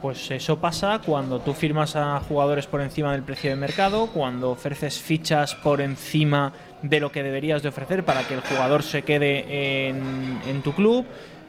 Pues 0.01 0.31
eso 0.33 0.59
pasa 0.59 1.01
cuando 1.05 1.41
tú 1.41 1.53
firmas 1.55 1.95
a 1.95 2.19
jugadores 2.21 2.67
por 2.67 2.81
encima 2.81 3.13
del 3.13 3.23
precio 3.23 3.51
de 3.51 3.57
mercado, 3.57 4.09
cuando 4.09 4.51
ofreces 4.51 4.99
fichas 4.99 5.55
por 5.55 5.81
encima 5.81 6.53
de 6.83 7.01
lo 7.01 7.13
que 7.13 7.23
deberías 7.23 7.63
de 7.63 7.69
ofrecer 7.69 8.05
para 8.05 8.27
que 8.27 8.35
el 8.35 8.41
jugador 8.41 8.83
se 8.83 9.03
quede 9.03 9.89
en, 9.89 10.41
en 10.47 10.63
tu 10.63 10.73
club 10.73 11.07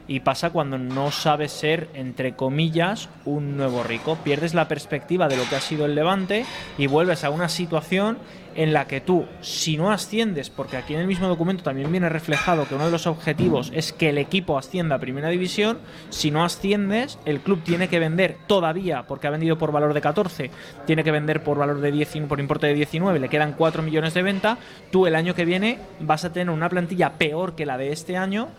y 0.07 0.19
pasa 0.19 0.49
cuando 0.49 0.77
no 0.77 1.11
sabes 1.11 1.51
ser, 1.51 1.89
entre 1.93 2.35
comillas, 2.35 3.09
un 3.25 3.55
nuevo 3.55 3.83
rico. 3.83 4.17
Pierdes 4.23 4.53
la 4.53 4.67
perspectiva 4.67 5.27
de 5.27 5.37
lo 5.37 5.47
que 5.47 5.55
ha 5.55 5.61
sido 5.61 5.85
el 5.85 5.95
levante 5.95 6.45
y 6.77 6.87
vuelves 6.87 7.23
a 7.23 7.29
una 7.29 7.49
situación 7.49 8.17
en 8.55 8.73
la 8.73 8.85
que 8.87 9.01
tú, 9.01 9.25
si 9.41 9.77
no 9.77 9.91
asciendes, 9.91 10.49
porque 10.49 10.77
aquí 10.77 10.93
en 10.93 10.99
el 11.01 11.07
mismo 11.07 11.27
documento 11.27 11.63
también 11.63 11.91
viene 11.91 12.09
reflejado 12.09 12.67
que 12.67 12.75
uno 12.75 12.85
de 12.85 12.91
los 12.91 13.07
objetivos 13.07 13.71
es 13.73 13.93
que 13.93 14.09
el 14.09 14.17
equipo 14.17 14.57
ascienda 14.57 14.95
a 14.95 14.99
primera 14.99 15.29
división, 15.29 15.79
si 16.09 16.31
no 16.31 16.43
asciendes, 16.43 17.17
el 17.25 17.39
club 17.39 17.61
tiene 17.63 17.87
que 17.89 17.99
vender 17.99 18.37
todavía, 18.47 19.03
porque 19.07 19.27
ha 19.27 19.31
vendido 19.31 19.57
por 19.57 19.71
valor 19.71 19.93
de 19.93 20.01
14, 20.01 20.51
tiene 20.85 21.03
que 21.03 21.11
vender 21.11 21.43
por 21.43 21.57
valor 21.57 21.79
de 21.81 21.91
10, 21.91 22.13
por 22.27 22.39
importe 22.39 22.67
de 22.67 22.73
19, 22.75 23.19
le 23.19 23.29
quedan 23.29 23.53
4 23.53 23.81
millones 23.83 24.13
de 24.13 24.21
venta, 24.23 24.57
tú 24.91 25.07
el 25.07 25.15
año 25.15 25.33
que 25.35 25.45
viene 25.45 25.79
vas 25.99 26.25
a 26.25 26.31
tener 26.33 26.49
una 26.49 26.69
plantilla 26.69 27.13
peor 27.13 27.55
que 27.55 27.65
la 27.65 27.77
de 27.77 27.91
este 27.91 28.17
año 28.17 28.49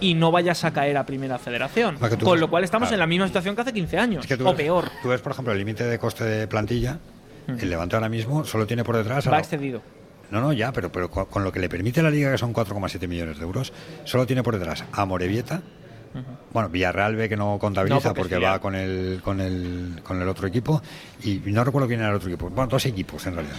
y 0.00 0.14
no 0.14 0.30
vayas 0.30 0.64
a 0.64 0.72
caer 0.72 0.96
a 0.96 1.04
primera 1.04 1.38
federación. 1.38 1.96
Con 1.98 2.10
ves- 2.10 2.40
lo 2.40 2.48
cual 2.48 2.62
estamos 2.62 2.88
claro. 2.88 2.94
en 2.96 3.00
la 3.00 3.06
misma 3.08 3.26
situación 3.26 3.54
que 3.56 3.62
hace 3.62 3.72
15 3.72 3.98
años, 3.98 4.24
Es 4.24 4.36
que 4.36 4.42
o 4.42 4.46
ves- 4.46 4.54
peor. 4.54 4.90
Tú 5.02 5.08
ves, 5.08 5.20
por 5.20 5.32
ejemplo, 5.32 5.52
el 5.52 5.58
límite 5.58 5.84
de 5.84 5.98
coste 5.98 6.22
de 6.24 6.46
plantilla, 6.46 6.98
el 7.48 7.70
Levante 7.70 7.96
ahora 7.96 8.08
mismo 8.08 8.44
solo 8.44 8.66
tiene 8.66 8.84
por 8.84 8.96
detrás... 8.96 9.26
a 9.26 9.30
Va 9.30 9.36
la- 9.36 9.42
excedido. 9.42 9.80
No, 10.30 10.40
no, 10.42 10.52
ya, 10.52 10.72
pero, 10.72 10.92
pero 10.92 11.10
con, 11.10 11.24
con 11.26 11.42
lo 11.42 11.50
que 11.50 11.58
le 11.58 11.70
permite 11.70 12.02
la 12.02 12.10
liga, 12.10 12.30
que 12.30 12.36
son 12.36 12.52
4,7 12.52 13.08
millones 13.08 13.38
de 13.38 13.44
euros, 13.44 13.72
solo 14.04 14.26
tiene 14.26 14.42
por 14.42 14.58
detrás 14.58 14.84
a 14.92 15.04
Morevieta. 15.06 15.62
Bueno, 16.52 16.68
Villarreal 16.68 17.14
ve 17.16 17.28
que 17.28 17.36
no 17.36 17.58
contabiliza 17.60 18.08
No, 18.08 18.14
porque 18.14 18.38
va 18.38 18.58
con 18.58 18.74
el, 18.74 19.20
con, 19.22 19.40
el, 19.40 20.00
con 20.02 20.20
el 20.20 20.28
otro 20.28 20.46
equipo. 20.48 20.82
Y 21.22 21.40
no 21.46 21.62
recuerdo 21.64 21.86
quién 21.86 22.00
era 22.00 22.08
el 22.10 22.16
otro 22.16 22.28
equipo. 22.28 22.50
Bueno, 22.50 22.66
dos 22.66 22.84
equipos 22.86 23.24
en 23.26 23.34
realidad. 23.36 23.56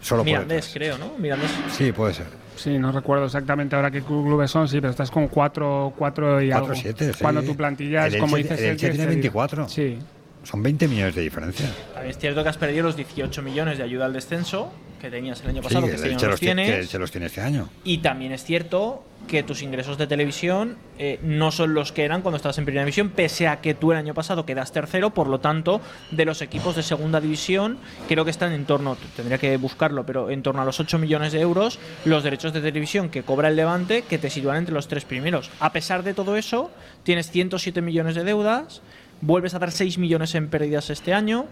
Solo 0.00 0.22
por 0.22 0.26
Mirandés, 0.26 0.70
creo, 0.74 0.98
¿no? 0.98 1.12
Mirandés. 1.18 1.50
Sí, 1.70 1.92
puede 1.92 2.12
ser. 2.14 2.26
Sí, 2.56 2.76
no 2.78 2.90
recuerdo 2.92 3.26
exactamente 3.26 3.76
ahora 3.76 3.90
qué 3.90 4.02
clubes 4.02 4.50
son, 4.50 4.66
sí, 4.68 4.80
pero 4.80 4.90
estás 4.90 5.10
con 5.10 5.28
4 5.28 5.94
cuatro 5.96 6.42
y 6.42 6.50
algo. 6.50 6.66
4, 6.68 6.82
7, 6.82 7.12
sí. 7.14 7.18
Cuando 7.22 7.42
tu 7.42 7.54
plantilla 7.56 8.06
El 8.06 8.14
es 8.16 8.20
como 8.20 8.36
Elche- 8.36 8.42
dices 8.42 8.58
el 8.60 8.64
Elche 8.66 8.78
tiene 8.90 8.94
excedida. 8.94 9.08
24. 9.10 9.68
Sí. 9.68 9.98
Son 10.44 10.62
20 10.62 10.88
millones 10.88 11.14
de 11.14 11.22
diferencia. 11.22 11.66
También 11.92 12.10
es 12.10 12.18
cierto 12.18 12.42
que 12.42 12.48
has 12.48 12.58
perdido 12.58 12.84
los 12.84 12.96
18 12.96 13.42
millones 13.42 13.78
de 13.78 13.84
ayuda 13.84 14.06
al 14.06 14.12
descenso 14.12 14.72
que 15.02 15.10
tenías 15.10 15.40
el 15.42 15.50
año 15.50 15.62
pasado, 15.62 15.82
que 15.86 15.90
que 15.90 15.96
este 15.96 16.08
año 16.08 16.18
no 16.20 16.28
los 16.28 16.40
que 16.40 16.46
tienes. 16.46 16.70
Elche 16.70 16.98
los 16.98 17.10
tiene 17.10 17.26
este 17.26 17.40
año. 17.40 17.68
Y 17.82 17.98
también 17.98 18.30
es 18.30 18.44
cierto 18.44 19.04
que 19.26 19.42
tus 19.42 19.62
ingresos 19.62 19.98
de 19.98 20.06
televisión 20.06 20.76
eh, 20.98 21.18
no 21.22 21.50
son 21.50 21.74
los 21.74 21.90
que 21.90 22.04
eran 22.04 22.22
cuando 22.22 22.36
estabas 22.36 22.58
en 22.58 22.64
primera 22.64 22.84
división, 22.84 23.10
pese 23.10 23.48
a 23.48 23.60
que 23.60 23.74
tú 23.74 23.92
el 23.92 23.98
año 23.98 24.14
pasado 24.14 24.46
quedas 24.46 24.72
tercero, 24.72 25.10
por 25.10 25.26
lo 25.26 25.40
tanto, 25.40 25.80
de 26.12 26.24
los 26.24 26.40
equipos 26.40 26.76
de 26.76 26.84
segunda 26.84 27.20
división, 27.20 27.78
creo 28.08 28.24
que 28.24 28.30
están 28.30 28.52
en 28.52 28.64
torno, 28.64 28.96
tendría 29.16 29.38
que 29.38 29.56
buscarlo, 29.56 30.06
pero 30.06 30.30
en 30.30 30.42
torno 30.42 30.62
a 30.62 30.64
los 30.64 30.78
8 30.78 30.98
millones 30.98 31.32
de 31.32 31.40
euros 31.40 31.78
los 32.04 32.22
derechos 32.22 32.52
de 32.52 32.60
televisión 32.60 33.10
que 33.10 33.22
cobra 33.22 33.48
el 33.48 33.56
Levante, 33.56 34.02
que 34.02 34.18
te 34.18 34.30
sitúan 34.30 34.58
entre 34.58 34.74
los 34.74 34.86
tres 34.86 35.04
primeros. 35.04 35.50
A 35.58 35.72
pesar 35.72 36.04
de 36.04 36.14
todo 36.14 36.36
eso, 36.36 36.70
tienes 37.02 37.30
107 37.30 37.80
millones 37.82 38.14
de 38.14 38.24
deudas, 38.24 38.82
vuelves 39.22 39.54
a 39.54 39.58
dar 39.58 39.72
6 39.72 39.96
millones 39.96 40.34
en 40.34 40.48
pérdidas 40.48 40.90
este 40.90 41.14
año 41.14 41.46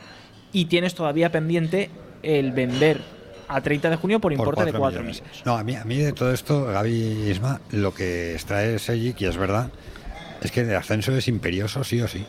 y 0.53 0.67
tienes 0.67 0.95
todavía 0.95 1.33
pendiente 1.33 1.91
el 2.23 2.53
vender 2.53 3.01
a 3.49 3.61
30 3.61 3.91
de 3.91 3.97
junio 3.97 4.21
por 4.21 4.33
importe 4.33 4.65
de 4.65 4.73
4 4.73 5.01
millones. 5.01 5.23
No, 5.45 5.57
a 5.57 5.65
mí, 5.65 5.75
a 5.75 5.85
mí 5.85 5.97
de 5.97 6.13
todo 6.13 6.33
esto, 6.33 6.67
Gaby 6.67 7.31
Isma, 7.31 7.61
lo 7.71 7.95
que 7.95 8.35
extrae 8.35 8.79
Sejic, 8.79 9.23
y 9.23 9.25
es 9.25 9.37
verdad, 9.37 9.71
es 10.43 10.53
que 10.53 10.61
el 10.61 10.77
ascenso 10.77 11.17
es 11.17 11.27
imperioso 11.29 11.83
sí 11.83 12.01
o 12.01 12.09
sí. 12.09 12.25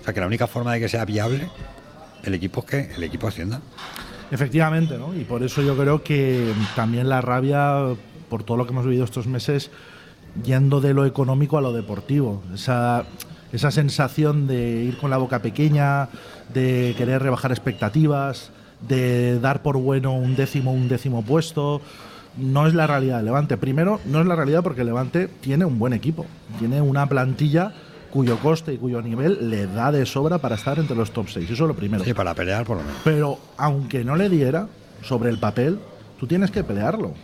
O 0.00 0.04
sea, 0.04 0.12
que 0.12 0.20
la 0.20 0.26
única 0.26 0.46
forma 0.46 0.72
de 0.74 0.80
que 0.80 0.88
sea 0.88 1.04
viable 1.04 1.48
el 2.24 2.34
equipo 2.34 2.60
es 2.60 2.66
que 2.66 2.94
el 2.96 3.04
equipo 3.04 3.28
ascienda. 3.28 3.60
Efectivamente, 4.30 4.96
¿no? 4.96 5.14
Y 5.14 5.24
por 5.24 5.42
eso 5.42 5.62
yo 5.62 5.76
creo 5.76 6.02
que 6.02 6.52
también 6.74 7.08
la 7.08 7.20
rabia 7.20 7.94
por 8.28 8.44
todo 8.44 8.56
lo 8.56 8.66
que 8.66 8.72
hemos 8.72 8.84
vivido 8.84 9.04
estos 9.04 9.26
meses 9.26 9.70
yendo 10.42 10.80
de 10.80 10.94
lo 10.94 11.04
económico 11.04 11.58
a 11.58 11.60
lo 11.60 11.72
deportivo. 11.72 12.42
Esa, 12.54 13.04
esa 13.52 13.70
sensación 13.70 14.46
de 14.46 14.82
ir 14.82 14.96
con 14.98 15.10
la 15.10 15.18
boca 15.18 15.40
pequeña, 15.40 16.08
de 16.52 16.94
querer 16.96 17.22
rebajar 17.22 17.50
expectativas, 17.50 18.50
de 18.88 19.38
dar 19.40 19.62
por 19.62 19.76
bueno 19.76 20.14
un 20.14 20.34
décimo, 20.34 20.72
un 20.72 20.88
décimo 20.88 21.22
puesto, 21.22 21.80
no 22.36 22.66
es 22.66 22.74
la 22.74 22.86
realidad 22.86 23.18
del 23.18 23.26
Levante. 23.26 23.56
Primero, 23.56 24.00
no 24.06 24.20
es 24.20 24.26
la 24.26 24.36
realidad 24.36 24.62
porque 24.62 24.84
Levante 24.84 25.28
tiene 25.28 25.64
un 25.64 25.78
buen 25.78 25.92
equipo, 25.92 26.26
tiene 26.58 26.80
una 26.80 27.06
plantilla 27.06 27.72
cuyo 28.10 28.38
coste 28.38 28.74
y 28.74 28.76
cuyo 28.76 29.00
nivel 29.00 29.50
le 29.50 29.66
da 29.66 29.90
de 29.90 30.04
sobra 30.04 30.38
para 30.38 30.56
estar 30.56 30.78
entre 30.78 30.96
los 30.96 31.12
top 31.12 31.28
6. 31.28 31.50
Eso 31.50 31.64
es 31.64 31.68
lo 31.68 31.74
primero. 31.74 32.04
Sí, 32.04 32.12
para 32.12 32.34
pelear 32.34 32.64
por 32.64 32.76
lo 32.76 32.82
menos. 32.82 33.00
Pero 33.04 33.38
aunque 33.56 34.04
no 34.04 34.16
le 34.16 34.28
diera 34.28 34.68
sobre 35.02 35.30
el 35.30 35.38
papel, 35.38 35.78
tú 36.20 36.26
tienes 36.26 36.50
que 36.50 36.62
pelearlo. 36.62 37.14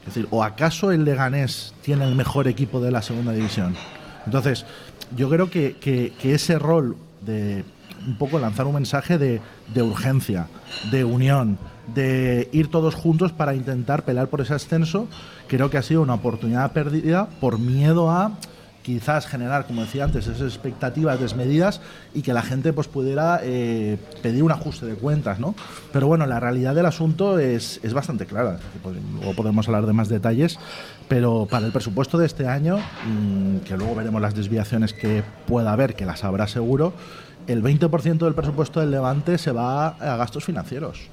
Es 0.00 0.14
decir, 0.14 0.28
¿o 0.30 0.44
acaso 0.44 0.92
el 0.92 1.04
Leganés 1.04 1.74
tiene 1.82 2.04
el 2.04 2.14
mejor 2.14 2.46
equipo 2.46 2.80
de 2.80 2.90
la 2.90 3.02
segunda 3.02 3.32
división? 3.32 3.74
Entonces, 4.24 4.64
yo 5.16 5.28
creo 5.28 5.50
que, 5.50 5.76
que- 5.76 6.12
que 6.20 6.34
ese 6.34 6.58
rol 6.58 6.96
de 7.20 7.64
un 8.06 8.16
poco 8.16 8.38
lanzar 8.38 8.66
un 8.66 8.74
mensaje 8.74 9.18
de, 9.18 9.40
de 9.74 9.82
urgencia, 9.82 10.48
de 10.90 11.04
unión, 11.04 11.58
de 11.94 12.48
ir 12.52 12.68
todos 12.70 12.94
juntos 12.94 13.32
para 13.32 13.54
intentar 13.54 14.04
pelear 14.04 14.28
por 14.28 14.40
ese 14.40 14.54
ascenso, 14.54 15.08
creo 15.48 15.68
que 15.70 15.78
ha 15.78 15.82
sido 15.82 16.02
una 16.02 16.14
oportunidad 16.14 16.72
perdida 16.72 17.28
por 17.40 17.58
miedo 17.58 18.10
a 18.10 18.32
quizás 18.88 19.26
generar, 19.26 19.66
como 19.66 19.82
decía 19.82 20.04
antes, 20.04 20.26
esas 20.26 20.40
expectativas 20.40 21.20
desmedidas 21.20 21.82
y 22.14 22.22
que 22.22 22.32
la 22.32 22.40
gente 22.40 22.72
pues 22.72 22.88
pudiera 22.88 23.38
eh, 23.42 23.98
pedir 24.22 24.42
un 24.42 24.50
ajuste 24.50 24.86
de 24.86 24.94
cuentas, 24.94 25.38
¿no? 25.38 25.54
Pero 25.92 26.06
bueno, 26.06 26.24
la 26.24 26.40
realidad 26.40 26.74
del 26.74 26.86
asunto 26.86 27.38
es, 27.38 27.80
es 27.82 27.92
bastante 27.92 28.24
clara. 28.24 28.58
Pues, 28.82 28.96
luego 29.12 29.34
podemos 29.34 29.68
hablar 29.68 29.84
de 29.84 29.92
más 29.92 30.08
detalles, 30.08 30.58
pero 31.06 31.46
para 31.50 31.66
el 31.66 31.72
presupuesto 31.72 32.16
de 32.16 32.24
este 32.24 32.48
año, 32.48 32.78
mm, 32.78 33.58
que 33.58 33.76
luego 33.76 33.94
veremos 33.94 34.22
las 34.22 34.34
desviaciones 34.34 34.94
que 34.94 35.22
pueda 35.46 35.74
haber, 35.74 35.94
que 35.94 36.06
las 36.06 36.24
habrá 36.24 36.48
seguro, 36.48 36.94
el 37.46 37.62
20% 37.62 38.24
del 38.24 38.34
presupuesto 38.34 38.80
del 38.80 38.90
Levante 38.90 39.36
se 39.36 39.52
va 39.52 39.88
a 39.88 40.16
gastos 40.16 40.46
financieros. 40.46 41.10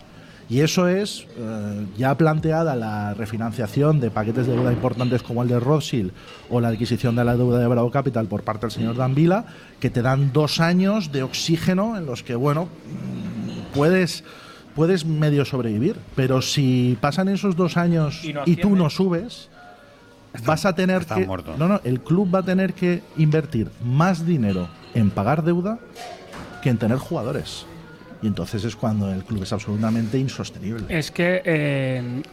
Y 0.48 0.62
eso 0.62 0.88
es 0.88 1.26
eh, 1.38 1.86
ya 1.98 2.16
planteada 2.16 2.76
la 2.76 3.16
refinanciación 3.16 4.00
de 4.00 4.12
paquetes 4.12 4.46
de 4.46 4.54
deuda 4.54 4.72
importantes 4.72 5.24
como 5.24 5.42
el 5.42 5.50
de 5.50 5.60
Rothschild 5.60 6.12
o 6.50 6.62
la 6.62 6.68
adquisición 6.68 7.16
de 7.16 7.26
la 7.26 7.36
deuda 7.36 7.60
de 7.60 7.68
Bravo 7.68 7.90
Capital 7.90 8.28
por 8.28 8.44
parte 8.44 8.68
del 8.68 8.72
señor 8.72 8.96
Danvila, 8.96 9.46
que 9.80 9.90
te 9.90 10.04
dan 10.04 10.32
dos 10.34 10.60
años 10.60 11.12
de 11.12 11.24
oxígeno 11.24 11.98
en 11.98 12.06
los 12.06 12.22
que, 12.22 12.36
bueno, 12.36 12.68
puedes, 13.74 14.24
puedes 14.76 15.06
medio 15.06 15.46
sobrevivir. 15.46 15.96
Pero 16.16 16.44
si 16.44 16.96
pasan 17.02 17.28
esos 17.30 17.56
dos 17.56 17.76
años 17.76 18.24
Y 18.24 18.34
no 18.34 18.44
y 18.46 18.56
tú 18.58 18.76
no 18.76 18.92
subes, 18.92 19.50
vas 20.46 20.66
a 20.66 20.76
tener 20.76 21.06
que. 21.08 21.26
muertos. 21.26 21.58
No, 21.58 21.68
no, 21.68 21.82
el 21.84 22.02
club 22.02 22.34
va 22.34 22.40
a 22.40 22.44
tener 22.44 22.74
que 22.74 23.02
invertir 23.18 23.72
más 23.84 24.28
dinero 24.28 24.68
en 24.94 25.10
pagar 25.10 25.44
deuda 25.44 25.80
que 26.62 26.70
en 26.70 26.78
tener 26.78 26.98
jugadores. 27.00 27.66
Y 28.26 28.28
entonces 28.28 28.64
es 28.64 28.76
cuando 28.76 29.14
el 29.14 29.24
club 29.24 29.44
es 29.44 29.54
absolutamente 29.54 30.18
insostenible. 30.18 30.84
Es 30.90 31.12
que 31.12 31.44
eh, 31.46 32.24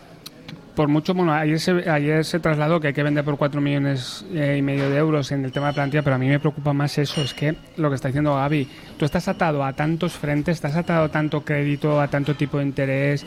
por 0.75 0.89
mucho, 0.89 1.13
bueno, 1.13 1.35
ayer 1.35 1.61
se, 1.61 1.91
ayer 1.91 2.25
se 2.25 2.41
trasladó 2.41 2.81
que 2.81 2.87
hay 2.87 2.95
que 2.95 3.03
vender 3.03 3.23
por 3.23 3.37
4 3.37 3.61
millones 3.61 4.25
eh, 4.33 4.57
y 4.59 4.63
medio 4.63 4.89
de 4.89 4.97
euros 4.97 5.31
en 5.33 5.45
el 5.45 5.53
tema 5.53 5.67
de 5.67 5.75
plantilla, 5.75 6.03
pero 6.03 6.17
a 6.17 6.19
mí 6.19 6.29
me 6.29 6.41
preocupa 6.41 6.73
más 6.73 6.97
eso, 6.97 7.21
es 7.21 7.35
que 7.35 7.55
lo 7.77 7.91
que 7.91 7.97
está 7.97 8.09
diciendo 8.09 8.35
Gaby, 8.35 8.67
tú 8.97 9.05
estás 9.05 9.29
atado 9.29 9.63
a 9.63 9.75
tantos 9.75 10.15
frentes, 10.15 10.55
estás 10.55 10.77
atado 10.77 11.05
a 11.05 11.09
tanto 11.11 11.43
crédito, 11.45 12.01
a 12.01 12.09
tanto 12.09 12.35
tipo 12.35 12.57
de 12.57 12.65
interés, 12.65 13.27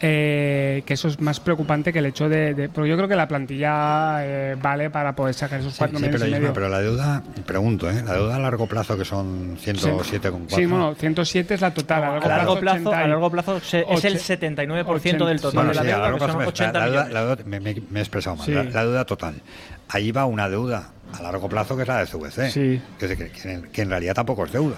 eh, 0.00 0.82
que 0.86 0.94
eso 0.94 1.08
es 1.08 1.20
más 1.20 1.40
preocupante 1.40 1.92
que 1.92 1.98
el 1.98 2.06
hecho 2.06 2.28
de... 2.28 2.54
de- 2.54 2.68
porque 2.68 2.88
yo 2.88 2.96
creo 2.96 3.08
que 3.08 3.16
la 3.16 3.26
plantilla 3.26 4.18
eh, 4.24 4.56
vale 4.60 4.90
para 4.90 5.14
poder 5.16 5.34
sacar 5.34 5.60
esos 5.60 5.72
Sí, 5.72 5.78
4 5.78 5.98
sí, 5.98 6.02
millones 6.04 6.20
pero, 6.20 6.28
y 6.36 6.40
medio. 6.40 6.52
pero 6.52 6.68
la 6.68 6.80
deuda, 6.80 7.22
pregunto, 7.46 7.90
¿eh? 7.90 8.02
la 8.04 8.12
deuda 8.14 8.36
a 8.36 8.38
largo 8.38 8.66
plazo 8.68 8.96
que 8.96 9.04
son 9.04 9.56
107,4. 9.58 10.54
Sí, 10.54 10.66
bueno, 10.66 10.94
107 10.94 11.54
es 11.54 11.60
la 11.60 11.74
total. 11.74 12.04
A 12.04 12.10
largo, 12.12 12.24
A 12.26 12.28
largo 12.28 12.60
plazo, 12.60 12.78
80 12.90 12.98
a 13.04 13.08
largo 13.08 13.30
plazo 13.30 13.60
se- 13.60 13.86
es 13.90 14.04
el 14.04 14.14
oche- 14.16 14.38
79% 14.38 15.26
del 15.26 15.40
total 15.40 15.54
Bueno, 15.54 15.70
de 15.70 15.74
la 15.76 15.82
sí, 15.82 15.88
a 15.88 15.90
deuda, 15.90 15.98
largo 16.02 16.16
que 16.18 16.24
plazo 16.24 16.32
son 16.32 16.42
me, 16.42 16.48
80 16.48 16.78
la 16.78 16.84
deuda- 16.86 17.04
millones. 17.04 17.12
la 17.14 17.20
deuda- 17.24 17.42
me, 17.46 17.60
me- 17.60 17.82
me 17.90 17.98
he 17.98 18.02
expresado 18.02 18.36
mal. 18.36 18.46
Sí. 18.46 18.52
La, 18.52 18.62
la 18.64 18.82
deuda 18.84 19.04
total. 19.04 19.34
Ahí 19.88 20.12
va 20.12 20.26
una 20.26 20.48
deuda 20.48 20.90
a 21.18 21.22
largo 21.22 21.48
plazo 21.48 21.74
que 21.76 21.82
es 21.82 21.88
la 21.88 21.98
de 22.00 22.06
CVC. 22.06 22.50
Sí. 22.50 22.80
Que, 22.98 23.16
que- 23.16 23.30
que 23.30 23.52
en, 23.52 23.62
que 23.72 23.82
en 23.82 23.90
realidad 23.90 24.14
tampoco 24.14 24.44
es 24.44 24.52
deuda. 24.52 24.76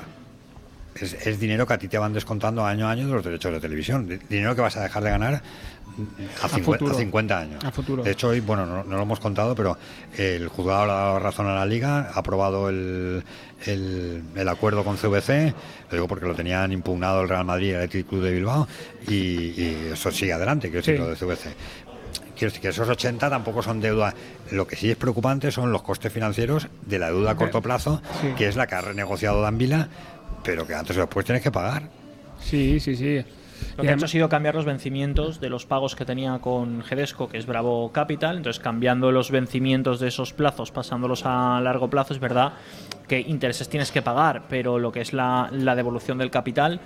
Es, 0.95 1.15
es 1.27 1.39
dinero 1.41 1.67
que 1.67 1.75
a 1.75 1.79
ti 1.79 1.89
te 1.89 1.99
van 1.99 2.13
descontando 2.13 2.65
año 2.65 2.87
a 2.87 2.91
año 2.91 3.07
de 3.07 3.13
los 3.15 3.25
derechos 3.25 3.53
de 3.53 3.61
televisión. 3.61 4.09
Di- 4.09 4.19
Dinero 4.29 4.55
que 4.55 4.61
vas 4.61 4.77
a 4.77 4.83
dejar 4.83 5.03
de 5.05 5.11
ganar 5.11 5.35
a, 6.43 6.49
cincu- 6.49 6.65
futuro. 6.65 6.93
a 6.95 6.99
50 6.99 7.39
años. 7.39 7.65
A 7.65 7.71
futuro. 7.71 8.03
De 8.03 8.11
hecho, 8.11 8.29
hoy, 8.29 8.41
bueno, 8.41 8.67
no, 8.67 8.85
no 8.85 8.97
lo 8.97 9.03
hemos 9.03 9.21
contado, 9.21 9.55
pero 9.55 9.77
el 10.17 10.49
juzgado 10.49 10.83
ha 10.83 10.87
dado 10.87 11.19
razón 11.19 11.47
a 11.47 11.55
la 11.55 11.67
Liga, 11.67 12.11
ha 12.15 12.19
aprobado 12.19 12.69
el, 12.69 13.23
el, 13.67 14.23
el 14.35 14.49
acuerdo 14.49 14.83
con 14.85 14.97
CVC, 14.97 15.55
lo 15.91 15.97
digo 15.97 16.09
porque 16.09 16.27
lo 16.27 16.35
tenían 16.35 16.73
impugnado 16.73 17.23
el 17.23 17.29
Real 17.29 17.45
Madrid 17.45 17.69
y 17.69 17.71
el 17.71 17.77
Athletic 17.83 18.09
Club 18.09 18.23
de 18.23 18.33
Bilbao, 18.33 18.67
y, 19.09 19.15
y 19.15 19.91
eso 19.93 20.11
sigue 20.11 20.33
adelante, 20.33 20.69
quiero 20.71 20.81
decir, 20.85 20.97
Sí. 20.97 21.03
lo 21.03 21.09
de 21.09 21.17
CVC. 21.17 21.55
Quiero 22.35 22.51
decir 22.53 22.63
que 22.63 22.69
esos 22.69 22.89
80 22.89 23.29
tampoco 23.29 23.63
son 23.63 23.81
deuda. 23.83 24.15
Lo 24.51 24.67
que 24.67 24.75
sí 24.75 24.91
es 24.91 24.97
preocupante 24.97 25.53
son 25.53 25.71
los 25.73 25.83
costes 25.83 26.11
financieros 26.11 26.69
de 26.87 26.99
la 26.99 27.09
deuda 27.09 27.33
a 27.33 27.37
corto 27.37 27.61
plazo, 27.61 28.01
Sí. 28.23 28.29
que 28.37 28.49
es 28.49 28.57
la 28.57 28.67
que 28.67 28.77
ha 28.77 28.81
renegociado 28.81 29.43
Danvila, 29.43 29.89
pero 30.45 30.67
que 30.67 30.75
antes 30.75 30.97
o 30.97 31.01
después 31.01 31.25
tienes 31.27 31.43
que 31.43 31.51
pagar. 31.51 31.83
Sí, 32.41 32.81
sí, 32.81 32.97
sí. 32.97 33.23
Lo 33.77 33.83
que 33.83 33.91
ha 33.91 33.95
hecho 33.95 34.07
ha 34.07 34.09
sido 34.09 34.29
cambiar 34.31 34.55
los 34.55 34.65
vencimientos 34.65 35.39
de 35.39 35.51
los 35.51 35.67
pagos 35.67 35.95
que 35.95 36.07
tenía 36.07 36.39
con 36.39 36.83
Gedesco, 36.83 37.29
que 37.29 37.37
es 37.37 37.45
Bravo 37.47 37.93
Capital. 37.93 38.39
Entonces, 38.39 38.61
cambiando 38.63 39.13
los 39.13 39.31
vencimientos 39.31 40.01
de 40.01 40.09
esos 40.09 40.33
plazos, 40.33 40.71
pasándolos 40.73 41.23
a 41.27 41.61
largo 41.61 41.91
plazo, 41.91 42.15
es 42.15 42.21
verdad 42.21 42.55
que 43.07 43.21
intereses 43.21 43.69
tienes 43.69 43.93
que 43.93 44.01
pagar, 44.01 44.45
pero 44.49 44.79
lo 44.79 44.91
que 44.93 45.03
es 45.03 45.13
la, 45.13 45.51
la 45.53 45.75
devolución 45.77 46.17
del 46.17 46.31
capital 46.31 46.81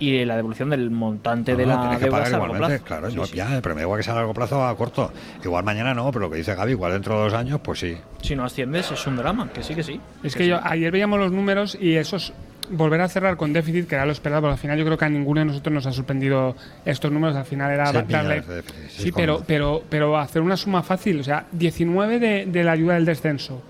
y 0.00 0.24
la 0.26 0.36
devolución 0.36 0.68
del 0.70 0.90
montante 0.90 1.56
de 1.56 1.66
No, 1.66 1.76
no, 1.76 1.92
la 1.92 1.98
que 1.98 2.04
deuda 2.04 2.10
pagar 2.18 2.28
es 2.28 2.34
a 2.34 2.38
largo 2.38 2.54
plazo. 2.56 2.84
claro, 2.84 3.10
Sí, 3.10 3.16
no, 3.16 3.24
sí. 3.24 3.36
ya, 3.36 3.60
pero 3.62 3.74
me 3.74 3.80
da 3.80 3.84
igual 3.86 3.98
que 3.98 4.04
sea 4.04 4.12
a 4.12 4.16
largo 4.16 4.34
plazo 4.34 4.58
o 4.58 4.64
a 4.64 4.76
corto. 4.76 5.10
Igual 5.42 5.64
mañana 5.64 5.94
no, 5.94 6.06
pero 6.12 6.26
lo 6.26 6.30
que 6.30 6.36
dice 6.36 6.54
Gaby, 6.54 6.72
igual 6.72 6.92
dentro 6.92 7.16
de 7.16 7.24
dos 7.24 7.34
años, 7.34 7.60
pues 7.64 7.80
sí. 7.80 7.96
Si 8.22 8.36
no 8.36 8.44
asciendes, 8.44 8.90
es 8.92 9.06
un 9.06 9.16
drama, 9.16 9.48
que 9.52 9.62
sí, 9.62 9.74
que 9.74 9.82
sí. 9.82 9.98
Es 10.22 10.36
que 10.36 10.46
yo 10.46 10.60
ayer 10.62 10.92
veíamos 10.92 11.18
los 11.18 11.32
números 11.32 11.76
y 11.80 11.96
esos 11.96 12.32
volver 12.70 13.00
a 13.00 13.08
cerrar 13.08 13.36
con 13.36 13.52
déficit, 13.52 13.86
que 13.88 13.94
era 13.94 14.06
lo 14.06 14.12
esperado, 14.12 14.42
porque 14.42 14.52
al 14.52 14.58
final 14.58 14.78
yo 14.78 14.84
creo 14.84 14.98
que 14.98 15.04
a 15.04 15.08
ninguno 15.08 15.40
de 15.40 15.46
nosotros 15.46 15.72
nos 15.72 15.86
ha 15.86 15.92
sorprendido 15.92 16.56
estos 16.84 17.10
números. 17.10 17.36
Al 17.36 17.44
final 17.44 17.70
era 17.70 17.86
Seis 17.86 18.08
darle. 18.08 18.42
Sí, 18.88 19.12
pero, 19.12 19.42
pero, 19.46 19.82
pero 19.88 20.16
hacer 20.18 20.42
una 20.42 20.56
suma 20.56 20.82
fácil, 20.82 21.20
o 21.20 21.24
sea, 21.24 21.46
19 21.52 22.18
de, 22.18 22.46
de 22.46 22.64
la 22.64 22.72
ayuda 22.72 22.94
del 22.94 23.04
descenso. 23.04 23.62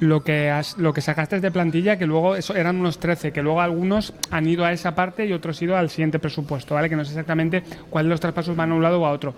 Lo 0.00 0.22
que, 0.22 0.48
has, 0.48 0.78
lo 0.78 0.92
que 0.92 1.00
sacaste 1.00 1.40
de 1.40 1.50
plantilla, 1.50 1.98
que 1.98 2.06
luego 2.06 2.36
eso 2.36 2.54
eran 2.54 2.76
unos 2.76 2.98
13, 3.00 3.32
que 3.32 3.42
luego 3.42 3.60
algunos 3.60 4.14
han 4.30 4.46
ido 4.46 4.64
a 4.64 4.72
esa 4.72 4.94
parte 4.94 5.26
y 5.26 5.32
otros 5.32 5.60
ido 5.60 5.76
al 5.76 5.90
siguiente 5.90 6.20
presupuesto, 6.20 6.76
¿vale? 6.76 6.88
Que 6.88 6.94
no 6.94 7.04
sé 7.04 7.10
exactamente 7.10 7.64
cuál 7.90 8.04
de 8.04 8.10
los 8.10 8.20
traspasos 8.20 8.54
van 8.54 8.70
a 8.70 8.76
un 8.76 8.82
lado 8.82 9.00
o 9.00 9.06
a 9.06 9.10
otro. 9.10 9.34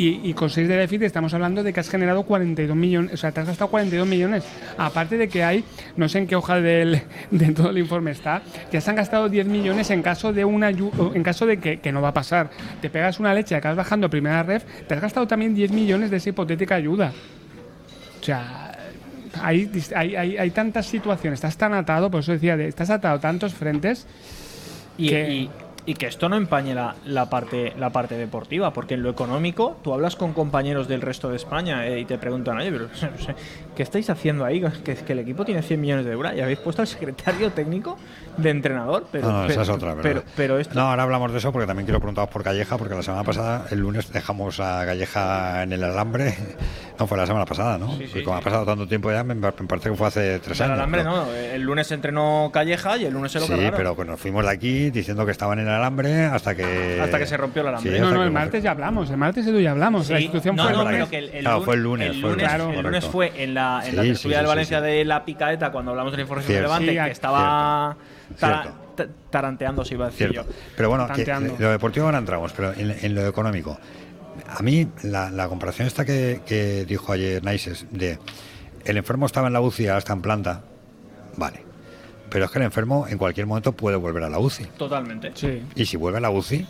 Y, 0.00 0.20
y 0.30 0.32
con 0.34 0.48
6 0.48 0.66
de 0.66 0.76
déficit 0.76 1.02
estamos 1.02 1.34
hablando 1.34 1.62
de 1.62 1.72
que 1.74 1.80
has 1.80 1.90
generado 1.90 2.22
42 2.22 2.74
millones, 2.76 3.12
o 3.12 3.16
sea, 3.18 3.32
te 3.32 3.40
has 3.40 3.46
gastado 3.48 3.70
42 3.70 4.08
millones. 4.08 4.44
Aparte 4.78 5.18
de 5.18 5.28
que 5.28 5.42
hay, 5.44 5.62
no 5.96 6.08
sé 6.08 6.18
en 6.20 6.26
qué 6.26 6.36
hoja 6.36 6.60
del, 6.60 7.02
de 7.30 7.52
todo 7.52 7.68
el 7.70 7.76
informe 7.78 8.12
está, 8.12 8.40
ya 8.72 8.80
se 8.80 8.88
han 8.88 8.96
gastado 8.96 9.28
10 9.28 9.46
millones 9.46 9.90
en 9.90 10.00
caso 10.02 10.32
de 10.32 10.44
una 10.44 10.70
en 10.70 11.22
caso 11.22 11.44
de 11.44 11.58
que, 11.58 11.80
que 11.80 11.92
no 11.92 12.00
va 12.00 12.08
a 12.08 12.14
pasar. 12.14 12.48
Te 12.80 12.88
pegas 12.88 13.20
una 13.20 13.34
leche, 13.34 13.54
acabas 13.54 13.76
bajando 13.76 14.06
a 14.06 14.10
primera 14.10 14.42
ref, 14.42 14.64
te 14.88 14.94
has 14.94 15.00
gastado 15.02 15.26
también 15.26 15.54
10 15.54 15.70
millones 15.72 16.10
de 16.10 16.16
esa 16.16 16.30
hipotética 16.30 16.76
ayuda. 16.76 17.12
O 18.20 18.24
sea, 18.24 18.78
hay, 19.42 19.70
hay, 19.94 20.16
hay, 20.16 20.36
hay 20.38 20.50
tantas 20.50 20.86
situaciones, 20.86 21.36
estás 21.38 21.56
tan 21.58 21.74
atado, 21.74 22.10
por 22.10 22.20
eso 22.20 22.32
decía, 22.32 22.56
de- 22.56 22.68
estás 22.68 22.88
atado 22.90 23.16
a 23.16 23.20
tantos 23.20 23.52
frentes 23.54 24.06
Y, 24.96 25.08
que- 25.10 25.30
y- 25.30 25.50
y 25.90 25.94
que 25.94 26.06
esto 26.06 26.28
no 26.28 26.36
empañe 26.36 26.72
la, 26.72 26.94
la 27.04 27.28
parte, 27.28 27.74
la 27.76 27.90
parte 27.90 28.16
deportiva, 28.16 28.72
porque 28.72 28.94
en 28.94 29.02
lo 29.02 29.10
económico 29.10 29.76
tú 29.82 29.92
hablas 29.92 30.14
con 30.14 30.32
compañeros 30.32 30.86
del 30.86 31.00
resto 31.00 31.30
de 31.30 31.34
España 31.34 31.84
eh, 31.84 31.98
y 31.98 32.04
te 32.04 32.16
preguntan, 32.16 32.58
oye, 32.58 32.70
pero 32.70 32.88
¿qué 33.74 33.82
estáis 33.82 34.08
haciendo 34.08 34.44
ahí? 34.44 34.60
Que, 34.84 34.94
que 34.94 35.12
el 35.12 35.18
equipo 35.18 35.44
tiene 35.44 35.62
100 35.62 35.80
millones 35.80 36.04
de 36.04 36.12
euros 36.12 36.32
y 36.36 36.40
habéis 36.42 36.60
puesto 36.60 36.82
al 36.82 36.86
secretario 36.86 37.50
técnico 37.50 37.96
de 38.36 38.50
entrenador. 38.50 39.06
Pero, 39.10 39.26
no, 39.26 39.32
no, 39.32 39.48
pero, 39.48 39.52
esa 39.52 39.62
es 39.62 39.68
otra, 39.68 39.96
pero, 40.00 40.22
pero 40.36 40.60
esto, 40.60 40.74
No, 40.74 40.82
ahora 40.82 41.02
hablamos 41.02 41.32
de 41.32 41.38
eso 41.38 41.50
porque 41.50 41.66
también 41.66 41.86
quiero 41.86 41.98
preguntaros 41.98 42.30
por 42.30 42.44
Calleja, 42.44 42.78
porque 42.78 42.94
la 42.94 43.02
semana 43.02 43.24
pasada, 43.24 43.66
el 43.72 43.80
lunes, 43.80 44.12
dejamos 44.12 44.60
a 44.60 44.86
Calleja 44.86 45.64
en 45.64 45.72
el 45.72 45.82
alambre. 45.82 46.36
No, 47.00 47.06
fue 47.06 47.16
la 47.16 47.26
semana 47.26 47.46
pasada, 47.46 47.78
¿no? 47.78 47.96
Sí, 47.96 48.22
como 48.22 48.36
sí. 48.36 48.40
ha 48.40 48.44
pasado 48.44 48.66
tanto 48.66 48.86
tiempo 48.86 49.10
ya, 49.10 49.24
me, 49.24 49.34
parece 49.36 49.88
que 49.90 49.96
fue 49.96 50.06
hace 50.06 50.38
tres 50.38 50.60
el 50.60 50.66
años. 50.66 50.74
alambre 50.78 51.02
¿no? 51.02 51.24
no, 51.24 51.32
el 51.32 51.62
lunes 51.62 51.90
entrenó 51.92 52.50
Calleja 52.52 52.98
y 52.98 53.06
el 53.06 53.14
lunes 53.14 53.32
se 53.32 53.40
lo 53.40 53.46
Sí, 53.46 53.52
cargaron. 53.52 53.74
pero 53.78 53.96
que 53.96 54.04
nos 54.04 54.20
fuimos 54.20 54.44
de 54.44 54.50
aquí 54.50 54.90
diciendo 54.90 55.24
que 55.24 55.32
estaban 55.32 55.58
en 55.60 55.66
el 55.66 55.72
alambre 55.72 56.26
hasta 56.26 56.54
que. 56.54 57.00
Hasta 57.02 57.18
que 57.18 57.26
se 57.26 57.38
rompió 57.38 57.62
el 57.62 57.68
alambre. 57.68 57.94
Sí, 57.94 58.00
no, 58.00 58.10
no, 58.10 58.22
el 58.22 58.30
martes 58.30 58.62
ya 58.62 58.72
hablamos, 58.72 59.08
el 59.10 59.16
martes 59.16 59.46
y 59.46 59.50
tú 59.50 59.58
ya 59.60 59.70
hablamos. 59.70 60.10
la 60.10 60.20
institución 60.20 60.56
no, 60.56 60.64
fue 60.64 60.72
no, 60.74 60.80
el 60.82 60.86
pero 60.86 60.96
lunes. 60.98 61.08
que 61.08 61.18
el, 61.18 61.28
el 61.30 61.40
Claro, 61.40 61.62
fue 61.62 61.74
el 61.76 61.82
lunes, 61.82 62.08
El 62.10 62.20
fue 62.20 62.30
el 62.30 62.82
lunes, 62.84 63.04
el 63.04 63.10
fue 63.10 63.32
en 63.42 63.54
la, 63.54 63.82
en 63.86 63.96
la 63.96 64.02
tertulia 64.02 64.14
sí, 64.16 64.28
del 64.42 64.46
Valencia 64.46 64.78
sí. 64.80 64.84
de 64.86 65.04
la 65.06 65.24
picaeta 65.24 65.72
cuando 65.72 65.90
hablamos 65.92 66.12
de 66.12 66.16
la 66.18 66.22
información 66.22 66.52
Cierto. 66.52 66.68
relevante, 66.74 66.92
Sí, 67.00 67.04
que 67.06 67.10
estaba 67.12 67.96
Cierto. 68.36 68.74
taranteando, 69.30 69.84
si 69.86 69.94
iba 69.94 70.06
a 70.06 70.10
decir 70.10 70.30
Cierto. 70.32 70.50
yo. 70.50 70.56
Pero 70.76 70.88
bueno, 70.90 71.06
que, 71.06 71.14
Tanteando. 71.24 71.56
lo 71.58 71.70
deportivo 71.70 72.06
ahora 72.06 72.18
entramos, 72.18 72.52
pero 72.52 72.74
en, 72.74 72.94
en 73.00 73.14
lo 73.14 73.26
económico. 73.26 73.78
A 74.48 74.62
mí, 74.62 74.88
la, 75.02 75.30
la 75.30 75.48
comparación 75.48 75.86
esta 75.86 76.04
que, 76.04 76.40
que 76.46 76.84
dijo 76.84 77.12
ayer 77.12 77.42
Naises, 77.42 77.86
de 77.90 78.18
el 78.84 78.96
enfermo 78.96 79.26
estaba 79.26 79.46
en 79.48 79.52
la 79.52 79.60
UCI, 79.60 79.88
ahora 79.88 79.98
está 79.98 80.12
en 80.12 80.22
planta, 80.22 80.62
vale. 81.36 81.64
Pero 82.30 82.44
es 82.44 82.50
que 82.50 82.58
el 82.58 82.64
enfermo 82.64 83.06
en 83.08 83.18
cualquier 83.18 83.46
momento 83.46 83.72
puede 83.72 83.96
volver 83.96 84.22
a 84.24 84.30
la 84.30 84.38
UCI. 84.38 84.66
Totalmente. 84.78 85.32
Sí. 85.34 85.62
Y 85.74 85.86
si 85.86 85.96
vuelve 85.96 86.18
a 86.18 86.20
la 86.20 86.30
UCI, 86.30 86.66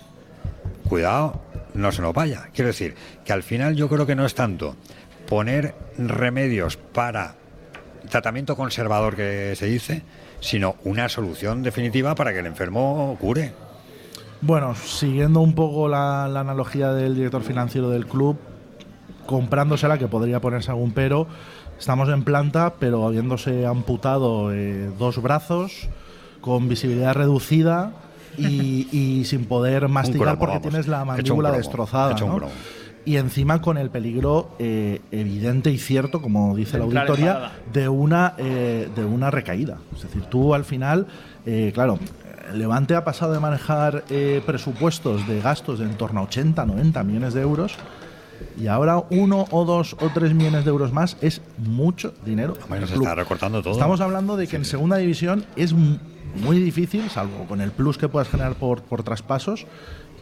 cuidado, 0.89 1.43
no 1.75 1.93
se 1.93 2.03
nos 2.03 2.15
vaya. 2.15 2.49
Quiero 2.55 2.69
decir 2.69 2.95
que 3.25 3.33
al 3.33 3.43
final 3.43 3.77
yo 3.77 3.89
creo 3.89 4.07
que 4.07 4.15
no 4.15 4.25
es 4.25 4.35
tanto 4.35 4.77
poner 5.29 5.75
remedios 5.99 6.77
para 6.77 7.35
tratamiento 8.09 8.57
conservador 8.57 9.15
que 9.15 9.55
se 9.55 9.67
dice, 9.67 10.03
sino 10.41 10.77
una 10.85 11.09
solución 11.09 11.63
definitiva 11.63 12.15
para 12.15 12.33
que 12.33 12.41
el 12.41 12.47
enfermo 12.47 13.17
cure. 13.21 13.53
Bueno, 14.43 14.75
siguiendo 14.75 15.41
un 15.41 15.55
poco 15.55 15.89
la, 15.89 16.29
la 16.29 16.41
analogía 16.41 16.93
del 16.93 17.15
director 17.15 17.43
financiero 17.43 17.91
del 17.91 18.07
club, 18.07 18.39
comprándosela, 19.27 19.99
que 19.99 20.09
podría 20.09 20.41
ponerse 20.41 20.71
algún 20.71 20.93
pero, 20.93 21.27
estamos 21.79 22.09
en 22.09 22.25
planta, 22.25 22.75
pero 22.79 23.07
habiéndose 23.07 23.67
amputado 23.67 24.53
eh, 24.53 24.91
dos 24.99 25.21
brazos, 25.23 25.89
con 26.41 26.69
visibilidad 26.69 27.15
reducida 27.15 27.93
y, 28.39 28.89
y 28.93 29.25
sin 29.25 29.45
poder 29.45 29.89
masticar 29.89 30.21
cromo, 30.21 30.39
porque 30.39 30.55
vamos. 30.57 30.69
tienes 30.69 30.89
la 30.89 31.05
mandíbula 31.05 31.51
cromo, 31.51 31.59
destrozada. 31.59 32.15
¿no? 32.19 32.49
Y 33.05 33.17
encima 33.17 33.63
con 33.63 33.79
el 33.79 33.91
peligro 33.91 34.51
eh, 34.59 35.01
evidente 35.11 35.71
y 35.71 35.79
cierto, 35.79 36.21
como 36.21 36.55
dice 36.55 36.73
De 36.73 36.79
la 36.79 36.85
auditoría, 36.85 37.53
de 37.73 37.89
una, 37.89 38.35
eh, 38.37 38.89
de 38.95 39.05
una 39.05 39.31
recaída. 39.31 39.79
Es 39.95 40.03
decir, 40.03 40.25
tú 40.25 40.55
al 40.55 40.65
final, 40.65 41.07
eh, 41.47 41.71
claro, 41.75 41.99
Levante 42.55 42.95
ha 42.95 43.05
pasado 43.05 43.33
de 43.33 43.41
manejar 43.41 44.05
eh, 44.11 44.43
presupuestos 44.45 45.27
de 45.27 45.41
gastos 45.41 45.79
de 45.79 45.85
en 45.85 45.95
torno 45.97 46.21
a 46.21 46.23
80, 46.25 46.65
90 46.65 47.03
millones 47.05 47.35
de 47.35 47.43
euros 47.43 47.77
y 48.59 48.67
ahora 48.67 49.03
uno 49.11 49.47
o 49.51 49.65
dos 49.65 49.97
o 50.01 50.11
tres 50.13 50.35
millones 50.35 50.65
de 50.65 50.71
euros 50.71 50.93
más 50.93 51.17
es 51.21 51.43
mucho 51.59 52.15
dinero. 52.25 52.55
Bueno, 52.69 52.85
al 52.85 52.89
se 52.89 52.95
club. 52.95 53.05
está 53.05 53.15
recortando 53.15 53.63
todo. 53.63 53.73
Estamos 53.73 54.01
hablando 54.01 54.37
de 54.37 54.47
que 54.47 54.57
en 54.57 54.65
segunda 54.65 54.97
división 54.97 55.45
es 55.57 55.73
muy 55.73 56.59
difícil, 56.59 57.11
salvo 57.11 57.47
con 57.47 57.61
el 57.61 57.71
plus 57.71 57.99
que 57.99 58.09
puedas 58.09 58.29
generar 58.29 58.55
por, 58.55 58.83
por 58.83 59.03
traspasos, 59.03 59.67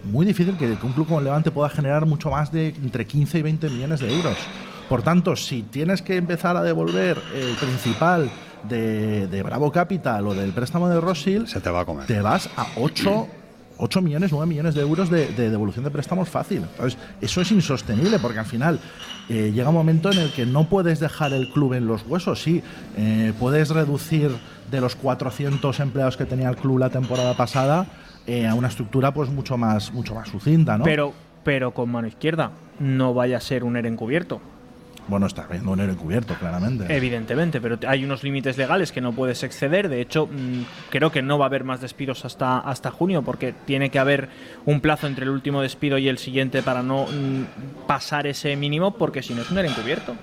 muy 0.04 0.24
difícil 0.26 0.56
que, 0.56 0.76
que 0.76 0.86
un 0.86 0.92
club 0.92 1.06
como 1.06 1.18
el 1.18 1.24
Levante 1.24 1.50
pueda 1.50 1.68
generar 1.68 2.06
mucho 2.06 2.30
más 2.30 2.52
de 2.52 2.68
entre 2.68 3.06
15 3.06 3.38
y 3.38 3.42
20 3.42 3.70
millones 3.70 4.00
de 4.00 4.14
euros. 4.14 4.36
Por 4.88 5.02
tanto, 5.02 5.36
si 5.36 5.62
tienes 5.62 6.00
que 6.00 6.16
empezar 6.16 6.56
a 6.56 6.62
devolver 6.62 7.20
el 7.34 7.54
principal 7.56 8.30
de, 8.64 9.26
de 9.26 9.42
Bravo 9.42 9.70
Capital 9.72 10.26
o 10.26 10.34
del 10.34 10.52
préstamo 10.52 10.88
de 10.88 11.00
Rosil, 11.00 11.46
Se 11.48 11.60
te 11.60 11.70
va 11.70 11.80
a 11.80 11.84
comer. 11.84 12.06
te 12.06 12.20
vas 12.20 12.48
a 12.56 12.66
8, 12.76 13.26
8 13.78 14.02
millones, 14.02 14.32
9 14.32 14.46
millones 14.46 14.74
de 14.74 14.80
euros 14.80 15.10
de, 15.10 15.28
de 15.28 15.50
devolución 15.50 15.84
de 15.84 15.90
préstamos 15.90 16.28
fácil. 16.28 16.62
Entonces, 16.62 16.98
eso 17.20 17.40
es 17.40 17.50
insostenible 17.52 18.18
porque 18.18 18.38
al 18.40 18.46
final 18.46 18.80
eh, 19.28 19.52
llega 19.54 19.68
un 19.68 19.74
momento 19.74 20.10
en 20.10 20.18
el 20.18 20.32
que 20.32 20.46
no 20.46 20.68
puedes 20.68 21.00
dejar 21.00 21.32
el 21.32 21.50
club 21.52 21.74
en 21.74 21.86
los 21.86 22.04
huesos. 22.06 22.42
Sí, 22.42 22.62
eh, 22.96 23.32
puedes 23.38 23.70
reducir 23.70 24.30
de 24.70 24.80
los 24.80 24.96
400 24.96 25.78
empleados 25.80 26.16
que 26.16 26.24
tenía 26.24 26.48
el 26.48 26.56
club 26.56 26.78
la 26.78 26.90
temporada 26.90 27.34
pasada 27.36 27.86
eh, 28.26 28.46
a 28.46 28.54
una 28.54 28.68
estructura 28.68 29.12
pues 29.14 29.30
mucho 29.30 29.56
más, 29.56 29.92
mucho 29.92 30.14
más 30.14 30.28
sucinta, 30.28 30.76
¿no? 30.76 30.84
Pero, 30.84 31.12
pero 31.44 31.72
con 31.72 31.90
mano 31.90 32.08
izquierda. 32.08 32.50
No 32.78 33.14
vaya 33.14 33.38
a 33.38 33.40
ser 33.40 33.64
un 33.64 33.76
ERE 33.76 33.88
encubierto. 33.88 34.40
Bueno, 35.08 35.26
está 35.26 35.46
viendo 35.50 35.72
un 35.72 35.80
encubierto, 35.80 36.34
claramente. 36.34 36.94
Evidentemente, 36.94 37.60
pero 37.60 37.78
hay 37.88 38.04
unos 38.04 38.22
límites 38.22 38.58
legales 38.58 38.92
que 38.92 39.00
no 39.00 39.12
puedes 39.12 39.42
exceder. 39.42 39.88
De 39.88 40.00
hecho, 40.00 40.26
mm, 40.26 40.62
creo 40.90 41.10
que 41.10 41.22
no 41.22 41.38
va 41.38 41.46
a 41.46 41.48
haber 41.48 41.64
más 41.64 41.80
despidos 41.80 42.24
hasta, 42.24 42.58
hasta 42.58 42.90
junio, 42.90 43.22
porque 43.22 43.54
tiene 43.64 43.90
que 43.90 43.98
haber 43.98 44.28
un 44.66 44.80
plazo 44.80 45.06
entre 45.06 45.24
el 45.24 45.30
último 45.30 45.62
despido 45.62 45.98
y 45.98 46.08
el 46.08 46.18
siguiente 46.18 46.62
para 46.62 46.82
no 46.82 47.06
mm, 47.06 47.86
pasar 47.86 48.26
ese 48.26 48.54
mínimo, 48.56 48.94
porque 48.94 49.22
si 49.22 49.34
no 49.34 49.42
es 49.42 49.50
un 49.50 49.58
encubierto. 49.58 50.14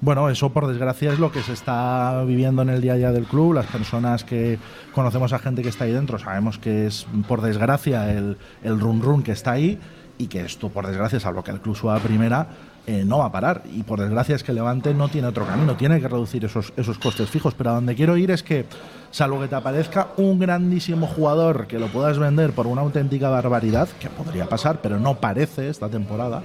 Bueno, 0.00 0.28
eso 0.28 0.50
por 0.50 0.66
desgracia 0.66 1.12
es 1.12 1.18
lo 1.18 1.30
que 1.30 1.42
se 1.42 1.52
está 1.52 2.22
viviendo 2.24 2.62
en 2.62 2.70
el 2.70 2.80
día 2.80 2.94
a 2.94 2.96
día 2.96 3.12
del 3.12 3.24
club. 3.24 3.54
Las 3.54 3.66
personas 3.66 4.24
que 4.24 4.58
conocemos 4.92 5.32
a 5.32 5.38
gente 5.38 5.62
que 5.62 5.68
está 5.68 5.84
ahí 5.84 5.92
dentro 5.92 6.18
sabemos 6.18 6.58
que 6.58 6.86
es 6.86 7.06
por 7.28 7.40
desgracia 7.40 8.12
el, 8.12 8.36
el 8.62 8.80
run 8.80 9.02
run 9.02 9.22
que 9.22 9.32
está 9.32 9.52
ahí 9.52 9.78
y 10.18 10.26
que 10.28 10.40
esto 10.40 10.68
por 10.68 10.86
desgracia, 10.86 11.18
salvo 11.20 11.42
que 11.42 11.50
el 11.50 11.60
club 11.60 11.76
suba 11.76 11.96
a 11.96 12.00
primera, 12.00 12.48
eh, 12.86 13.02
no 13.04 13.18
va 13.18 13.26
a 13.26 13.32
parar. 13.32 13.62
Y 13.72 13.82
por 13.82 14.00
desgracia 14.00 14.36
es 14.36 14.42
que 14.42 14.52
Levante 14.52 14.92
no 14.92 15.08
tiene 15.08 15.28
otro 15.28 15.46
camino, 15.46 15.76
tiene 15.76 16.00
que 16.00 16.08
reducir 16.08 16.44
esos, 16.44 16.72
esos 16.76 16.98
costes 16.98 17.30
fijos. 17.30 17.54
Pero 17.54 17.70
a 17.70 17.74
donde 17.74 17.94
quiero 17.94 18.16
ir 18.16 18.30
es 18.30 18.42
que, 18.42 18.66
salvo 19.10 19.40
que 19.40 19.48
te 19.48 19.54
aparezca 19.54 20.08
un 20.16 20.38
grandísimo 20.38 21.06
jugador 21.06 21.66
que 21.66 21.78
lo 21.78 21.88
puedas 21.88 22.18
vender 22.18 22.52
por 22.52 22.66
una 22.66 22.82
auténtica 22.82 23.30
barbaridad, 23.30 23.88
que 23.98 24.10
podría 24.10 24.46
pasar, 24.46 24.80
pero 24.82 24.98
no 24.98 25.14
parece 25.16 25.68
esta 25.68 25.88
temporada, 25.88 26.42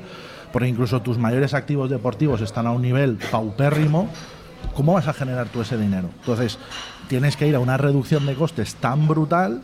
porque 0.54 0.70
incluso 0.70 1.02
tus 1.02 1.18
mayores 1.18 1.54
activos 1.54 1.90
deportivos 1.90 2.42
están 2.42 2.68
a 2.68 2.72
un 2.72 2.82
nivel 2.82 3.18
paupérrimo, 3.32 4.08
¿cómo 4.76 4.94
vas 4.94 5.08
a 5.08 5.14
generar 5.14 5.48
tú 5.48 5.62
ese 5.62 5.78
dinero? 5.78 6.10
Entonces, 6.20 6.58
tienes 7.10 7.36
que 7.36 7.48
ir 7.48 7.56
a 7.56 7.60
una 7.60 7.76
reducción 7.76 8.26
de 8.26 8.36
costes 8.36 8.76
tan 8.76 9.08
brutal 9.08 9.62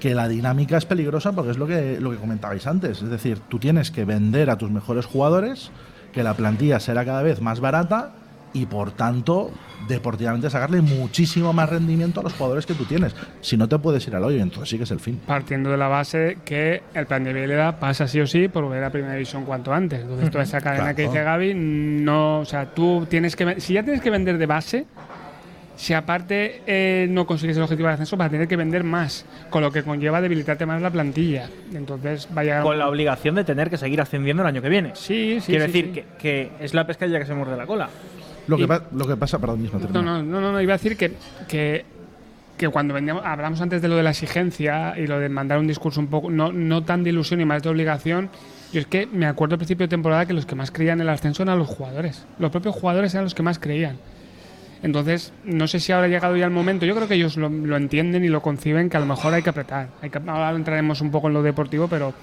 que 0.00 0.14
la 0.14 0.26
dinámica 0.26 0.78
es 0.78 0.86
peligrosa 0.86 1.32
porque 1.32 1.52
es 1.52 1.58
lo 1.58 1.66
que, 1.66 2.00
lo 2.00 2.10
que 2.10 2.16
comentabais 2.16 2.66
antes. 2.66 3.02
Es 3.02 3.10
decir, 3.10 3.38
tú 3.48 3.58
tienes 3.58 3.90
que 3.90 4.04
vender 4.04 4.50
a 4.50 4.58
tus 4.58 4.70
mejores 4.70 5.04
jugadores, 5.04 5.70
que 6.12 6.22
la 6.22 6.34
plantilla 6.34 6.80
será 6.80 7.04
cada 7.04 7.22
vez 7.22 7.40
más 7.40 7.60
barata 7.60 8.12
y 8.52 8.66
por 8.66 8.92
tanto, 8.92 9.50
deportivamente 9.86 10.50
sacarle 10.50 10.80
muchísimo 10.80 11.52
más 11.52 11.70
rendimiento 11.70 12.20
a 12.20 12.22
los 12.24 12.32
jugadores 12.34 12.66
que 12.66 12.74
tú 12.74 12.84
tienes. 12.84 13.14
Si 13.40 13.56
no 13.56 13.68
te 13.68 13.78
puedes 13.78 14.06
ir 14.08 14.16
al 14.16 14.24
hoyo, 14.24 14.42
entonces 14.42 14.68
sí 14.68 14.76
que 14.76 14.84
es 14.84 14.90
el 14.90 15.00
fin. 15.00 15.20
Partiendo 15.26 15.70
de 15.70 15.76
la 15.76 15.88
base 15.88 16.38
que 16.44 16.82
el 16.94 17.06
plan 17.06 17.22
de 17.22 17.32
viabilidad 17.32 17.78
pasa 17.78 18.08
sí 18.08 18.20
o 18.20 18.26
sí 18.26 18.48
por 18.48 18.64
volver 18.64 18.82
a 18.82 18.90
primera 18.90 19.14
división 19.14 19.44
cuanto 19.44 19.72
antes. 19.72 20.00
Entonces, 20.00 20.30
toda 20.30 20.44
esa 20.44 20.60
cadena 20.60 20.94
que 20.94 21.02
dice 21.02 21.22
Gaby, 21.22 21.54
no. 21.54 22.40
O 22.40 22.44
sea, 22.44 22.66
tú 22.66 23.06
tienes 23.08 23.36
que. 23.36 23.60
Si 23.60 23.74
ya 23.74 23.82
tienes 23.82 24.02
que 24.02 24.10
vender 24.10 24.36
de 24.38 24.46
base, 24.46 24.86
si 25.80 25.94
aparte 25.94 26.60
eh, 26.66 27.06
no 27.08 27.26
consigues 27.26 27.56
el 27.56 27.62
objetivo 27.62 27.88
de 27.88 27.94
ascenso, 27.94 28.14
vas 28.18 28.26
a 28.28 28.30
tener 28.30 28.46
que 28.46 28.56
vender 28.56 28.84
más, 28.84 29.24
con 29.48 29.62
lo 29.62 29.72
que 29.72 29.82
conlleva 29.82 30.20
debilitarte 30.20 30.66
más 30.66 30.82
la 30.82 30.90
plantilla. 30.90 31.48
Entonces, 31.72 32.28
vaya. 32.34 32.60
Con 32.60 32.78
la 32.78 32.86
obligación 32.86 33.34
de 33.34 33.44
tener 33.44 33.70
que 33.70 33.78
seguir 33.78 33.98
ascendiendo 33.98 34.42
el 34.42 34.48
año 34.48 34.60
que 34.60 34.68
viene. 34.68 34.90
Sí, 34.94 35.38
sí. 35.40 35.46
Quiero 35.46 35.64
sí, 35.64 35.72
decir 35.72 35.84
sí. 35.86 35.92
Que, 35.92 36.04
que 36.18 36.50
es 36.60 36.74
la 36.74 36.86
pescadilla 36.86 37.18
que 37.18 37.24
se 37.24 37.32
muerde 37.32 37.56
la 37.56 37.64
cola. 37.64 37.88
Lo 38.46 38.58
que, 38.58 38.64
Y- 38.64 38.66
pa- 38.66 38.82
lo 38.94 39.06
que 39.06 39.16
pasa, 39.16 39.38
perdón, 39.38 39.62
mismo 39.62 39.78
No, 39.78 40.02
no, 40.02 40.22
no, 40.22 40.38
no, 40.42 40.52
no, 40.52 40.60
iba 40.60 40.74
a 40.74 40.76
decir 40.76 40.98
que, 40.98 41.12
que, 41.48 41.86
que 42.58 42.68
cuando 42.68 42.92
vendíamos, 42.92 43.24
hablamos 43.24 43.58
antes 43.62 43.80
de 43.80 43.88
lo 43.88 43.96
de 43.96 44.02
la 44.02 44.10
exigencia 44.10 44.92
y 44.98 45.06
lo 45.06 45.18
de 45.18 45.30
mandar 45.30 45.58
un 45.58 45.66
discurso 45.66 45.98
un 45.98 46.08
poco, 46.08 46.30
no, 46.30 46.52
no 46.52 46.82
tan 46.84 47.04
de 47.04 47.08
ilusión 47.10 47.40
y 47.40 47.46
más 47.46 47.62
de 47.62 47.70
obligación, 47.70 48.28
yo 48.70 48.80
es 48.80 48.86
que 48.86 49.06
me 49.06 49.24
acuerdo 49.24 49.54
al 49.54 49.58
principio 49.58 49.86
de 49.86 49.88
temporada 49.90 50.26
que 50.26 50.34
los 50.34 50.44
que 50.44 50.54
más 50.56 50.70
creían 50.70 50.98
en 51.00 51.06
el 51.06 51.14
ascenso 51.14 51.42
eran 51.42 51.58
los 51.58 51.68
jugadores. 51.68 52.26
Los 52.38 52.50
propios 52.50 52.74
jugadores 52.74 53.14
eran 53.14 53.24
los 53.24 53.34
que 53.34 53.42
más 53.42 53.58
creían. 53.58 53.96
Entonces, 54.82 55.32
no 55.44 55.68
sé 55.68 55.78
si 55.78 55.92
ahora 55.92 56.06
ha 56.06 56.08
llegado 56.08 56.36
ya 56.36 56.46
el 56.46 56.50
momento, 56.50 56.86
yo 56.86 56.94
creo 56.94 57.06
que 57.06 57.14
ellos 57.14 57.36
lo, 57.36 57.76
entienden 57.76 58.24
y 58.24 58.28
lo 58.28 58.40
conciben, 58.40 58.88
que 58.88 58.96
a 58.96 59.00
lo 59.00 59.06
mejor 59.06 59.34
hay 59.34 59.42
que 59.42 59.50
apretar. 59.50 59.88
Ahora 60.26 60.50
entraremos 60.52 61.00
un 61.00 61.10
poco 61.10 61.28
en 61.28 61.34
lo 61.34 61.42
deportivo, 61.42 61.86
pero 61.88 62.14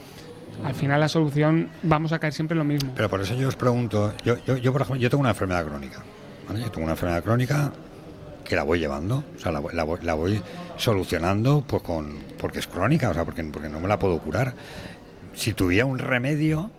al 0.64 0.74
final 0.74 1.00
la 1.00 1.08
solución 1.08 1.70
vamos 1.84 2.12
a 2.14 2.20
caer 2.20 2.34
siempre 2.34 2.56
en 2.56 2.60
lo 2.60 2.66
mismo. 2.66 2.94
Pero 2.96 3.10
por 3.10 3.22
eso 3.22 3.36
yo 3.36 3.48
os 3.48 3.56
pregunto, 3.56 4.14
yo, 4.24 4.38
yo, 4.46 4.58
yo, 4.58 4.72
por 4.72 4.82
ejemplo, 4.82 5.02
yo 5.02 5.10
tengo 5.10 5.22
una 5.22 5.30
enfermedad 5.32 5.66
crónica. 5.66 6.04
Yo 6.50 6.72
tengo 6.72 6.86
una 6.86 6.94
enfermedad 6.94 7.24
crónica 7.24 7.72
que 8.44 8.56
la 8.56 8.64
voy 8.64 8.80
llevando, 8.80 9.24
o 9.36 9.40
sea, 9.40 9.52
la, 9.52 9.62
la 9.74 9.86
la 10.02 10.14
voy 10.14 10.42
solucionando 10.78 11.64
pues 11.68 11.84
con 11.84 12.18
porque 12.38 12.60
es 12.60 12.68
crónica, 12.68 13.10
o 13.10 13.14
sea, 13.14 13.26
porque, 13.26 13.44
porque 13.44 13.68
no 13.68 13.80
me 13.80 13.88
la 13.88 14.00
puedo 14.00 14.18
curar. 14.20 14.54
Si 15.34 15.54
tuviera 15.54 15.86
un 15.86 16.00
remedio, 16.00 16.72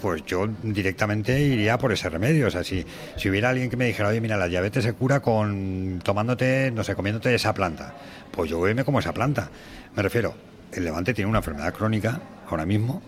pues 0.00 0.24
yo 0.26 0.48
directamente 0.62 1.40
iría 1.40 1.78
por 1.78 1.92
ese 1.92 2.08
remedio. 2.08 2.46
O 2.48 2.50
sea, 2.50 2.62
si, 2.64 2.84
si 3.16 3.28
hubiera 3.30 3.50
alguien 3.50 3.70
que 3.70 3.76
me 3.76 3.86
dijera, 3.86 4.08
oye, 4.08 4.20
mira, 4.20 4.36
la 4.36 4.48
diabetes 4.48 4.84
se 4.84 4.92
cura 4.92 5.20
con 5.20 6.00
tomándote, 6.02 6.70
no 6.70 6.84
sé, 6.84 6.94
comiéndote 6.94 7.34
esa 7.34 7.52
planta, 7.54 7.94
pues 8.30 8.50
yo 8.50 8.58
voy 8.58 8.74
me 8.74 8.84
como 8.84 8.98
esa 8.98 9.12
planta. 9.12 9.48
Me 9.94 10.02
refiero, 10.02 10.34
el 10.72 10.84
Levante 10.84 11.14
tiene 11.14 11.28
una 11.28 11.38
enfermedad 11.38 11.72
crónica 11.74 12.20
ahora 12.48 12.66
mismo 12.66 13.02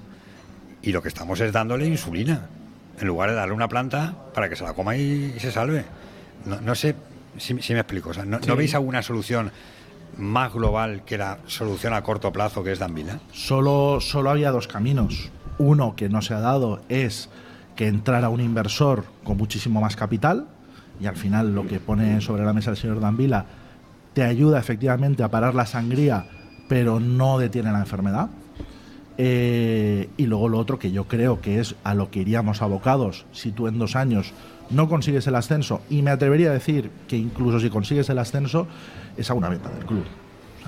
y 0.82 0.93
lo 0.93 1.03
que 1.03 1.09
estamos 1.09 1.41
es 1.41 1.53
dándole 1.53 1.86
insulina 1.86 2.49
en 3.01 3.07
lugar 3.07 3.30
de 3.30 3.36
darle 3.36 3.55
una 3.55 3.68
planta 3.68 4.14
para 4.34 4.49
que 4.49 4.57
se 4.57 4.64
la 4.64 4.72
coma 4.72 4.97
y, 4.97 5.34
y 5.36 5.41
se 5.41 5.53
salve. 5.53 5.84
No, 6.45 6.61
no 6.61 6.74
sé 6.74 6.95
si, 7.36 7.61
si 7.61 7.72
me 7.74 7.80
explico. 7.80 8.11
O 8.11 8.14
sea, 8.14 8.24
¿no, 8.24 8.39
Sí. 8.41 8.49
¿no 8.49 8.57
veis 8.57 8.74
alguna 8.74 9.03
solución 9.03 9.53
más 10.16 10.53
global 10.53 11.03
que 11.05 11.18
la 11.18 11.39
solución 11.47 11.93
a 11.95 12.03
corto 12.03 12.32
plazo 12.32 12.64
que 12.64 12.72
es 12.72 12.78
Danvila? 12.78 13.20
Solo, 13.32 14.01
solo 14.01 14.30
había 14.30 14.51
dos 14.51 14.66
caminos. 14.66 15.30
Uno 15.59 15.96
que 15.96 16.09
no 16.09 16.22
se 16.22 16.34
ha 16.34 16.40
dado 16.40 16.80
es 16.88 17.28
que 17.76 17.88
entrara 17.88 18.28
un 18.28 18.40
inversor 18.40 19.04
con 19.24 19.36
muchísimo 19.36 19.80
más 19.80 19.96
capital 19.96 20.46
y 21.00 21.06
al 21.06 21.16
final 21.16 21.54
lo 21.54 21.66
que 21.66 21.80
pone 21.80 22.20
sobre 22.20 22.44
la 22.44 22.52
mesa 22.52 22.70
el 22.70 22.76
señor 22.76 23.00
Danvila 23.00 23.46
te 24.14 24.22
ayuda 24.22 24.59
efectivamente 24.59 25.22
a 25.22 25.30
parar 25.30 25.54
la 25.54 25.66
sangría, 25.66 26.26
pero 26.68 26.98
no 26.98 27.38
detiene 27.38 27.70
la 27.70 27.80
enfermedad. 27.80 28.30
Eh, 29.16 30.09
y 30.16 30.26
luego 30.26 30.48
lo 30.48 30.59
otro 30.59 30.78
que 30.78 30.92
yo 30.92 31.04
creo 31.04 31.40
que 31.40 31.59
es 31.59 31.74
a 31.82 31.94
lo 31.94 32.11
que 32.11 32.20
iríamos 32.20 32.62
abocados 32.62 33.26
si 33.32 33.50
tú 33.50 33.66
en 33.66 33.78
dos 33.78 33.96
años 33.96 34.32
no 34.70 34.88
consigues 34.88 35.26
el 35.26 35.34
ascenso, 35.34 35.80
y 35.88 36.02
me 36.02 36.11
atrevería 36.11 36.50
a 36.50 36.52
decir 36.52 36.90
que 37.09 37.16
incluso 37.16 37.59
si 37.59 37.70
consigues 37.70 38.09
el 38.11 38.18
ascenso, 38.18 38.66
es 39.16 39.30
a 39.30 39.34
una 39.34 39.48
venta 39.48 39.70
del 39.70 39.86
club. 39.86 40.04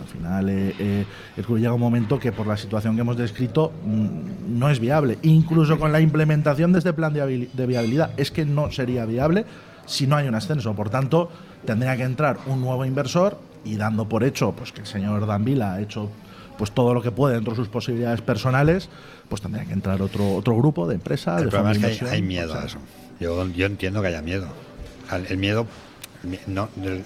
Al 0.00 0.06
final 0.06 0.48
eh, 0.48 0.74
eh, 0.78 1.04
el 1.36 1.44
club 1.44 1.58
llega 1.58 1.72
un 1.72 1.80
momento 1.80 2.18
que 2.18 2.32
por 2.32 2.46
la 2.46 2.56
situación 2.56 2.94
que 2.94 3.02
hemos 3.02 3.16
descrito 3.16 3.72
mm, 3.84 4.58
no 4.58 4.70
es 4.70 4.80
viable. 4.80 5.18
Incluso 5.22 5.78
con 5.78 5.92
la 5.92 6.00
implementación 6.00 6.72
de 6.72 6.78
este 6.78 6.92
plan 6.92 7.12
de, 7.12 7.48
viabilidad 7.66 8.10
es 8.16 8.30
que 8.30 8.44
no 8.44 8.70
sería 8.70 9.04
viable 9.04 9.44
si 9.86 10.06
no 10.06 10.16
hay 10.16 10.28
un 10.28 10.34
ascenso. 10.34 10.74
Por 10.74 10.90
tanto, 10.90 11.30
tendría 11.64 11.96
que 11.96 12.04
entrar 12.04 12.38
un 12.46 12.60
nuevo 12.60 12.84
inversor 12.84 13.38
y 13.64 13.76
dando 13.76 14.08
por 14.08 14.24
hecho 14.24 14.52
pues 14.52 14.72
que 14.72 14.80
el 14.80 14.86
señor 14.86 15.26
Danvila 15.26 15.74
ha 15.74 15.80
hecho 15.80 16.10
pues 16.56 16.72
todo 16.72 16.92
lo 16.92 17.02
que 17.02 17.10
puede 17.10 17.34
dentro 17.34 17.52
de 17.52 17.56
sus 17.56 17.68
posibilidades 17.68 18.20
personales, 18.20 18.88
pues 19.28 19.40
tendría 19.40 19.64
que 19.64 19.72
entrar 19.72 20.02
otro 20.02 20.34
otro 20.34 20.56
grupo 20.56 20.86
de 20.86 20.94
empresas. 20.96 21.38
El 21.38 21.44
de 21.46 21.50
problema 21.50 21.88
es 21.88 21.98
que 21.98 22.04
hay, 22.04 22.10
hay 22.12 22.18
inversión, 22.18 22.28
miedo 22.28 22.50
o 22.50 22.52
sea, 22.52 22.62
a 22.62 22.66
eso. 22.66 22.78
Yo, 23.18 23.48
yo 23.48 23.66
entiendo 23.66 24.02
que 24.02 24.08
haya 24.08 24.22
miedo. 24.22 24.48
El 25.28 25.38
miedo 25.38 25.64
mi- 25.64 25.89
no, 26.46 26.68
del, 26.76 27.04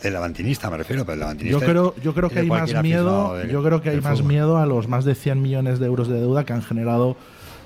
me 0.70 0.76
refiero, 0.78 1.04
pero 1.04 1.12
el 1.14 1.18
levantinista 1.20 1.60
Yo 1.60 1.64
creo, 1.66 1.94
yo 2.02 2.14
creo 2.14 2.28
que 2.30 2.40
hay 2.40 2.48
más 2.48 2.82
miedo, 2.82 3.34
del- 3.34 3.50
yo 3.50 3.62
creo 3.62 3.80
que 3.82 3.90
hay 3.90 4.00
más 4.00 4.18
fútbol. 4.18 4.28
miedo 4.28 4.56
a 4.58 4.66
los 4.66 4.88
más 4.88 5.04
de 5.04 5.14
100 5.14 5.40
millones 5.40 5.78
de 5.78 5.86
euros 5.86 6.08
de 6.08 6.20
deuda 6.20 6.44
que 6.44 6.52
han 6.52 6.62
generado 6.62 7.16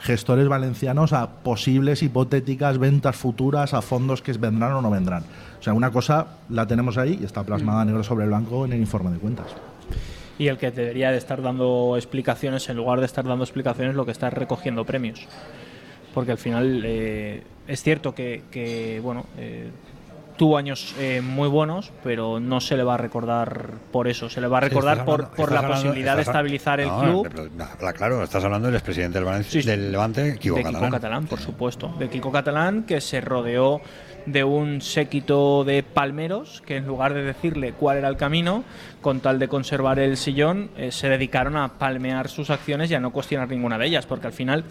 gestores 0.00 0.46
valencianos 0.48 1.12
a 1.12 1.28
posibles 1.42 2.02
hipotéticas 2.02 2.78
ventas 2.78 3.16
futuras 3.16 3.74
a 3.74 3.82
fondos 3.82 4.22
que 4.22 4.32
vendrán 4.32 4.72
o 4.72 4.82
no 4.82 4.90
vendrán. 4.90 5.24
O 5.58 5.62
sea, 5.62 5.72
una 5.72 5.90
cosa 5.90 6.26
la 6.50 6.66
tenemos 6.66 6.98
ahí 6.98 7.18
y 7.20 7.24
está 7.24 7.42
plasmada 7.42 7.84
negro 7.84 8.04
sobre 8.04 8.26
blanco 8.26 8.64
en 8.64 8.72
el 8.74 8.80
informe 8.80 9.10
de 9.10 9.18
cuentas. 9.18 9.46
Y 10.38 10.46
el 10.46 10.56
que 10.56 10.70
debería 10.70 11.10
de 11.10 11.18
estar 11.18 11.42
dando 11.42 11.96
explicaciones, 11.96 12.68
en 12.68 12.76
lugar 12.76 13.00
de 13.00 13.06
estar 13.06 13.24
dando 13.24 13.42
explicaciones, 13.42 13.96
lo 13.96 14.04
que 14.04 14.12
está 14.12 14.28
es 14.28 14.34
recogiendo 14.34 14.84
premios. 14.84 15.26
Porque 16.14 16.30
al 16.30 16.38
final 16.38 16.82
eh, 16.84 17.42
es 17.66 17.82
cierto 17.82 18.14
que, 18.14 18.44
que, 18.52 19.00
bueno, 19.02 19.26
eh, 19.36 19.70
tuvo 20.38 20.56
años 20.56 20.94
eh, 20.98 21.20
muy 21.20 21.48
buenos, 21.48 21.92
pero 22.02 22.40
no 22.40 22.60
se 22.60 22.76
le 22.78 22.82
va 22.84 22.94
a 22.94 22.96
recordar 22.96 23.72
por 23.92 24.08
eso. 24.08 24.30
Se 24.30 24.40
le 24.40 24.46
va 24.48 24.56
a 24.58 24.60
recordar 24.62 25.04
por, 25.04 25.14
hablando- 25.20 25.36
por 25.36 25.52
la 25.52 25.58
hablando- 25.58 25.82
posibilidad 25.84 26.16
de 26.16 26.22
estabilizar 26.22 26.80
el 26.80 26.88
club. 26.88 27.28
pero, 27.30 27.92
claro, 27.94 28.22
estás 28.22 28.42
hablando 28.44 28.68
del 28.68 28.76
expresidente 28.76 29.18
del, 29.18 29.24
Valencia, 29.26 29.60
del 29.62 29.92
Levante, 29.92 30.38
Kiko 30.38 30.54
de 30.56 30.62
Catalán. 30.62 30.80
Kiko 30.82 30.92
Catalán, 30.96 31.26
por 31.26 31.40
supuesto. 31.40 31.94
De 31.98 32.08
Kiko 32.08 32.32
Catalán, 32.32 32.84
que 32.84 33.00
se 33.02 33.20
rodeó 33.20 33.80
de 34.26 34.44
un 34.44 34.80
séquito 34.82 35.64
de 35.64 35.82
palmeros 35.82 36.62
que 36.66 36.76
en 36.76 36.86
lugar 36.86 37.14
de 37.14 37.22
decirle 37.22 37.72
cuál 37.72 37.96
era 37.98 38.08
el 38.08 38.16
camino, 38.16 38.62
con 39.00 39.20
tal 39.20 39.38
de 39.38 39.48
conservar 39.48 39.98
el 39.98 40.16
sillón, 40.18 40.70
eh, 40.76 40.92
se 40.92 41.08
dedicaron 41.08 41.56
a 41.56 41.78
palmear 41.78 42.28
sus 42.28 42.50
acciones 42.50 42.90
y 42.90 42.94
a 42.94 43.00
no 43.00 43.10
cuestionar 43.10 43.48
ninguna 43.48 43.78
de 43.78 43.86
ellas, 43.86 44.04
porque 44.06 44.26
al 44.26 44.32
final 44.34 44.64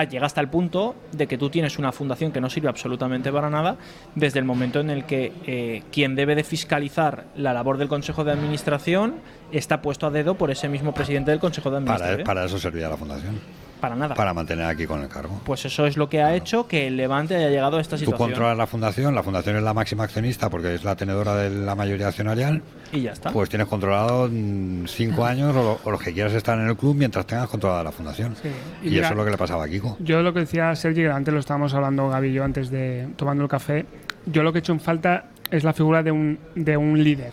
ah, 0.00 0.04
llega 0.04 0.26
hasta 0.26 0.40
el 0.40 0.48
punto 0.48 0.94
de 1.12 1.26
que 1.26 1.38
tú 1.38 1.50
tienes 1.50 1.78
una 1.78 1.92
fundación 1.92 2.32
que 2.32 2.40
no 2.40 2.50
sirve 2.50 2.68
absolutamente 2.68 3.32
para 3.32 3.50
nada, 3.50 3.76
desde 4.14 4.38
el 4.38 4.44
momento 4.44 4.80
en 4.80 4.90
el 4.90 5.04
que 5.04 5.32
eh, 5.46 5.82
quien 5.92 6.14
debe 6.14 6.34
de 6.34 6.44
fiscalizar 6.44 7.26
la 7.36 7.52
labor 7.52 7.78
del 7.78 7.88
Consejo 7.88 8.24
de 8.24 8.32
Administración 8.32 9.16
está 9.52 9.80
puesto 9.82 10.06
a 10.06 10.10
dedo 10.10 10.34
por 10.34 10.50
ese 10.50 10.68
mismo 10.68 10.92
presidente 10.92 11.30
del 11.30 11.40
Consejo 11.40 11.70
de 11.70 11.80
Para, 11.80 11.94
Administración. 11.94 12.26
para 12.26 12.44
eso 12.44 12.58
servía 12.58 12.88
la 12.88 12.96
fundación. 12.96 13.38
Para 13.80 13.94
nada. 13.94 14.14
Para 14.14 14.34
mantener 14.34 14.64
aquí 14.66 14.86
con 14.86 15.00
el 15.02 15.08
cargo. 15.08 15.40
Pues 15.44 15.64
eso 15.64 15.86
es 15.86 15.96
lo 15.96 16.08
que 16.08 16.20
ha 16.22 16.34
hecho 16.34 16.66
que 16.66 16.88
el 16.88 16.96
Levante 16.96 17.36
haya 17.36 17.48
llegado 17.48 17.78
a 17.78 17.80
esta 17.80 17.96
Tú 17.96 18.00
situación. 18.00 18.28
controlas 18.30 18.56
la 18.58 18.66
fundación, 18.66 19.14
la 19.14 19.22
fundación 19.22 19.56
es 19.56 19.62
la 19.62 19.72
máxima 19.74 20.04
accionista 20.04 20.50
porque 20.50 20.74
es 20.74 20.82
la 20.84 20.96
tenedora 20.96 21.36
de 21.36 21.50
la 21.50 21.74
mayoría 21.74 22.08
accionarial. 22.08 22.60
Y 22.92 23.02
ya 23.02 23.12
está. 23.12 23.30
Pues 23.30 23.48
tienes 23.48 23.68
controlado 23.68 24.28
mm, 24.30 24.86
cinco 24.86 25.24
años 25.24 25.54
o, 25.54 25.78
o 25.84 25.90
los 25.90 26.02
que 26.02 26.12
quieras 26.12 26.32
estar 26.32 26.58
en 26.58 26.68
el 26.68 26.76
club 26.76 26.96
mientras 26.96 27.24
tengas 27.26 27.48
controlada 27.48 27.84
la 27.84 27.92
fundación. 27.92 28.34
Y 28.82 28.88
Y, 28.88 28.90
mira- 28.90 29.04
eso 29.06 29.12
es 29.14 29.16
lo 29.18 29.24
que 29.24 29.30
le 29.30 29.38
pasaba 29.38 29.64
a 29.64 29.68
Kiko. 29.68 29.96
Yo 30.00 30.22
lo 30.22 30.32
que 30.32 30.40
decía 30.40 30.74
Sergi, 30.74 31.02
que 31.02 31.10
antes 31.10 31.32
lo 31.32 31.40
estábamos 31.40 31.72
hablando 31.74 32.08
Gaby 32.08 32.28
y 32.28 32.32
yo 32.32 32.44
antes 32.44 32.70
de 32.70 33.08
tomando 33.16 33.44
el 33.44 33.48
café, 33.48 33.86
yo 34.26 34.42
lo 34.42 34.52
que 34.52 34.58
he 34.58 34.60
hecho 34.60 34.72
en 34.72 34.80
falta 34.80 35.26
es 35.50 35.62
la 35.64 35.72
figura 35.72 36.02
de 36.02 36.10
un, 36.10 36.38
de 36.54 36.76
un 36.76 37.02
líder 37.02 37.32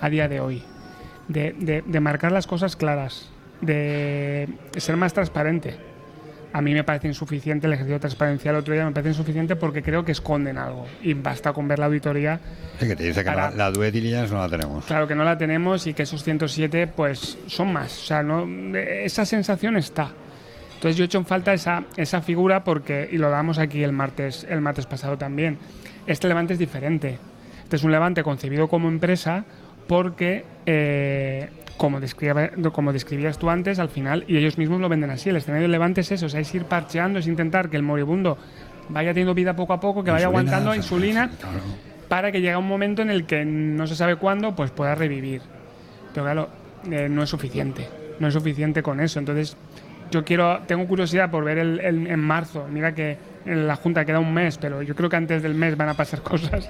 a 0.00 0.08
día 0.10 0.28
de 0.28 0.40
hoy, 0.40 0.62
de, 1.28 1.54
de- 1.58 1.82
de 1.86 2.00
marcar 2.00 2.32
las 2.32 2.46
cosas 2.46 2.74
claras, 2.76 3.28
de 3.60 4.48
ser 4.76 4.96
más 4.96 5.12
transparente. 5.12 5.76
A 6.52 6.62
mí 6.62 6.72
me 6.72 6.82
parece 6.82 7.08
insuficiente 7.08 7.66
el 7.66 7.74
ejercicio 7.74 7.96
de 7.96 8.00
transparencia 8.00 8.50
el 8.50 8.56
otro 8.56 8.72
día, 8.72 8.84
me 8.84 8.92
parece 8.92 9.10
insuficiente 9.10 9.54
porque 9.54 9.82
creo 9.82 10.04
que 10.04 10.12
esconden 10.12 10.56
algo 10.56 10.86
y 11.02 11.12
basta 11.12 11.52
con 11.52 11.68
ver 11.68 11.78
la 11.78 11.86
auditoría 11.86 12.40
que 12.78 12.96
te 12.96 13.04
dice 13.04 13.22
que 13.22 13.30
la, 13.30 13.50
la 13.50 13.70
due 13.70 13.90
diligence 13.90 14.32
no 14.32 14.40
la 14.40 14.48
tenemos. 14.48 14.84
Claro 14.86 15.06
que 15.06 15.14
no 15.14 15.24
la 15.24 15.36
tenemos 15.36 15.86
y 15.86 15.94
que 15.94 16.04
esos 16.04 16.22
107 16.22 16.86
pues 16.86 17.38
son 17.46 17.72
más. 17.72 17.98
O 17.98 18.06
sea, 18.06 18.22
no, 18.22 18.46
esa 18.76 19.26
sensación 19.26 19.76
está. 19.76 20.10
Entonces 20.74 20.96
yo 20.96 21.02
he 21.02 21.06
hecho 21.06 21.18
en 21.18 21.26
falta 21.26 21.52
esa, 21.52 21.84
esa 21.96 22.22
figura 22.22 22.62
porque, 22.62 23.08
y 23.10 23.18
lo 23.18 23.30
damos 23.30 23.58
aquí 23.58 23.82
el 23.82 23.92
martes, 23.92 24.46
el 24.48 24.60
martes 24.60 24.86
pasado 24.86 25.18
también, 25.18 25.58
este 26.06 26.28
levante 26.28 26.52
es 26.52 26.58
diferente. 26.58 27.18
Este 27.64 27.76
es 27.76 27.82
un 27.82 27.90
levante 27.90 28.22
concebido 28.22 28.68
como 28.68 28.88
empresa 28.88 29.44
porque, 29.88 30.44
eh, 30.66 31.50
como, 31.78 32.00
describía- 32.00 32.50
como 32.72 32.92
describías 32.92 33.38
tú 33.38 33.48
antes, 33.48 33.78
al 33.78 33.88
final, 33.88 34.24
y 34.28 34.36
ellos 34.36 34.58
mismos 34.58 34.80
lo 34.80 34.88
venden 34.90 35.08
así, 35.10 35.30
el 35.30 35.36
escenario 35.36 35.62
del 35.62 35.70
levante 35.72 36.02
es 36.02 36.12
eso, 36.12 36.26
o 36.26 36.28
sea, 36.28 36.40
es 36.40 36.54
ir 36.54 36.64
parcheando, 36.64 37.18
es 37.20 37.26
intentar 37.26 37.70
que 37.70 37.76
el 37.78 37.82
moribundo 37.82 38.36
vaya 38.90 39.10
teniendo 39.10 39.32
vida 39.34 39.56
poco 39.56 39.72
a 39.72 39.80
poco, 39.80 40.04
que 40.04 40.10
vaya 40.10 40.26
Insulina, 40.26 40.50
aguantando 40.56 40.74
insulina 40.74 41.30
para 42.08 42.30
que 42.32 42.40
llegue 42.40 42.56
un 42.56 42.66
momento 42.68 43.02
en 43.02 43.10
el 43.10 43.24
que 43.24 43.44
no 43.44 43.86
se 43.86 43.94
sabe 43.96 44.16
cuándo 44.16 44.54
pues 44.54 44.70
pueda 44.70 44.94
revivir. 44.94 45.40
Pero 46.12 46.24
claro, 46.24 46.48
eh, 46.90 47.06
no 47.10 47.22
es 47.22 47.28
suficiente. 47.30 47.86
No 48.18 48.28
es 48.28 48.34
suficiente 48.34 48.82
con 48.82 48.98
eso. 49.00 49.18
Entonces, 49.18 49.56
yo 50.10 50.24
quiero, 50.24 50.60
tengo 50.66 50.86
curiosidad 50.86 51.30
por 51.30 51.44
ver 51.44 51.58
el, 51.58 51.80
el- 51.80 52.06
en 52.06 52.18
marzo. 52.20 52.66
Mira 52.70 52.94
que 52.94 53.18
en 53.44 53.66
la 53.68 53.76
Junta 53.76 54.04
queda 54.06 54.18
un 54.20 54.32
mes, 54.32 54.56
pero 54.58 54.80
yo 54.82 54.94
creo 54.96 55.10
que 55.10 55.16
antes 55.16 55.42
del 55.42 55.54
mes 55.54 55.76
van 55.76 55.90
a 55.90 55.94
pasar 55.94 56.22
cosas. 56.22 56.68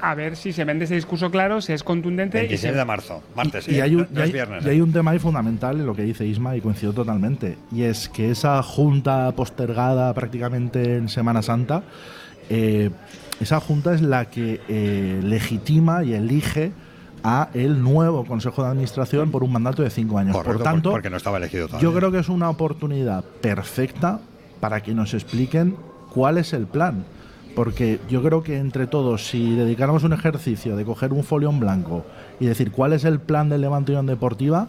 A 0.00 0.14
ver 0.14 0.36
si 0.36 0.52
se 0.52 0.64
vende 0.64 0.84
ese 0.84 0.94
discurso 0.94 1.30
claro, 1.30 1.60
si 1.60 1.72
es 1.72 1.82
contundente. 1.82 2.38
y 2.38 2.40
26 2.42 2.72
se- 2.72 2.78
de 2.78 2.84
marzo, 2.84 3.22
martes, 3.34 3.66
Y 3.68 3.80
hay, 3.80 3.94
un, 3.94 4.02
no 4.02 4.06
y 4.12 4.16
es 4.16 4.20
hay- 4.26 4.32
viernes. 4.32 4.64
y 4.66 4.68
hay 4.68 4.80
un 4.80 4.92
tema 4.92 5.12
ahí 5.12 5.18
fundamental 5.18 5.80
en 5.80 5.86
lo 5.86 5.94
que 5.94 6.02
dice 6.02 6.26
Isma 6.26 6.56
y 6.56 6.60
coincido 6.60 6.92
totalmente. 6.92 7.56
Y 7.72 7.82
es 7.82 8.08
que 8.08 8.30
esa 8.30 8.62
junta 8.62 9.32
postergada 9.32 10.12
prácticamente 10.14 10.96
en 10.96 11.08
Semana 11.08 11.42
Santa, 11.42 11.82
eh, 12.50 12.90
esa 13.40 13.60
junta 13.60 13.94
es 13.94 14.02
la 14.02 14.26
que 14.26 14.60
eh, 14.68 15.20
legitima 15.22 16.04
y 16.04 16.14
elige 16.14 16.72
a 17.24 17.48
el 17.54 17.82
nuevo 17.82 18.24
Consejo 18.24 18.62
de 18.62 18.68
Administración 18.68 19.30
por 19.30 19.42
un 19.42 19.50
mandato 19.52 19.82
de 19.82 19.90
cinco 19.90 20.18
años. 20.18 20.36
Correcto, 20.36 20.58
por 20.58 20.62
tanto, 20.64 20.90
porque 20.92 21.10
no 21.10 21.16
estaba 21.16 21.38
elegido 21.38 21.66
todavía. 21.66 21.88
yo 21.88 21.94
creo 21.94 22.12
que 22.12 22.18
es 22.18 22.28
una 22.28 22.48
oportunidad 22.50 23.24
perfecta 23.40 24.20
para 24.60 24.82
que 24.82 24.94
nos 24.94 25.12
expliquen 25.14 25.74
cuál 26.10 26.38
es 26.38 26.52
el 26.52 26.66
plan. 26.66 27.04
Porque 27.56 27.98
yo 28.10 28.22
creo 28.22 28.42
que 28.42 28.58
entre 28.58 28.86
todos, 28.86 29.28
si 29.28 29.56
dedicáramos 29.56 30.04
un 30.04 30.12
ejercicio 30.12 30.76
de 30.76 30.84
coger 30.84 31.14
un 31.14 31.24
folio 31.24 31.48
en 31.48 31.58
blanco 31.58 32.04
y 32.38 32.44
decir 32.44 32.70
cuál 32.70 32.92
es 32.92 33.06
el 33.06 33.18
plan 33.18 33.48
del 33.48 33.62
Levante 33.62 33.92
Unión 33.92 34.04
Deportiva, 34.04 34.68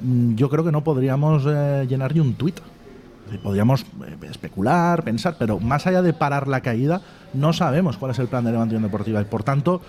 mm, 0.00 0.34
yo 0.34 0.50
creo 0.50 0.64
que 0.64 0.72
no 0.72 0.82
podríamos 0.82 1.44
eh, 1.46 1.86
llenar 1.88 2.12
ni 2.12 2.18
un 2.18 2.34
tuit. 2.34 2.58
Podríamos 3.42 3.82
eh, 3.82 4.16
especular, 4.30 5.02
pensar, 5.02 5.36
pero 5.38 5.58
más 5.58 5.86
allá 5.86 6.02
de 6.02 6.12
parar 6.12 6.46
la 6.46 6.60
caída, 6.60 7.00
no 7.32 7.52
sabemos 7.52 7.96
cuál 7.96 8.12
es 8.12 8.18
el 8.18 8.28
plan 8.28 8.44
de 8.44 8.52
Levante 8.52 8.78
Deportiva. 8.78 9.20
Y 9.20 9.24
por 9.24 9.42
tanto, 9.42 9.80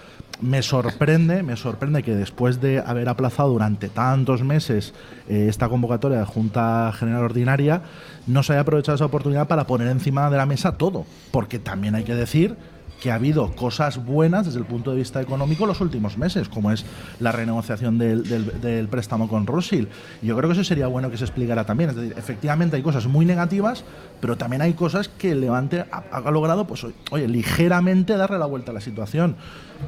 me 0.41 0.61
sorprende, 0.61 1.43
me 1.43 1.55
sorprende 1.55 2.01
que 2.01 2.15
después 2.15 2.61
de 2.61 2.79
haber 2.79 3.09
aplazado 3.09 3.49
durante 3.49 3.89
tantos 3.89 4.43
meses 4.43 4.93
eh, 5.27 5.47
esta 5.49 5.69
convocatoria 5.69 6.19
de 6.19 6.25
Junta 6.25 6.91
General 6.97 7.23
Ordinaria, 7.23 7.81
no 8.25 8.41
se 8.41 8.53
haya 8.53 8.61
aprovechado 8.61 8.95
esa 8.95 9.05
oportunidad 9.05 9.47
para 9.47 9.67
poner 9.67 9.87
encima 9.89 10.29
de 10.29 10.37
la 10.37 10.45
mesa 10.45 10.77
todo. 10.77 11.05
Porque 11.31 11.59
también 11.59 11.95
hay 11.95 12.03
que 12.03 12.15
decir 12.15 12.55
que 13.01 13.11
ha 13.11 13.15
habido 13.15 13.51
cosas 13.55 14.03
buenas 14.03 14.45
desde 14.45 14.59
el 14.59 14.65
punto 14.65 14.91
de 14.91 14.97
vista 14.97 15.21
económico 15.21 15.65
los 15.65 15.81
últimos 15.81 16.17
meses, 16.17 16.49
como 16.49 16.71
es 16.71 16.85
la 17.19 17.31
renegociación 17.31 17.97
del, 17.97 18.87
préstamo 18.89 19.27
con 19.27 19.47
Rosil. 19.47 19.89
Y 20.21 20.27
Yo 20.27 20.37
creo 20.37 20.49
que 20.49 20.53
eso 20.53 20.63
sería 20.63 20.87
bueno 20.87 21.09
que 21.09 21.17
se 21.17 21.25
explicara 21.25 21.65
también. 21.65 21.91
Es 21.91 21.95
decir, 21.95 22.13
efectivamente 22.17 22.75
hay 22.75 22.81
cosas 22.81 23.07
muy 23.07 23.25
negativas, 23.25 23.83
pero 24.21 24.37
también 24.37 24.61
hay 24.61 24.73
cosas 24.73 25.09
que 25.09 25.31
el 25.31 25.41
Levante 25.41 25.85
ha, 25.91 26.03
ha 26.11 26.31
logrado, 26.31 26.65
pues 26.65 26.85
oye, 27.11 27.27
ligeramente 27.27 28.17
darle 28.17 28.39
la 28.39 28.45
vuelta 28.45 28.71
a 28.71 28.73
la 28.73 28.81
situación. 28.81 29.35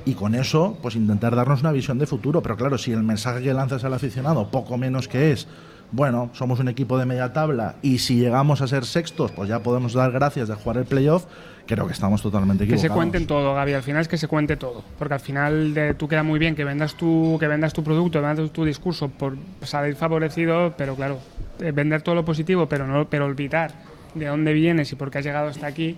Y 0.06 0.14
con 0.14 0.36
eso, 0.36 0.78
pues 0.82 0.96
intentar 0.96 1.36
darnos 1.36 1.62
una 1.62 1.72
visión 1.72 1.98
de 1.98 2.06
futuro. 2.06 2.42
Pero 2.42 2.58
claro, 2.58 2.78
si 2.78 2.92
el 2.92 3.04
mensaje 3.04 3.42
que 3.42 3.54
lanzas 3.54 3.84
al 3.84 3.94
aficionado, 3.94 4.52
poco 4.52 4.78
menos 4.78 5.08
que 5.08 5.32
es, 5.32 5.48
bueno, 5.92 6.30
somos 6.34 6.60
un 6.60 6.68
equipo 6.68 6.98
de 6.98 7.06
media 7.06 7.32
tabla 7.32 7.76
y 7.82 8.00
si 8.00 8.18
llegamos 8.18 8.62
a 8.62 8.68
ser 8.68 8.86
sextos, 8.86 9.32
pues 9.32 9.48
ya 9.48 9.64
podemos 9.64 9.94
dar 9.94 10.12
gracias 10.12 10.50
de 10.50 10.56
jugar 10.56 10.78
el 10.78 10.86
playoff, 10.86 11.26
creo 11.68 11.86
que 11.86 11.94
estamos 11.94 12.22
totalmente 12.22 12.64
Que 12.66 12.74
equivocados. 12.74 12.82
se 12.94 12.96
cuenten 12.96 13.28
todo, 13.28 13.54
Gaby. 13.54 13.74
Al 13.74 13.84
final 13.84 14.02
es 14.02 14.08
que 14.08 14.18
se 14.18 14.28
cuente 14.28 14.58
todo. 14.58 14.84
Porque 14.98 15.14
al 15.14 15.20
final 15.20 15.74
de, 15.74 15.94
tú 15.94 16.08
queda 16.08 16.24
muy 16.24 16.40
bien 16.40 16.56
que 16.56 16.64
vendas 16.64 16.96
tu, 16.96 17.38
que 17.40 17.48
vendas 17.48 17.74
tu 17.74 17.84
producto, 17.84 18.22
vendas 18.22 18.50
tu 18.52 18.66
discurso 18.66 19.10
por 19.10 19.38
salir 19.62 19.96
favorecido, 19.96 20.74
pero 20.78 20.96
claro, 20.96 21.20
eh, 21.60 21.72
vender 21.72 22.02
todo 22.02 22.16
lo 22.16 22.26
positivo, 22.26 22.68
pero 22.68 22.88
no, 22.88 23.06
pero 23.10 23.26
olvidar 23.26 23.74
de 24.16 24.26
dónde 24.26 24.54
vienes 24.54 24.92
y 24.92 24.96
por 24.96 25.12
qué 25.12 25.20
has 25.20 25.26
llegado 25.26 25.50
hasta 25.50 25.68
aquí, 25.68 25.96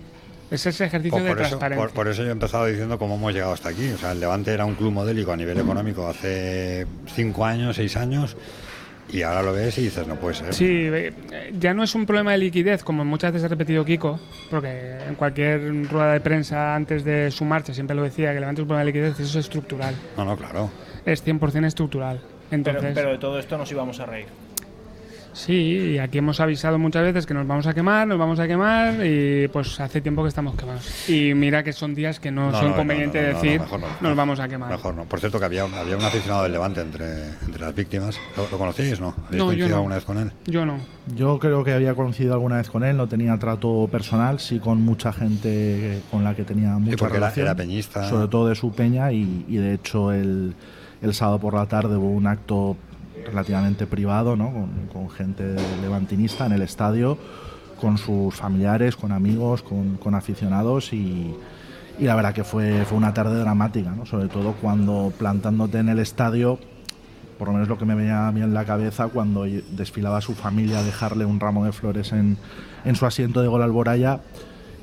es 0.50 0.66
ese 0.66 0.84
ejercicio 0.84 1.16
Por, 1.16 1.22
de 1.26 1.30
eso, 1.30 1.38
transparencia. 1.50 1.86
por- 1.86 1.94
por 1.94 2.08
eso 2.08 2.22
yo 2.22 2.28
he 2.28 2.32
empezado 2.32 2.66
diciendo 2.66 2.98
cómo 2.98 3.14
hemos 3.14 3.32
llegado 3.32 3.52
hasta 3.52 3.68
aquí. 3.68 3.88
O 3.90 3.96
sea, 3.96 4.12
el 4.12 4.20
Levante 4.20 4.52
era 4.52 4.64
un 4.64 4.74
club 4.74 4.90
modélico 4.92 5.30
a 5.32 5.36
nivel 5.36 5.58
económico 5.60 6.08
hace 6.08 6.86
cinco 7.14 7.44
años, 7.46 7.76
seis 7.76 7.96
años, 7.96 8.36
y 9.12 9.22
ahora 9.22 9.42
lo 9.42 9.52
ves 9.52 9.78
y 9.78 9.82
dices, 9.82 10.06
no 10.06 10.16
puede 10.16 10.34
ser. 10.34 10.54
Sí, 10.54 10.66
eh, 10.68 11.12
ya 11.58 11.74
no 11.74 11.82
es 11.82 11.94
un 11.94 12.06
problema 12.06 12.32
de 12.32 12.38
liquidez, 12.38 12.82
como 12.84 13.04
muchas 13.04 13.32
veces 13.32 13.46
ha 13.46 13.48
repetido 13.48 13.84
Kiko, 13.84 14.20
porque 14.50 14.98
en 15.08 15.14
cualquier 15.14 15.88
rueda 15.88 16.12
de 16.12 16.20
prensa 16.20 16.74
antes 16.74 17.04
de 17.04 17.30
su 17.30 17.44
marcha 17.44 17.74
siempre 17.74 17.96
lo 17.96 18.02
decía, 18.02 18.30
que 18.30 18.36
el 18.36 18.40
Levante 18.40 18.60
es 18.60 18.64
un 18.64 18.68
problema 18.68 18.84
de 18.84 18.92
liquidez, 18.92 19.20
eso 19.20 19.38
es 19.38 19.46
estructural. 19.46 19.94
No, 20.16 20.24
no, 20.24 20.36
claro. 20.36 20.70
Es 21.04 21.26
100% 21.26 21.66
estructural. 21.66 22.20
Entonces, 22.50 22.82
pero, 22.82 22.94
pero 22.94 23.10
de 23.12 23.18
todo 23.18 23.38
esto 23.38 23.56
nos 23.56 23.70
íbamos 23.70 24.00
a 24.00 24.06
reír. 24.06 24.26
Sí, 25.32 25.92
y 25.94 25.98
aquí 25.98 26.18
hemos 26.18 26.40
avisado 26.40 26.78
muchas 26.78 27.04
veces 27.04 27.24
que 27.24 27.34
nos 27.34 27.46
vamos 27.46 27.66
a 27.66 27.72
quemar, 27.72 28.06
nos 28.06 28.18
vamos 28.18 28.40
a 28.40 28.48
quemar 28.48 29.04
y 29.06 29.46
pues 29.48 29.78
hace 29.78 30.00
tiempo 30.00 30.22
que 30.22 30.28
estamos 30.28 30.56
quemados. 30.56 31.08
Y 31.08 31.34
mira 31.34 31.62
que 31.62 31.72
son 31.72 31.94
días 31.94 32.18
que 32.18 32.30
no, 32.32 32.50
No, 32.50 32.58
son 32.60 32.70
no, 32.70 32.76
conveniente 32.76 33.20
no, 33.22 33.28
decir 33.28 33.60
nos 34.00 34.16
vamos 34.16 34.40
a 34.40 34.48
quemar. 34.48 34.70
Mejor 34.70 34.94
no. 34.94 35.04
Por 35.04 35.20
cierto, 35.20 35.38
que 35.38 35.44
había, 35.44 35.62
había 35.64 35.96
un 35.96 36.04
aficionado 36.04 36.42
del 36.42 36.52
Levante 36.52 36.80
entre, 36.80 37.26
entre 37.46 37.60
las 37.60 37.74
víctimas. 37.74 38.18
¿Lo, 38.36 38.48
lo 38.50 38.58
conocíais, 38.58 39.00
no? 39.00 39.14
¿Habéis 39.26 39.30
No, 39.30 39.36
yo 39.38 39.46
coincidido 39.46 39.68
no. 39.68 39.76
alguna 39.76 39.94
vez 39.94 40.04
con 40.04 40.18
él? 40.18 40.32
Yo 40.46 40.66
no. 40.66 40.78
Yo 41.14 41.38
creo 41.38 41.62
que 41.64 41.72
había 41.74 41.94
coincidido 41.94 42.34
alguna 42.34 42.56
vez 42.56 42.68
con 42.68 42.82
él, 42.84 42.96
no 42.96 43.06
tenía 43.06 43.38
trato 43.38 43.88
personal, 43.90 44.40
sí 44.40 44.58
con 44.58 44.82
mucha 44.82 45.12
gente 45.12 46.00
con 46.10 46.24
la 46.24 46.34
que 46.34 46.42
tenía 46.44 46.70
mucha 46.78 46.96
porque 46.96 47.16
era- 47.16 47.26
relación. 47.28 47.46
era 47.46 47.54
peñista. 47.54 48.08
Sobre 48.08 48.26
todo 48.28 48.48
de 48.48 48.56
su 48.56 48.72
peña 48.72 49.12
y, 49.12 49.44
y 49.48 49.56
de 49.56 49.74
hecho 49.74 50.12
el, 50.12 50.54
el 51.02 51.14
sábado 51.14 51.38
por 51.38 51.54
la 51.54 51.66
tarde 51.66 51.96
hubo 51.96 52.10
un 52.10 52.26
acto 52.26 52.76
relativamente 53.26 53.86
privado, 53.86 54.36
¿no? 54.36 54.52
con, 54.92 55.10
gente 55.10 55.56
levantinista 55.80 56.46
en 56.46 56.52
el 56.52 56.62
estadio, 56.62 57.18
con 57.80 57.98
sus 57.98 58.34
familiares, 58.34 58.96
con 58.96 59.12
amigos, 59.12 59.62
con, 59.62 60.14
aficionados 60.14 60.92
y, 60.92 61.34
la 61.98 62.14
verdad 62.14 62.32
que 62.32 62.44
fue, 62.44 62.84
fue 62.86 62.96
una 62.96 63.12
tarde 63.12 63.38
dramática, 63.38 63.90
¿no? 63.90 64.06
sobre 64.06 64.28
todo 64.28 64.54
cuando 64.54 65.12
plantándote 65.18 65.78
en 65.78 65.88
el 65.90 65.98
estadio 65.98 66.58
por 67.38 67.48
lo 67.48 67.54
menos 67.54 67.68
lo 67.68 67.78
que 67.78 67.86
me 67.86 67.94
venía 67.94 68.28
a 68.28 68.32
mí 68.32 68.42
en 68.42 68.52
la 68.52 68.66
cabeza 68.66 69.08
cuando 69.08 69.44
desfilaba 69.44 70.20
su 70.20 70.34
familia 70.34 70.80
a 70.80 70.82
dejarle 70.82 71.24
un 71.24 71.40
ramo 71.40 71.64
de 71.64 71.72
flores 71.72 72.12
en, 72.12 72.36
en 72.84 72.96
su 72.96 73.06
asiento 73.06 73.40
de 73.40 73.48
gol 73.48 73.62
Alboraya 73.62 74.20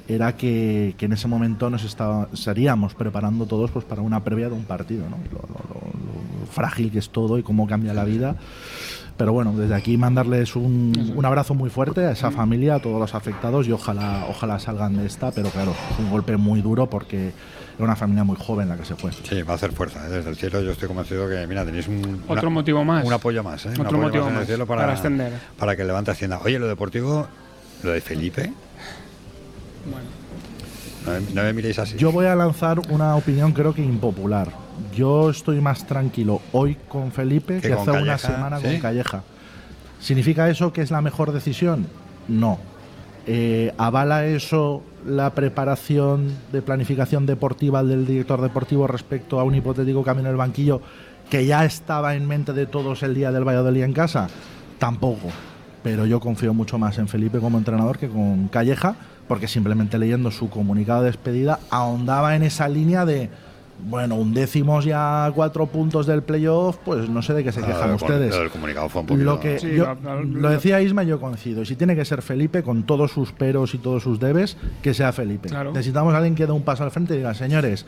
era 0.08 0.36
que, 0.36 0.96
que 0.98 1.06
en 1.06 1.14
ese 1.14 1.28
momento 1.28 1.70
nos 1.70 1.84
estaríamos 1.84 2.96
preparando 2.96 3.46
todos 3.46 3.70
pues 3.70 3.86
para 3.86 4.02
una 4.02 4.24
previa 4.24 4.50
de 4.50 4.56
un 4.56 4.64
partido, 4.64 5.06
¿no? 5.08 5.18
Lo- 5.32 5.42
lo 5.70 6.07
frágil 6.48 6.92
que 6.92 7.00
es 7.00 7.10
todo 7.10 7.38
y 7.38 7.44
cómo 7.44 7.68
cambia 7.68 7.94
la 7.94 8.04
vida. 8.04 8.36
Pero 9.18 9.34
bueno, 9.34 9.52
desde 9.54 9.74
aquí 9.74 9.98
mandarles 9.98 10.56
un, 10.56 11.14
un 11.16 11.26
abrazo 11.26 11.56
muy 11.56 11.72
fuerte 11.72 12.06
a 12.06 12.12
esa 12.12 12.30
familia, 12.30 12.76
a 12.76 12.80
todos 12.80 13.00
los 13.00 13.16
afectados 13.16 13.68
y 13.68 13.72
ojalá, 13.72 14.26
ojalá 14.30 14.60
salgan 14.60 14.96
de 14.96 15.08
esta, 15.08 15.32
pero 15.32 15.50
claro, 15.50 15.74
fue 15.96 16.06
un 16.06 16.12
golpe 16.12 16.38
muy 16.38 16.62
duro 16.62 16.88
porque 16.88 17.32
era 17.78 17.84
una 17.86 17.96
familia 17.96 18.24
muy 18.24 18.36
joven 18.38 18.70
la 18.70 18.78
que 18.78 18.86
se 18.86 18.94
fue. 18.96 19.12
Sí, 19.12 19.42
va 19.42 19.54
a 19.54 19.56
hacer 19.56 19.72
fuerza. 19.72 20.06
¿eh? 20.06 20.10
Desde 20.12 20.30
el 20.30 20.36
cielo 20.36 20.62
yo 20.62 20.72
estoy 20.72 20.88
convencido 20.88 21.28
que, 21.28 21.48
mira, 21.48 21.66
tenéis 21.66 21.88
un, 21.88 21.96
una- 22.28 22.34
Otro 22.40 22.52
motivo 22.52 22.84
más. 22.84 23.04
Un 23.06 23.14
apoyo 23.14 23.42
más, 23.44 23.66
¿eh? 23.66 23.70
Un 23.70 23.74
Otro 23.74 23.86
apoyo 23.88 24.02
motivo 24.04 24.24
en 24.28 24.34
el 24.34 24.38
más 24.40 24.46
cielo 24.48 24.68
para, 24.68 24.82
para 24.82 24.94
ascender. 24.94 25.34
Para 25.58 25.76
que 25.76 25.84
levante 25.84 26.12
Hacienda. 26.12 26.40
Oye, 26.46 26.60
lo 26.60 26.68
deportivo, 26.68 27.28
lo 27.82 27.90
de 27.92 28.02
Felipe. 28.02 28.54
No, 31.06 31.12
me- 31.14 31.34
no 31.34 31.42
me 31.44 31.54
miréis 31.54 31.80
así. 31.80 31.98
Yo 31.98 32.12
voy 32.12 32.26
a 32.28 32.36
lanzar 32.36 32.80
una 32.92 33.16
opinión 33.16 33.52
creo 33.54 33.74
que 33.74 33.82
impopular. 33.82 34.52
Yo 34.96 35.30
estoy 35.30 35.62
más 35.62 35.86
tranquilo 35.86 36.42
hoy 36.52 36.78
con 36.88 37.12
Felipe 37.12 37.62
Que 37.62 37.74
hace 37.74 37.92
una 37.92 38.18
semana 38.18 38.60
¿sí? 38.60 38.66
con 38.66 38.80
Calleja. 38.80 39.24
¿Significa 40.00 40.50
eso 40.50 40.72
que 40.74 40.82
es 40.82 40.92
la 40.92 41.02
mejor 41.02 41.32
decisión? 41.32 41.88
No. 42.28 42.60
Eh, 43.26 43.74
¿Avala 43.78 44.26
eso 44.26 44.84
la 45.06 45.32
preparación 45.32 46.34
de 46.52 46.62
planificación 46.62 47.26
deportiva 47.26 47.84
del 47.84 48.06
director 48.06 48.42
deportivo 48.42 48.88
respecto 48.88 49.40
a 49.40 49.44
un 49.44 49.56
hipotético 49.56 50.04
camino 50.04 50.30
del 50.30 50.38
banquillo 50.38 50.82
que 51.30 51.46
ya 51.46 51.66
estaba 51.66 52.16
en 52.16 52.26
mente 52.26 52.54
de 52.54 52.66
todos 52.66 53.04
el 53.04 53.14
día 53.14 53.32
del 53.32 53.44
Valladolid 53.44 53.84
en 53.84 53.94
casa? 53.94 54.30
Tampoco. 54.80 55.28
Pero 55.84 56.06
yo 56.06 56.20
confío 56.20 56.54
mucho 56.54 56.78
más 56.78 56.98
en 56.98 57.08
Felipe 57.08 57.40
como 57.40 57.58
entrenador 57.58 57.98
que 57.98 58.08
con 58.08 58.48
Calleja, 58.48 58.96
porque 59.28 59.48
simplemente 59.48 59.98
leyendo 59.98 60.32
su 60.32 60.50
comunicado 60.50 61.02
de 61.02 61.08
despedida 61.08 61.60
ahondaba 61.70 62.36
en 62.36 62.44
esa 62.44 62.70
línea 62.70 63.06
de, 63.06 63.30
bueno, 63.80 64.16
un 64.16 64.34
décimos 64.34 64.86
ya 64.86 65.26
a 65.26 65.32
cuatro 65.32 65.68
puntos 65.68 66.08
del 66.08 66.24
playoff, 66.24 66.78
pues 66.84 67.08
no 67.10 67.22
sé 67.22 67.34
de 67.34 67.44
qué 67.44 67.52
se 67.52 67.62
quejan 67.62 67.94
ustedes. 67.94 68.34
lo 68.34 68.40
del 68.42 68.50
comunicado 68.50 68.90
fue 68.90 69.02
un 69.02 69.08
poquito- 69.08 69.26
Lo 69.26 69.40
que 69.40 69.60
Sí, 69.60 69.76
yo- 69.76 69.96
lo- 70.04 70.24
lo- 70.24 70.40
lo 70.42 70.50
decía 70.50 70.82
Isma 70.82 71.04
y 71.04 71.08
yo 71.08 71.20
coincido. 71.20 71.62
Y 71.62 71.66
si 71.66 71.76
tiene 71.76 71.96
que 71.96 72.04
ser 72.06 72.22
Felipe, 72.22 72.64
con 72.64 72.84
todos 72.84 73.12
sus 73.12 73.32
peros 73.32 73.74
y 73.76 73.78
todos 73.78 74.04
sus 74.04 74.20
debes, 74.20 74.58
que 74.82 74.94
sea 74.94 75.12
Felipe. 75.14 75.50
Claro. 75.50 75.72
Necesitamos 75.74 76.14
a 76.14 76.18
alguien 76.18 76.36
que 76.36 76.46
dé 76.46 76.52
un 76.52 76.64
paso 76.64 76.84
al 76.84 76.92
frente 76.92 77.14
y 77.14 77.18
diga, 77.18 77.34
señores, 77.34 77.86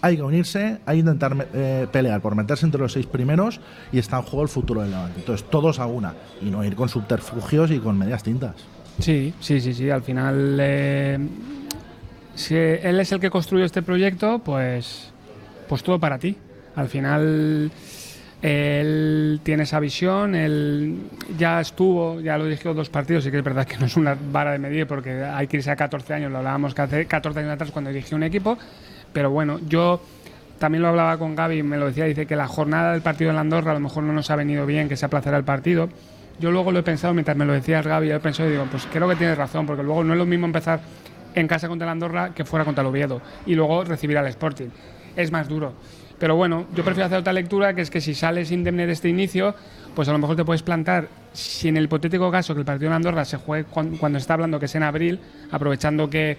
hay 0.00 0.16
que 0.16 0.22
unirse, 0.22 0.78
hay 0.86 0.96
que 0.96 1.00
intentar 1.00 1.48
eh, 1.54 1.86
pelear 1.90 2.20
por 2.20 2.34
meterse 2.34 2.66
entre 2.66 2.80
los 2.80 2.92
seis 2.92 3.06
primeros 3.06 3.60
y 3.92 3.98
está 3.98 4.16
en 4.18 4.22
juego 4.22 4.42
el 4.42 4.48
futuro 4.48 4.80
del 4.82 4.90
Levante. 4.90 5.20
Entonces, 5.20 5.48
todos 5.50 5.78
a 5.80 5.86
una. 5.86 6.14
Y 6.42 6.46
no 6.50 6.62
ir 6.64 6.74
con 6.76 6.88
subterfugios 6.88 7.70
y 7.70 7.78
con 7.78 7.96
medias 7.98 8.22
tintas. 8.22 8.54
Sí, 8.98 9.32
sí, 9.40 9.60
sí, 9.60 9.72
sí. 9.74 9.88
Al 9.90 10.02
final, 10.02 10.56
eh, 10.60 11.18
si 12.34 12.54
él 12.54 13.00
es 13.00 13.10
el 13.12 13.20
que 13.20 13.30
construyó 13.30 13.64
este 13.64 13.82
proyecto, 13.82 14.38
pues, 14.40 15.07
pues 15.68 15.82
todo 15.82 15.98
para 15.98 16.18
ti. 16.18 16.36
Al 16.74 16.88
final, 16.88 17.70
él 18.40 19.40
tiene 19.42 19.64
esa 19.64 19.80
visión, 19.80 20.34
él 20.34 20.98
ya 21.36 21.60
estuvo, 21.60 22.20
ya 22.20 22.38
lo 22.38 22.44
dirigió 22.44 22.72
dos 22.72 22.88
partidos, 22.88 23.26
y 23.26 23.30
que 23.30 23.38
es 23.38 23.44
verdad 23.44 23.66
que 23.66 23.76
no 23.78 23.86
es 23.86 23.96
una 23.96 24.16
vara 24.30 24.52
de 24.52 24.58
medir 24.58 24.86
porque 24.86 25.24
hay 25.24 25.46
que 25.46 25.56
irse 25.56 25.70
a 25.70 25.76
14 25.76 26.14
años, 26.14 26.30
lo 26.30 26.38
hablábamos 26.38 26.74
que 26.74 26.82
hace 26.82 27.06
14 27.06 27.40
años 27.40 27.52
atrás 27.52 27.70
cuando 27.70 27.90
dirigió 27.90 28.16
un 28.16 28.22
equipo, 28.22 28.56
pero 29.12 29.30
bueno, 29.30 29.58
yo 29.66 30.00
también 30.58 30.82
lo 30.82 30.88
hablaba 30.88 31.18
con 31.18 31.34
Gaby, 31.34 31.62
me 31.62 31.76
lo 31.76 31.86
decía, 31.86 32.04
dice 32.04 32.26
que 32.26 32.36
la 32.36 32.46
jornada 32.46 32.92
del 32.92 33.02
partido 33.02 33.30
en 33.30 33.36
la 33.36 33.42
Andorra 33.42 33.72
a 33.72 33.74
lo 33.74 33.80
mejor 33.80 34.04
no 34.04 34.12
nos 34.12 34.30
ha 34.30 34.36
venido 34.36 34.66
bien, 34.66 34.88
que 34.88 34.96
se 34.96 35.06
aplazará 35.06 35.36
el 35.36 35.44
partido. 35.44 35.88
Yo 36.40 36.52
luego 36.52 36.70
lo 36.70 36.80
he 36.80 36.82
pensado, 36.84 37.14
mientras 37.14 37.36
me 37.36 37.44
lo 37.44 37.52
decías 37.52 37.84
Gaby, 37.84 38.08
yo 38.08 38.14
he 38.16 38.20
pensado 38.20 38.48
y 38.48 38.52
digo, 38.52 38.66
pues 38.70 38.86
creo 38.92 39.08
que 39.08 39.16
tienes 39.16 39.36
razón, 39.36 39.66
porque 39.66 39.82
luego 39.82 40.04
no 40.04 40.12
es 40.12 40.18
lo 40.18 40.26
mismo 40.26 40.46
empezar 40.46 40.80
en 41.34 41.48
casa 41.48 41.68
contra 41.68 41.86
el 41.86 41.92
Andorra 41.92 42.30
que 42.34 42.44
fuera 42.44 42.64
contra 42.64 42.82
el 42.82 42.88
Oviedo 42.88 43.20
y 43.46 43.54
luego 43.54 43.84
recibir 43.84 44.18
al 44.18 44.26
Sporting. 44.28 44.68
Es 45.18 45.30
más 45.32 45.48
duro. 45.48 45.74
Pero 46.18 46.34
bueno, 46.36 46.66
yo 46.74 46.82
prefiero 46.84 47.06
hacer 47.06 47.18
otra 47.18 47.32
lectura, 47.32 47.74
que 47.74 47.82
es 47.82 47.90
que 47.90 48.00
si 48.00 48.14
sales 48.14 48.50
indemne 48.50 48.86
de 48.86 48.92
este 48.92 49.08
inicio, 49.08 49.54
pues 49.94 50.08
a 50.08 50.12
lo 50.12 50.18
mejor 50.18 50.34
te 50.36 50.44
puedes 50.44 50.62
plantar, 50.62 51.08
si 51.32 51.68
en 51.68 51.76
el 51.76 51.84
hipotético 51.84 52.30
caso 52.30 52.54
que 52.54 52.60
el 52.60 52.66
partido 52.66 52.88
en 52.90 52.94
Andorra 52.94 53.24
se 53.24 53.36
juegue 53.36 53.64
cuan- 53.68 53.96
cuando, 53.98 54.18
está 54.18 54.34
hablando 54.34 54.58
que 54.58 54.66
es 54.66 54.74
en 54.74 54.82
abril, 54.82 55.20
aprovechando 55.52 56.10
que, 56.10 56.36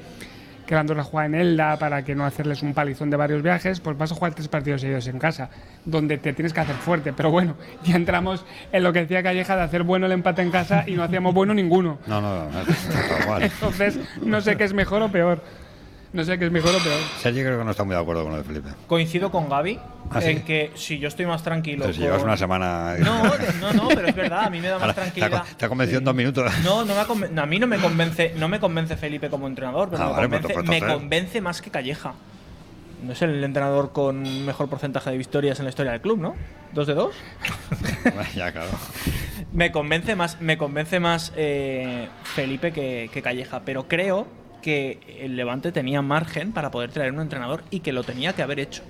que 0.68 0.76
la 0.76 0.82
Andorra 0.82 1.04
juega 1.04 1.26
en 1.28 1.36
Elda 1.36 1.78
para 1.80 2.04
que 2.04 2.14
no 2.14 2.26
hacerles 2.26 2.62
un 2.62 2.74
palizón 2.74 3.10
de 3.10 3.16
varios 3.18 3.42
viajes, 3.42 3.80
pues 3.80 3.98
vas 3.98 4.12
a 4.12 4.16
jugar 4.16 4.34
tres 4.34 4.50
partidos 4.50 4.82
seguidos 4.82 5.08
en 5.08 5.18
casa, 5.18 5.50
donde 5.86 6.18
te 6.18 6.34
tienes 6.34 6.52
que 6.52 6.60
hacer 6.60 6.76
fuerte. 6.76 7.14
Pero 7.14 7.32
bueno, 7.32 7.56
ya 7.84 7.96
entramos 7.96 8.46
en 8.74 8.84
lo 8.84 8.92
que 8.94 9.00
decía 9.02 9.24
Calleja 9.24 9.56
de 9.56 9.62
hacer 9.64 9.84
bueno 9.84 10.06
el 10.08 10.12
empate 10.12 10.42
en 10.42 10.52
casa 10.52 10.84
y 10.88 10.92
no 10.94 11.04
hacíamos 11.04 11.34
bueno 11.34 11.54
ninguno. 11.54 12.00
No, 12.06 12.20
no, 12.22 12.50
no, 12.50 12.60
está 12.62 13.24
igual. 13.24 13.44
Entonces, 13.44 13.98
no 14.24 14.42
sé 14.42 14.58
qué 14.58 14.66
es 14.66 14.74
mejor 14.74 15.02
o 15.04 15.10
peor. 15.10 15.42
No 16.12 16.24
sé 16.24 16.40
qué 16.40 16.46
es 16.46 16.52
mejor 16.52 16.72
o 16.76 16.80
peor. 16.80 17.00
Sergio 17.20 17.44
creo 17.44 17.60
que 17.60 17.66
no 17.66 17.72
está 17.72 17.84
muy 17.84 17.94
de 17.96 18.02
acuerdo 18.02 18.24
con 18.24 18.32
lo 18.32 18.40
de 18.40 18.44
Felipe. 18.44 18.70
Coincido 18.88 19.30
con 19.30 19.48
Gaby 19.48 19.80
¿Ah, 20.10 20.20
sí? 20.22 20.30
en 20.30 20.44
que 20.44 20.72
si 20.74 20.98
yo 20.98 21.08
estoy 21.08 21.28
más 21.28 21.44
tranquilo. 21.44 21.84
Pero 21.84 21.94
si 21.94 22.02
llevas 22.02 22.24
una 22.24 22.36
semana. 22.36 22.96
No, 23.00 23.24
no, 23.62 23.74
no, 23.74 23.88
pero 23.90 24.08
es 24.08 24.16
verdad, 24.16 24.46
a 24.46 24.50
mí 24.50 24.60
me 24.60 24.70
da 24.70 24.76
más 24.80 24.82
Ahora, 24.82 24.94
te 24.96 25.02
ha 25.02 25.04
tranquilidad. 25.04 25.44
Te 25.58 25.66
ha 25.66 25.70
convencido 25.70 26.00
en 26.00 26.06
dos 26.06 26.16
minutos. 26.16 26.52
No, 26.64 26.84
no 26.84 26.96
me 26.96 27.00
ha 27.02 27.06
conven- 27.06 27.30
no, 27.30 27.42
a 27.44 27.46
mí 27.46 27.60
no 27.60 27.68
me 27.68 27.78
convence, 27.78 28.34
no 28.38 28.48
me 28.48 28.60
convence 28.60 28.98
Felipe 28.98 29.30
como 29.30 29.48
entrenador, 29.48 29.90
pero 29.92 30.04
Ah, 30.04 30.08
me, 30.08 30.14
vale, 30.14 30.30
pues, 30.30 30.42
convence, 30.42 30.64
pues, 30.80 30.82
me 30.82 30.88
convence 30.94 31.42
más 31.42 31.62
que 31.62 31.70
Calleja. 31.70 32.14
No 33.04 33.14
es 33.14 33.22
el 33.22 33.44
entrenador 33.44 33.92
con 33.94 34.46
mejor 34.46 34.68
porcentaje 34.68 35.12
de 35.12 35.18
victorias 35.18 35.60
en 35.60 35.66
la 35.66 35.70
historia 35.70 35.92
del 35.92 36.02
club, 36.02 36.20
¿no? 36.20 36.36
¿Dos 36.74 36.88
de 36.88 36.96
dos? 36.96 37.16
ya, 38.36 38.52
claro. 38.52 38.72
Me 39.54 39.72
convence 39.72 40.16
más, 40.16 40.42
me 40.42 40.58
convence 40.58 41.00
más 41.00 41.32
eh, 41.38 42.10
Felipe 42.24 42.74
que, 42.74 43.10
que 43.14 43.22
Calleja, 43.22 43.62
pero 43.64 43.88
creo 43.88 44.28
que 44.62 45.00
el 45.22 45.36
Levante 45.36 45.72
tenía 45.72 46.02
margen 46.02 46.52
para 46.52 46.72
poder 46.72 46.92
traer 46.92 47.12
un 47.12 47.22
entrenador 47.22 47.64
y 47.72 47.80
que 47.82 47.94
lo 47.94 48.04
tenía 48.04 48.34
que 48.34 48.42
haber 48.42 48.60
hecho. 48.60 48.84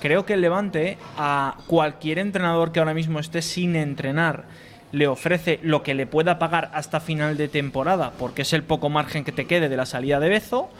Creo 0.00 0.24
que 0.26 0.34
el 0.34 0.40
Levante 0.40 0.98
a 1.16 1.56
cualquier 1.66 2.18
entrenador 2.18 2.72
que 2.72 2.78
ahora 2.80 2.94
mismo 2.94 3.18
esté 3.18 3.42
sin 3.42 3.76
entrenar 3.76 4.44
le 4.92 5.08
ofrece 5.08 5.58
lo 5.62 5.82
que 5.82 5.94
le 5.94 6.06
pueda 6.06 6.38
pagar 6.38 6.70
hasta 6.72 7.00
final 7.00 7.36
de 7.36 7.48
temporada, 7.48 8.12
porque 8.18 8.42
es 8.42 8.52
el 8.52 8.62
poco 8.62 8.88
margen 8.88 9.24
que 9.24 9.32
te 9.32 9.46
quede 9.46 9.68
de 9.68 9.76
la 9.76 9.84
salida 9.86 10.20
de 10.20 10.28
Bezo. 10.28 10.70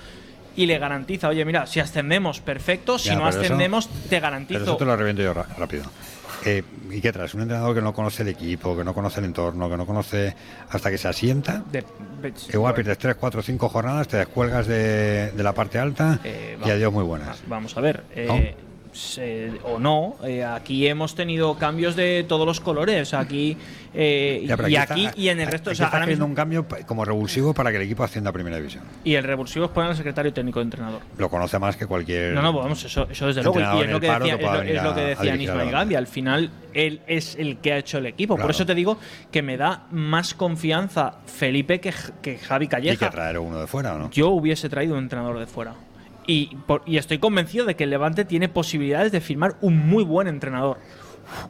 Y 0.59 0.65
le 0.65 0.79
garantiza, 0.79 1.29
oye, 1.29 1.45
mira, 1.45 1.67
si 1.67 1.81
ascendemos, 1.81 2.41
perfecto, 2.41 2.99
si 2.99 3.11
Ya, 3.11 3.17
no 3.17 3.29
eso- 3.29 3.41
ascendemos, 3.41 3.91
te 4.09 4.21
garantizo. 4.21 4.61
Pero 4.61 4.71
eso 4.73 4.77
te 4.79 4.85
lo 4.87 4.97
reviento 4.97 5.23
yo 5.23 5.35
rápido. 5.35 5.85
Eh, 6.47 6.63
¿Y 6.91 7.01
qué 7.01 7.13
traes? 7.13 7.35
Un 7.35 7.43
entrenador 7.43 7.75
que 7.75 7.83
no 7.83 7.93
conoce 7.93 8.23
el 8.23 8.29
equipo, 8.29 8.77
que 8.77 8.85
no 8.85 8.95
conoce 8.95 9.19
el 9.19 9.27
entorno, 9.27 9.69
que 9.69 9.77
no 9.77 9.85
conoce 9.85 10.35
hasta 10.71 10.91
que 10.91 10.97
se 10.99 11.09
asienta. 11.09 11.63
De- 11.73 11.85
Igual 12.55 12.73
pierdes 12.75 12.99
3, 12.99 13.17
4, 13.17 13.43
5 13.43 13.69
jornadas, 13.69 14.07
te 14.09 14.17
descuelgas 14.19 14.67
de, 14.69 15.33
de 15.33 15.43
la 15.43 15.53
parte 15.53 15.79
alta 15.79 16.21
Eh, 16.25 16.57
y 16.65 16.71
adiós 16.71 16.93
muy 16.93 17.03
buenas. 17.05 17.43
Vamos 17.49 17.77
a 17.77 17.81
ver. 17.81 18.05
eh, 18.15 18.55
se- 18.97 19.53
o 19.65 19.79
no, 19.79 20.17
eh, 20.25 20.45
aquí 20.45 20.87
hemos 20.87 21.15
tenido 21.15 21.57
cambios 21.57 21.95
de 21.97 22.25
todos 22.29 22.47
los 22.47 22.61
colores. 22.61 23.15
Aquí 23.15 23.57
eh, 23.99 24.45
Ya, 24.47 24.57
y 24.69 24.75
está- 24.77 24.93
aquí 24.95 25.09
y 25.17 25.29
en 25.31 25.41
el 25.41 25.47
resto. 25.49 25.71
o 25.71 25.75
sea, 25.75 25.87
está 25.87 25.97
ahora 25.97 26.05
haciendo 26.05 26.27
mismo- 26.27 26.33
un 26.33 26.35
cambio 26.37 26.67
como 26.87 27.05
revulsivo 27.05 27.55
para 27.55 27.71
que 27.71 27.77
el 27.77 27.83
equipo 27.85 28.05
ascienda 28.05 28.29
a 28.31 28.33
primera 28.33 28.57
división. 28.57 28.85
y 29.05 29.15
el 29.15 29.25
revulsivo 29.25 29.65
es 29.67 29.71
poner 29.71 29.91
al 29.91 29.97
secretario 29.97 30.33
técnico 30.35 30.59
de 30.59 30.65
entrenador. 30.65 31.01
Lo 31.17 31.31
conoce 31.31 31.59
más 31.59 31.77
que 31.77 31.87
cualquier. 31.87 32.35
No, 32.35 32.43
no, 32.43 32.53
pues 32.53 32.63
vamos, 32.65 32.85
eso, 32.85 33.07
eso 33.11 33.27
desde 33.27 33.43
luego. 33.43 33.59
Y 33.59 33.63
es 33.85 33.91
lo 33.91 34.01
que 34.01 34.11
decía, 34.11 34.35
es 34.35 34.43
lo, 34.43 34.53
venir 34.53 34.77
es 34.77 34.83
lo 34.83 34.95
que 34.95 35.01
decía 35.01 35.37
Nisma 35.37 35.65
y 35.65 35.71
Gaby. 35.71 35.95
Al 35.95 36.07
final, 36.07 36.51
él 36.75 37.01
es 37.07 37.37
el 37.37 37.57
que 37.59 37.73
ha 37.73 37.79
hecho 37.79 37.99
el 37.99 38.07
equipo. 38.07 38.35
Claro. 38.35 38.47
Por 38.47 38.51
eso 38.51 38.67
te 38.67 38.75
digo 38.75 38.99
que 39.33 39.41
me 39.43 39.57
da 39.57 39.87
más 39.91 40.35
confianza 40.35 41.15
Felipe 41.27 41.81
que, 41.81 41.93
que 42.23 42.37
Javi 42.39 42.67
Y 42.67 42.69
Calleja. 42.69 43.07
que 43.07 43.13
traer 43.13 43.39
uno 43.39 43.61
de 43.61 43.67
fuera, 43.67 43.95
¿o 43.95 43.99
no? 43.99 44.11
Yo 44.11 44.29
hubiese 44.31 44.69
traído 44.69 44.95
un 44.95 45.01
entrenador 45.05 45.39
de 45.39 45.47
fuera. 45.47 45.75
Y, 46.27 46.57
por- 46.67 46.83
y 46.87 46.97
estoy 46.97 47.19
convencido 47.19 47.67
de 47.67 47.77
que 47.77 47.85
el 47.85 47.91
Levante 47.91 48.25
tiene 48.25 48.49
posibilidades 48.49 49.13
de 49.13 49.21
firmar 49.21 49.57
un 49.61 49.79
muy 49.89 50.03
buen 50.05 50.27
entrenador. 50.29 50.79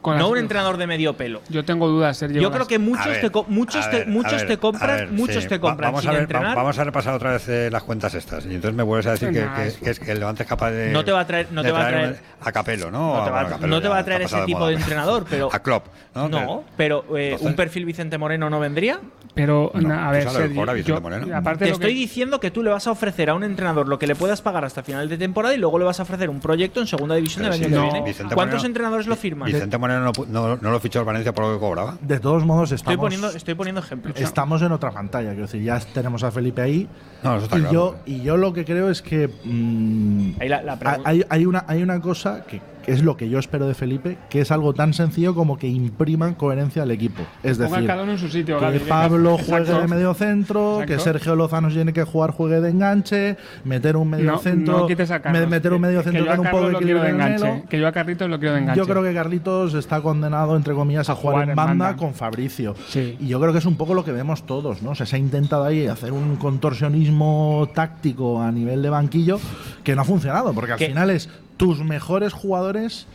Con 0.01 0.17
no 0.17 0.29
un 0.29 0.37
entrenador 0.37 0.77
de 0.77 0.87
medio 0.87 1.13
pelo. 1.15 1.41
Yo 1.49 1.63
tengo 1.65 1.87
dudas, 1.87 2.17
Sergio. 2.17 2.41
Yo 2.41 2.51
creo 2.51 2.67
que 2.67 2.79
muchos 2.79 3.05
ver, 3.07 3.21
te 3.31 3.43
muchos 3.47 3.89
te 3.89 4.05
muchos 4.05 4.31
ver, 4.33 4.47
te 4.47 4.57
compran, 4.57 4.95
ver, 4.97 5.11
muchos 5.11 5.43
sí. 5.43 5.49
te 5.49 5.57
Va- 5.57 5.61
compran 5.61 5.87
vamos 5.91 6.01
sin 6.01 6.09
a 6.09 6.13
ver, 6.13 6.19
va- 6.19 6.23
entrenar. 6.23 6.55
Vamos 6.55 6.79
a 6.79 6.83
repasar 6.83 7.13
otra 7.13 7.31
vez 7.31 7.47
eh, 7.49 7.69
las 7.71 7.83
cuentas 7.83 8.13
estas. 8.13 8.45
Y 8.45 8.55
entonces 8.55 8.75
me 8.75 8.83
vuelves 8.83 9.07
a 9.07 9.11
decir 9.11 9.31
que, 9.31 9.41
Nah, 9.41 9.55
que- 9.55 9.67
es- 9.67 9.77
que 9.77 9.89
es 9.89 9.99
que 9.99 10.11
el 10.11 10.19
Levante 10.19 10.43
es 10.43 10.49
capaz 10.49 10.71
de. 10.71 10.89
No 10.91 11.03
te 11.05 11.11
va 11.11 11.21
a 11.21 11.27
traer- 11.27 11.47
no 11.51 11.61
te 11.63 11.71
va 11.71 11.85
a 11.85 11.87
traer 11.89 12.19
a 12.41 12.51
Capelo, 12.51 12.91
¿no? 12.91 13.17
No 13.17 13.23
te 13.23 13.29
va, 13.31 13.43
no 13.67 13.81
te 13.81 13.87
a 13.87 14.03
traer 14.03 14.21
ese 14.23 14.41
tipo 14.45 14.59
moda, 14.59 14.69
de 14.69 14.75
entrenador, 14.75 15.25
pero 15.29 15.49
A 15.53 15.59
Klopp, 15.59 15.87
¿no? 16.15 16.29
no, 16.29 16.63
pero 16.75 17.05
eh, 17.17 17.31
Entonces- 17.31 17.47
un 17.47 17.55
perfil 17.55 17.85
Vicente 17.85 18.17
Moreno 18.17 18.49
no 18.49 18.59
vendría. 18.59 18.99
Pero, 19.33 19.69
No, 19.75 19.81
na- 19.89 20.09
a 20.09 20.11
ver, 20.11 20.27
Sergio, 20.27 20.65
yo- 20.81 20.97
aparte 21.35 21.65
Te 21.65 21.71
estoy 21.71 21.93
diciendo 21.93 22.39
que 22.39 22.49
tú 22.49 22.63
le 22.63 22.71
vas 22.71 22.87
a 22.87 22.91
ofrecer 22.91 23.29
a 23.29 23.35
un 23.35 23.43
entrenador 23.43 23.87
lo 23.87 23.99
que 23.99 24.07
le 24.07 24.15
puedas 24.15 24.41
pagar 24.41 24.65
hasta 24.65 24.81
final 24.81 25.07
de 25.09 25.17
temporada 25.17 25.53
y 25.53 25.59
luego 25.59 25.77
le 25.77 25.85
vas 25.85 25.99
a 25.99 26.03
ofrecer 26.03 26.29
un 26.31 26.39
proyecto 26.39 26.79
en 26.81 26.87
segunda 26.87 27.13
división 27.13 27.43
del 27.43 27.53
año 27.53 27.91
que 27.91 28.01
viene. 28.01 28.15
¿Cuántos 28.33 28.63
entrenadores 28.63 29.05
lo 29.05 29.15
firman? 29.15 29.51
Vicente 29.67 29.77
Moreno 29.77 30.11
no, 30.11 30.25
no, 30.27 30.57
no 30.57 30.71
lo 30.71 30.79
fichó 30.79 30.99
el 30.99 31.05
Valencia 31.05 31.33
por 31.33 31.45
lo 31.45 31.53
que 31.53 31.59
cobraba. 31.59 31.97
De 32.01 32.19
todos 32.19 32.45
modos, 32.45 32.71
Estoy 32.71 32.93
estamos, 32.93 33.05
poniendo, 33.05 33.29
estoy 33.29 33.53
poniendo 33.55 33.81
ejemplos. 33.81 34.15
estamos 34.19 34.61
en 34.61 34.71
otra 34.71 34.91
pantalla. 34.91 35.29
Quiero 35.31 35.43
decir, 35.45 35.61
ya 35.61 35.79
tenemos 35.93 36.23
a 36.23 36.31
Felipe 36.31 36.61
ahí. 36.61 36.87
No, 37.23 37.35
eso 37.35 37.45
está 37.45 37.57
y, 37.57 37.61
claro. 37.61 37.73
yo, 37.73 37.95
y 38.05 38.21
yo 38.21 38.37
lo 38.37 38.53
que 38.53 38.63
creo 38.63 38.89
es 38.89 39.01
que 39.01 39.27
mm, 39.43 40.31
Ahí 40.39 40.47
la- 40.49 40.61
la 40.63 40.77
hay, 41.03 41.23
hay 41.29 41.45
una, 41.45 41.65
hay 41.67 41.83
una 41.83 41.99
cosa 41.99 42.45
que, 42.45 42.61
que 42.87 42.93
es 42.93 43.03
lo 43.03 43.17
que 43.17 43.27
yo 43.29 43.37
espero 43.37 43.67
de 43.67 43.73
Felipe, 43.73 44.17
que 44.29 44.39
es 44.41 44.49
algo 44.49 44.73
tan 44.73 44.93
sencillo 44.93 45.35
como 45.35 45.57
que 45.57 45.67
imprima 45.67 46.33
coherencia 46.35 46.83
al 46.83 46.91
equipo. 46.91 47.21
Es 47.43 47.57
decir, 47.57 47.85
cada 47.85 48.03
uno 48.03 48.13
en 48.13 48.17
su 48.17 48.29
sitio. 48.29 48.57
que. 48.59 48.79
Pablo 48.79 49.31
Exacto. 49.35 49.51
juegue 49.65 49.81
de 49.81 49.87
medio 49.87 50.13
centro, 50.13 50.81
que. 50.87 50.97
Sergio 50.97 51.35
Lozano 51.35 51.67
tiene 51.67 51.91
que 51.93 52.03
jugar 52.03 52.31
juegue 52.31 52.61
de 52.61 52.69
enganche, 52.69 53.37
meter 53.65 53.97
un 53.97 54.09
medio 54.09 54.31
No, 54.31 54.37
centro, 54.39 54.79
no 54.79 54.87
quites 54.87 55.11
a 55.11 55.15
me- 55.15 55.21
Carlos, 55.21 55.49
meter 55.49 55.73
un 55.73 55.81
que- 55.81 55.87
medio 55.87 55.99
que 55.99 56.03
centro 56.05 56.25
yo 56.25 56.31
a 56.31 56.35
con 56.37 56.45
un 56.45 56.51
poco 56.51 56.67
de 56.69 56.73
equilibrio 56.75 57.05
enganche. 57.05 57.63
Que 57.69 57.79
yo 57.79 57.87
a 57.87 57.91
Carlitos 57.91 58.29
lo 58.29 58.39
quiero 58.39 58.55
de 58.55 58.61
enganche. 58.61 58.79
Yo 58.79 58.87
creo 58.87 59.03
que 59.03 59.13
Carlitos 59.13 59.73
está 59.73 60.01
condenado, 60.01 60.55
entre 60.55 60.73
comillas, 60.73 61.09
a, 61.09 61.15
jugar, 61.15 61.49
en 61.49 61.55
banda, 61.55 61.95
con 61.97 62.13
Fabricio. 62.13 62.73
Sí. 62.87 63.17
Y 63.19 63.27
yo 63.27 63.39
creo 63.41 63.51
que 63.51 63.59
es 63.59 63.65
un 63.65 63.75
poco 63.75 63.93
lo 63.93 64.05
que 64.05 64.11
vemos 64.13 64.45
todos, 64.45 64.81
¿no? 64.81 64.91
O 64.91 64.95
sea, 64.95 65.05
se 65.05 65.17
ha 65.17 65.19
intentado 65.19 65.65
ahí 65.65 65.87
hacer 65.87 66.13
un 66.13 66.37
contorsionismo 66.37 67.69
táctico 67.73 68.41
a 68.41 68.51
nivel 68.51 68.81
de 68.81 68.89
banquillo 68.89 69.39
que 69.83 69.95
no 69.95 70.01
ha 70.01 70.05
funcionado, 70.05 70.53
porque 70.53 70.73
al 70.73 70.79
final 70.79 71.09
es 71.09 71.29
tus 71.57 71.83
mejores 71.83 72.33
jugadores. 72.33 73.07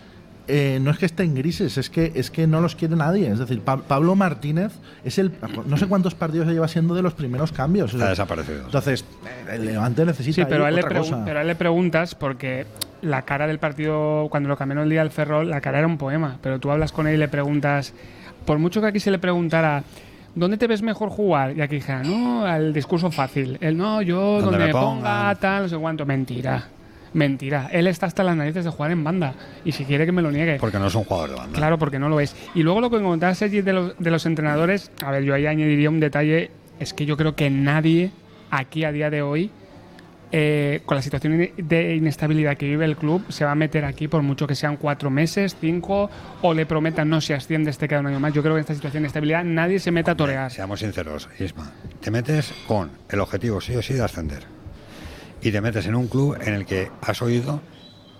eh, 0.48 0.80
no 0.82 0.90
es 0.90 0.98
que 0.98 1.06
estén 1.06 1.36
grises, 1.36 1.78
es 1.78 1.88
que 1.88 2.10
es 2.16 2.30
que 2.32 2.48
no 2.48 2.60
los 2.60 2.74
quiere 2.74 2.96
nadie. 2.96 3.30
Es 3.30 3.38
decir, 3.38 3.60
Pa- 3.60 3.76
Pablo 3.76 4.16
Martínez 4.16 4.72
es 5.04 5.16
el 5.18 5.30
no 5.66 5.76
sé 5.76 5.86
cuántos 5.86 6.16
partidos 6.16 6.48
se 6.48 6.52
lleva 6.52 6.66
siendo 6.66 6.94
de 6.96 7.02
los 7.02 7.14
primeros 7.14 7.52
cambios. 7.52 7.94
O 7.94 7.98
sea, 7.98 8.08
desaparecido. 8.08 8.64
Entonces, 8.64 9.04
el 9.50 9.64
Levante 9.66 10.04
necesita 10.04 10.34
Sí, 10.42 10.46
pero 10.50 10.64
a, 10.64 10.68
él 10.68 10.78
otra 10.80 10.98
cosa. 10.98 11.24
pero 11.24 11.38
a 11.38 11.42
él 11.42 11.46
le 11.48 11.54
preguntas 11.54 12.16
porque 12.16 12.66
la 13.02 13.22
cara 13.22 13.46
del 13.46 13.60
partido, 13.60 14.26
cuando 14.30 14.48
lo 14.48 14.56
cambiaron 14.56 14.82
el 14.82 14.90
día 14.90 15.00
del 15.02 15.12
Ferrol, 15.12 15.48
la 15.48 15.60
cara 15.60 15.78
era 15.78 15.86
un 15.86 15.96
poema. 15.96 16.38
Pero 16.42 16.58
tú 16.58 16.72
hablas 16.72 16.90
con 16.90 17.06
él 17.06 17.14
y 17.14 17.18
le 17.18 17.28
preguntas, 17.28 17.94
por 18.44 18.58
mucho 18.58 18.80
que 18.80 18.88
aquí 18.88 18.98
se 18.98 19.12
le 19.12 19.20
preguntara, 19.20 19.84
¿dónde 20.34 20.56
te 20.56 20.66
ves 20.66 20.82
mejor 20.82 21.08
jugar? 21.10 21.56
Y 21.56 21.60
aquí 21.60 21.76
dijera, 21.76 22.02
no, 22.02 22.44
al 22.44 22.72
discurso 22.72 23.12
fácil. 23.12 23.58
Él, 23.60 23.76
no, 23.76 24.02
yo 24.02 24.40
Donde 24.40 24.58
donde, 24.58 24.66
me 24.66 24.72
ponga, 24.72 25.18
pongan". 25.20 25.36
tal, 25.38 25.62
no 25.62 25.68
sé 25.68 25.76
cuánto. 25.78 26.04
Mentira. 26.04 26.64
Mentira. 27.14 27.68
Él 27.72 27.86
está 27.86 28.06
hasta 28.06 28.22
las 28.22 28.36
narices 28.36 28.64
de 28.64 28.70
jugar 28.70 28.90
en 28.90 29.04
banda. 29.04 29.34
Y 29.64 29.72
si 29.72 29.84
quiere 29.84 30.06
que 30.06 30.12
me 30.12 30.22
lo 30.22 30.30
niegue. 30.30 30.58
Porque 30.58 30.78
no 30.78 30.86
es 30.86 30.94
un 30.94 31.04
jugador 31.04 31.30
de 31.30 31.36
banda. 31.36 31.58
Claro, 31.58 31.78
porque 31.78 31.98
no 31.98 32.08
lo 32.08 32.20
es. 32.20 32.34
Y 32.54 32.62
luego 32.62 32.80
lo 32.80 32.90
que 32.90 33.00
comentaba 33.00 33.34
Sergi 33.34 33.60
de 33.62 33.72
los, 33.72 33.98
de 33.98 34.10
los 34.10 34.24
entrenadores, 34.26 34.90
a 35.04 35.10
ver, 35.10 35.24
yo 35.24 35.34
ahí 35.34 35.46
añadiría 35.46 35.90
un 35.90 36.00
detalle, 36.00 36.50
es 36.80 36.94
que 36.94 37.06
yo 37.06 37.16
creo 37.16 37.34
que 37.34 37.50
nadie 37.50 38.10
aquí 38.50 38.84
a 38.84 38.92
día 38.92 39.10
de 39.10 39.22
hoy, 39.22 39.50
eh, 40.34 40.80
con 40.86 40.96
la 40.96 41.02
situación 41.02 41.50
de 41.56 41.94
inestabilidad 41.94 42.56
que 42.56 42.66
vive 42.66 42.86
el 42.86 42.96
club, 42.96 43.22
se 43.28 43.44
va 43.44 43.52
a 43.52 43.54
meter 43.54 43.84
aquí 43.84 44.08
por 44.08 44.22
mucho 44.22 44.46
que 44.46 44.54
sean 44.54 44.78
cuatro 44.78 45.10
meses, 45.10 45.56
cinco, 45.60 46.10
o 46.40 46.54
le 46.54 46.64
prometan 46.64 47.10
no 47.10 47.20
si 47.20 47.34
asciendes 47.34 47.76
te 47.76 47.86
queda 47.86 48.00
un 48.00 48.06
año 48.06 48.20
más. 48.20 48.32
Yo 48.32 48.40
creo 48.42 48.54
que 48.54 48.60
en 48.60 48.62
esta 48.62 48.74
situación 48.74 49.02
de 49.02 49.06
inestabilidad 49.08 49.44
nadie 49.44 49.78
se 49.78 49.90
mete 49.90 50.10
a 50.10 50.14
torear. 50.14 50.50
Seamos 50.50 50.80
sinceros, 50.80 51.28
Isma. 51.38 51.72
Te 52.00 52.10
metes 52.10 52.54
con 52.66 52.90
el 53.10 53.20
objetivo 53.20 53.60
sí 53.60 53.76
o 53.76 53.82
sí 53.82 53.92
de 53.92 54.02
ascender. 54.02 54.61
Y 55.42 55.50
te 55.50 55.60
metes 55.60 55.86
en 55.86 55.94
un 55.94 56.08
club 56.08 56.36
en 56.40 56.54
el 56.54 56.66
que 56.66 56.88
has 57.00 57.20
oído 57.22 57.60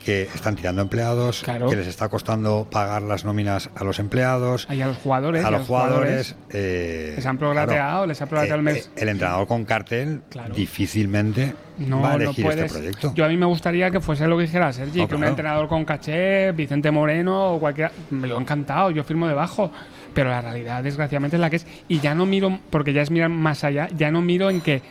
que 0.05 0.23
están 0.23 0.57
tirando 0.57 0.83
empleados, 0.83 1.43
Claro. 1.45 1.69
que 1.69 1.77
les 1.77 1.87
está 1.87 2.09
costando 2.09 2.67
pagar 2.69 3.03
las 3.03 3.25
nóminas 3.25 3.71
a 3.77 3.85
los 3.85 4.01
empleados, 4.01 4.67
Ahí 4.69 4.83
a 4.83 4.89
los 4.89 4.97
jugadores, 4.97 5.45
a 5.45 5.49
y 5.49 5.53
los 5.53 5.65
jugadores. 5.69 6.35
eh, 6.51 7.13
les 7.15 7.25
han 7.25 7.39
prorrateado, 7.39 8.07
les 8.07 8.21
ha 8.21 8.27
prorrateado 8.27 8.61
el 8.61 8.67
eh, 8.69 8.73
mes. 8.73 8.87
eh, 8.89 8.91
el 9.03 9.09
entrenador 9.11 9.47
con 9.47 9.65
cartel 9.65 10.23
Claro. 10.29 10.53
difícilmente 10.55 11.55
No, 11.79 12.01
va 12.01 12.13
a 12.13 12.15
elegir 12.17 12.45
este 12.49 12.65
proyecto. 12.67 13.13
Yo 13.15 13.25
a 13.25 13.29
mí 13.29 13.37
me 13.37 13.47
gustaría 13.47 13.93
que 13.93 14.01
fuese 14.01 14.27
lo 14.27 14.37
que 14.37 14.43
dijera 14.43 14.73
Sergi, 14.73 14.99
No, 15.03 15.07
que 15.07 15.15
un 15.15 15.21
claro. 15.21 15.31
entrenador 15.31 15.69
con 15.69 15.85
caché, 15.85 16.51
Vicente 16.51 16.91
Moreno 16.91 17.53
o 17.55 17.61
cualquiera, 17.61 17.93
me 18.11 18.27
lo 18.27 18.37
he 18.37 18.41
encantado, 18.41 18.91
yo 18.91 19.05
firmo 19.05 19.29
debajo. 19.29 19.71
Pero 20.13 20.31
la 20.31 20.41
realidad, 20.41 20.83
desgraciadamente, 20.83 21.37
es 21.37 21.41
la 21.41 21.49
que 21.49 21.57
es. 21.57 21.67
Y 21.87 22.01
ya 22.01 22.15
no 22.17 22.27
miro, 22.27 22.59
porque 22.71 22.93
ya 22.93 23.03
es 23.03 23.11
mirar 23.13 23.29
más 23.31 23.63
allá, 23.63 23.89
ya 23.97 24.11
no 24.11 24.21
miro 24.21 24.51
en 24.51 24.61
que 24.61 24.83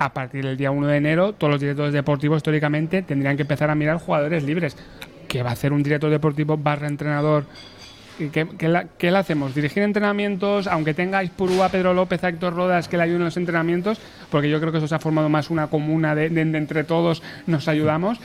a 0.00 0.12
partir 0.14 0.44
del 0.44 0.56
día 0.56 0.70
1 0.70 0.86
de 0.86 0.96
enero 0.96 1.32
todos 1.34 1.52
los 1.52 1.60
directores 1.60 1.92
deportivos 1.92 2.38
históricamente 2.38 3.02
tendrían 3.02 3.36
que 3.36 3.42
empezar 3.42 3.70
a 3.70 3.74
mirar 3.74 3.98
jugadores 3.98 4.42
libres. 4.42 4.76
¿Qué 5.28 5.42
va 5.42 5.50
a 5.50 5.52
hacer 5.52 5.72
un 5.72 5.82
director 5.82 6.10
deportivo 6.10 6.56
barra 6.56 6.88
entrenador? 6.88 7.44
¿Y 8.18 8.28
¿Qué, 8.28 8.46
qué 8.98 9.10
le 9.10 9.18
hacemos? 9.18 9.54
¿Dirigir 9.54 9.82
entrenamientos? 9.82 10.66
Aunque 10.66 10.94
tengáis 10.94 11.30
Purúa, 11.30 11.68
Pedro 11.68 11.94
López, 11.94 12.24
a 12.24 12.28
Héctor 12.30 12.54
Rodas 12.54 12.88
que 12.88 12.96
le 12.96 13.02
ayuden 13.04 13.20
en 13.20 13.24
los 13.26 13.36
entrenamientos, 13.36 14.00
porque 14.30 14.50
yo 14.50 14.58
creo 14.58 14.72
que 14.72 14.78
eso 14.78 14.88
se 14.88 14.94
ha 14.94 14.98
formado 14.98 15.28
más 15.28 15.50
una 15.50 15.66
comuna 15.68 16.14
de, 16.14 16.28
de- 16.30 16.44
de 16.46 16.58
entre 16.58 16.82
todos 16.84 17.22
nos 17.46 17.68
ayudamos. 17.68 18.18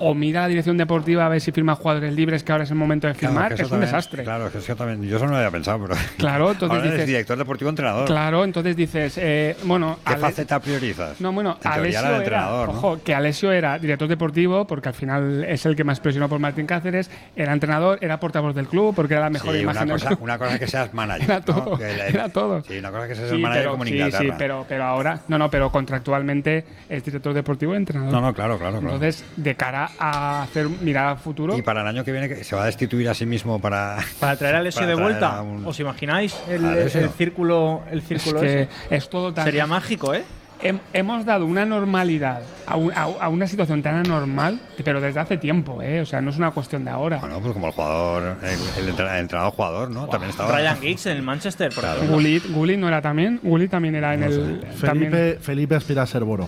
O 0.00 0.14
mira 0.14 0.40
la 0.42 0.48
dirección 0.48 0.76
deportiva 0.76 1.26
a 1.26 1.28
ver 1.28 1.40
si 1.40 1.52
firma 1.52 1.74
jugadores 1.74 2.12
libres, 2.14 2.42
que 2.42 2.52
ahora 2.52 2.64
es 2.64 2.70
el 2.70 2.76
momento 2.76 3.06
de 3.06 3.14
Claro, 3.14 3.32
firmar, 3.34 3.48
que 3.50 3.54
que, 3.56 3.62
es 3.62 3.66
un 3.66 3.70
también- 3.72 3.90
desastre. 3.92 4.24
Claro, 4.24 4.46
es 4.46 4.52
que 4.52 4.58
eso 4.58 4.74
también, 4.76 5.02
yo 5.02 5.16
eso 5.16 5.26
no 5.26 5.32
lo 5.32 5.36
había 5.38 5.50
pensado, 5.50 5.78
pero. 5.86 5.94
Claro, 6.16 6.50
entonces 6.52 6.70
Ahora 6.76 6.80
eres 6.88 6.92
dices- 7.00 7.06
director 7.06 7.36
deportivo 7.38 7.70
entrenador. 7.70 8.06
Claro, 8.06 8.44
entonces 8.44 8.74
dices, 8.76 9.18
eh, 9.18 9.56
bueno, 9.64 9.98
¿Qué 10.06 10.12
Ale- 10.14 10.20
faceta 10.22 10.58
priorizas? 10.60 11.20
No, 11.20 11.32
bueno, 11.32 11.58
En 11.62 11.70
Alessio 11.70 12.00
del 12.00 12.08
era, 12.10 12.16
entrenador, 12.18 12.68
¿no? 12.68 12.74
ojo, 12.78 13.00
que 13.04 13.14
Alessio 13.14 13.52
era 13.52 13.78
director 13.78 14.08
deportivo, 14.08 14.66
porque 14.66 14.88
al 14.88 14.94
final 14.94 15.44
es 15.44 15.64
el 15.66 15.76
que 15.76 15.84
más 15.84 16.00
presionó 16.00 16.28
por 16.28 16.38
Martín 16.38 16.66
Cáceres, 16.66 17.10
era 17.36 17.52
entrenador, 17.52 17.98
era 18.00 18.18
portavoz 18.18 18.54
del 18.54 18.68
club, 18.68 18.94
porque 18.94 19.14
era 19.14 19.24
la 19.24 19.30
mejor 19.30 19.54
Sí, 19.54 19.60
imagen 19.60 19.82
una 19.82 19.92
del 19.92 20.00
cosa, 20.02 20.08
club. 20.08 20.22
una 20.22 20.38
cosa 20.38 20.58
que 20.58 20.66
seas 20.66 20.94
manager. 20.94 21.24
Era 21.24 21.38
¿no? 21.40 21.44
todo, 21.44 21.78
Que 21.78 21.96
la- 21.96 22.06
era 22.08 22.28
todo. 22.30 22.62
Sí, 22.62 22.78
una 22.78 22.90
cosa 22.90 23.06
que 23.08 23.14
seas 23.14 23.28
Sí, 23.28 23.34
el 23.36 23.40
manager 23.42 23.62
pero, 23.62 23.70
como 23.72 23.84
en 23.84 23.88
sí, 23.88 23.94
Inglaterra. 23.94 24.24
sí, 24.24 24.30
pero, 24.38 24.64
pero 24.66 24.84
ahora, 24.84 25.20
no, 25.28 25.36
no, 25.38 25.50
pero 25.50 25.70
contractualmente 25.70 26.64
es 26.88 27.04
director 27.04 27.34
deportivo 27.34 27.74
y 27.74 27.76
entrenador. 27.76 28.12
No, 28.12 28.20
no, 28.20 28.32
claro, 28.32 28.58
claro, 28.58 28.80
claro. 28.80 28.94
Entonces, 28.94 29.24
de 29.36 29.54
cara 29.54 29.89
a 29.98 30.42
hacer 30.42 30.68
mirar 30.68 31.06
al 31.08 31.18
futuro, 31.18 31.56
Y 31.56 31.62
para 31.62 31.80
el 31.82 31.86
año 31.86 32.04
que 32.04 32.12
viene 32.12 32.28
que 32.28 32.44
se 32.44 32.54
va 32.56 32.62
a 32.62 32.66
destituir 32.66 33.08
a 33.08 33.14
sí 33.14 33.26
mismo 33.26 33.60
para. 33.60 33.98
Para 34.18 34.36
traer 34.36 34.56
a 34.56 34.62
Lesio 34.62 34.86
de 34.86 34.94
vuelta. 34.94 35.38
a 35.38 35.42
un- 35.42 35.64
¿Os 35.66 35.78
imagináis 35.80 36.36
el, 36.48 36.64
A 36.64 36.78
el 36.78 37.10
círculo, 37.10 37.82
el 37.90 37.98
es 38.00 38.04
círculo 38.08 38.40
que 38.40 38.62
ese? 38.62 38.68
es 38.90 39.08
todo 39.10 39.32
tan... 39.34 39.44
Sería 39.44 39.66
mágico, 39.66 40.14
¿eh? 40.14 40.24
Hem- 40.62 40.78
hemos 40.92 41.24
dado 41.24 41.46
una 41.46 41.64
normalidad 41.64 42.42
a, 42.66 42.76
un- 42.76 42.92
a- 42.92 43.04
a 43.04 43.28
una 43.30 43.46
situación 43.46 43.82
tan 43.82 43.94
anormal, 43.94 44.60
pero 44.84 45.00
desde 45.00 45.18
hace 45.18 45.38
tiempo, 45.38 45.80
¿eh? 45.80 46.02
O 46.02 46.06
sea, 46.06 46.20
no 46.20 46.28
es 46.30 46.36
una 46.36 46.50
cuestión 46.50 46.84
de 46.84 46.90
ahora. 46.90 47.16
Bueno, 47.16 47.40
pues 47.40 47.54
como 47.54 47.68
el 47.68 47.72
jugador, 47.72 48.36
el, 48.42 48.82
el 48.84 48.94
entra- 48.94 49.14
el 49.14 49.20
entrenador 49.20 49.52
jugador, 49.52 49.90
¿no? 49.90 50.06
También 50.08 50.30
estaba. 50.30 50.52
Ryan 50.54 50.76
Giggs 50.80 51.06
en 51.06 51.16
el 51.16 51.22
Manchester, 51.22 51.72
por 51.74 51.84
ejemplo. 51.84 52.12
Gullit, 52.12 52.44
Gullit 52.52 52.78
no 52.78 52.88
era 52.88 53.00
también, 53.00 53.40
Gullit 53.42 53.70
también 53.70 53.94
era 53.94 54.12
en 54.12 54.22
el 54.24 54.60
también- 54.82 55.10
Felipe, 55.10 55.38
Felipe 55.40 55.74
aspira 55.76 56.02
a 56.02 56.06
ser 56.06 56.24
Boro. 56.24 56.46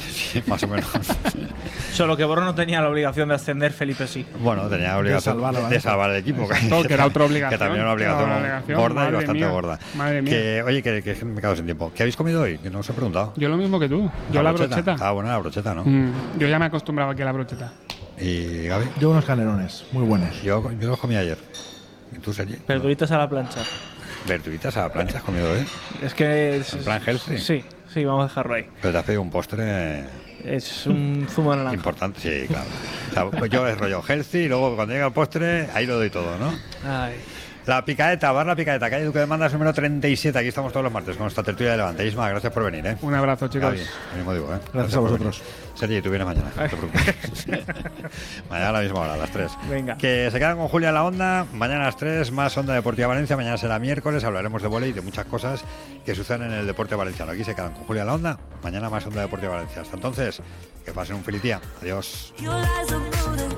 Sí, 0.00 0.42
más 0.46 0.62
o 0.62 0.68
menos. 0.68 0.86
Solo 1.92 2.16
que 2.16 2.24
Borro 2.24 2.44
no 2.44 2.54
tenía 2.54 2.80
la 2.80 2.88
obligación 2.88 3.28
de 3.28 3.34
ascender, 3.36 3.72
Felipe 3.72 4.06
sí. 4.06 4.26
Bueno, 4.40 4.68
tenía 4.68 4.96
obligación 4.98 5.36
de, 5.36 5.42
la 5.42 5.48
de 5.52 5.54
Valencia. 5.62 5.80
salvar 5.80 6.10
el 6.10 6.16
equipo. 6.16 6.48
Que 6.86 6.94
era 6.94 7.06
otra 7.06 7.24
obligación, 7.24 7.50
Que 7.50 7.58
también 7.64 7.82
era 7.82 7.92
una 7.92 8.02
era 8.02 8.14
obligación, 8.14 8.30
una 8.30 8.38
obligación, 8.38 8.78
gorda 8.80 9.08
y 9.08 9.12
bastante 9.12 9.32
mía, 9.40 9.48
gorda. 9.48 9.78
madre 9.94 10.22
mía. 10.22 10.32
Que, 10.32 10.62
oye, 10.62 10.82
que, 10.82 11.02
que 11.02 11.24
me 11.24 11.32
he 11.32 11.36
quedado 11.36 11.56
sin 11.56 11.64
tiempo. 11.64 11.92
¿Qué 11.94 12.02
habéis 12.02 12.16
comido 12.16 12.42
hoy? 12.42 12.58
Que 12.58 12.70
no 12.70 12.80
os 12.80 12.88
he 12.88 12.92
preguntado. 12.92 13.32
Yo 13.36 13.48
lo 13.48 13.56
mismo 13.56 13.78
que 13.78 13.88
tú, 13.88 14.10
yo 14.32 14.42
la, 14.42 14.52
brocheta. 14.52 14.96
Ah, 15.00 15.12
bueno, 15.12 15.28
la 15.28 15.38
brocheta, 15.38 15.74
¿no? 15.74 15.84
Mm, 15.84 16.38
yo 16.38 16.48
ya 16.48 16.58
me 16.58 16.64
he 16.64 16.68
acostumbrado 16.68 17.10
aquí 17.12 17.22
a 17.22 17.26
la 17.26 17.32
brocheta. 17.32 17.72
¿Y 18.18 18.66
Gaby? 18.66 18.86
Yo 19.00 19.10
unos 19.10 19.24
canelones, 19.24 19.84
muy 19.92 20.04
buenos. 20.04 20.42
Yo, 20.42 20.70
yo 20.80 20.88
los 20.88 20.98
comí 20.98 21.16
ayer. 21.16 21.38
¿Y 22.16 22.18
tú, 22.20 22.32
Sergi? 22.32 22.56
Verduritas 22.66 23.10
a 23.10 23.18
la 23.18 23.28
plancha. 23.28 23.60
Verduritas 24.26 24.76
a 24.76 24.82
la 24.82 24.92
plancha 24.92 25.18
has 25.18 25.24
comido 25.24 25.50
hoy. 25.52 25.66
Es 26.02 26.14
que. 26.14 26.56
es- 26.56 26.74
¿En 26.74 26.84
plan 26.84 27.02
healthy? 27.04 27.38
Sí, 27.38 27.64
sí, 27.94 28.04
vamos 28.04 28.24
a 28.24 28.28
dejarlo 28.28 28.54
ahí. 28.54 28.66
Pero 28.82 28.98
te 28.98 29.04
pedido 29.04 29.22
un 29.22 29.30
postre 29.30 30.04
Es 30.44 30.86
un 30.86 31.26
zumo 31.30 31.52
de 31.52 31.58
naranja. 31.58 31.76
importante, 31.76 32.20
sí, 32.20 32.46
claro. 32.48 33.30
O 33.30 33.38
sea, 33.38 33.46
yo 33.46 33.66
es 33.66 33.78
rollo 33.78 34.02
healthy 34.06 34.38
y 34.38 34.48
luego 34.48 34.74
cuando 34.74 34.92
llega 34.92 35.06
el 35.06 35.12
postre, 35.12 35.68
ahí 35.72 35.86
lo 35.86 35.96
doy 35.96 36.10
todo, 36.10 36.36
¿no? 36.38 36.52
Ay. 36.86 37.14
La 37.66 37.82
picaeta, 37.82 38.30
bar 38.30 38.46
la 38.46 38.54
picaeta, 38.54 38.90
calle 38.90 39.06
Duque 39.06 39.20
de 39.20 39.26
Mandas 39.26 39.50
número 39.54 39.72
37. 39.72 40.38
Aquí 40.38 40.48
estamos 40.48 40.70
todos 40.70 40.84
los 40.84 40.92
martes 40.92 41.16
con 41.16 41.24
nuestra 41.24 41.42
tertulia 41.42 41.72
de 41.72 41.78
Levante. 41.78 42.06
Isma, 42.06 42.28
gracias 42.28 42.52
por 42.52 42.62
venir, 42.62 42.86
¿eh? 42.86 42.98
Un 43.00 43.14
abrazo, 43.14 43.48
chicos. 43.48 43.72
Gaby, 43.72 43.82
lo 44.10 44.16
mismo 44.16 44.34
digo, 44.34 44.54
¿eh? 44.54 44.58
Gracias 44.70 44.96
a 44.96 45.00
vosotros. 45.00 45.42
Sergi, 45.74 46.02
tú 46.02 46.10
vienes 46.10 46.26
mañana. 46.26 46.52
No 46.54 46.62
te 46.62 46.76
preocupes. 46.76 47.46
mañana 48.50 48.68
a 48.68 48.72
la 48.72 48.80
misma 48.80 49.00
hora, 49.00 49.14
a 49.14 49.16
las 49.16 49.30
3. 49.30 49.52
Venga. 49.70 49.96
Que 49.96 50.28
se 50.30 50.38
quedan 50.38 50.58
con 50.58 50.68
Julia 50.68 50.90
en 50.90 50.94
la 50.94 51.04
onda. 51.04 51.46
Mañana 51.54 51.82
a 51.82 51.86
las 51.86 51.96
3, 51.96 52.30
más 52.32 52.54
Onda 52.58 52.74
Deportiva 52.74 53.08
Valencia. 53.08 53.34
Mañana 53.34 53.56
será 53.56 53.78
miércoles. 53.78 54.22
Hablaremos 54.24 54.60
de 54.60 54.68
volei 54.68 54.90
y 54.90 54.92
de 54.92 55.00
muchas 55.00 55.24
cosas 55.24 55.64
que 56.04 56.14
suceden 56.14 56.52
en 56.52 56.58
el 56.58 56.66
deporte 56.66 56.94
valenciano. 56.94 57.32
Aquí 57.32 57.44
se 57.44 57.54
quedan 57.54 57.72
con 57.72 57.84
Julia 57.84 58.02
en 58.02 58.08
la 58.08 58.14
onda. 58.14 58.38
Mañana 58.62 58.90
más 58.90 59.06
Onda 59.06 59.22
Deportiva 59.22 59.54
Valencia. 59.54 59.80
Hasta 59.80 59.96
entonces, 59.96 60.42
que 60.84 60.92
pasen 60.92 61.16
un 61.16 61.24
feliz 61.24 61.40
día. 61.40 61.62
Adiós. 61.80 62.34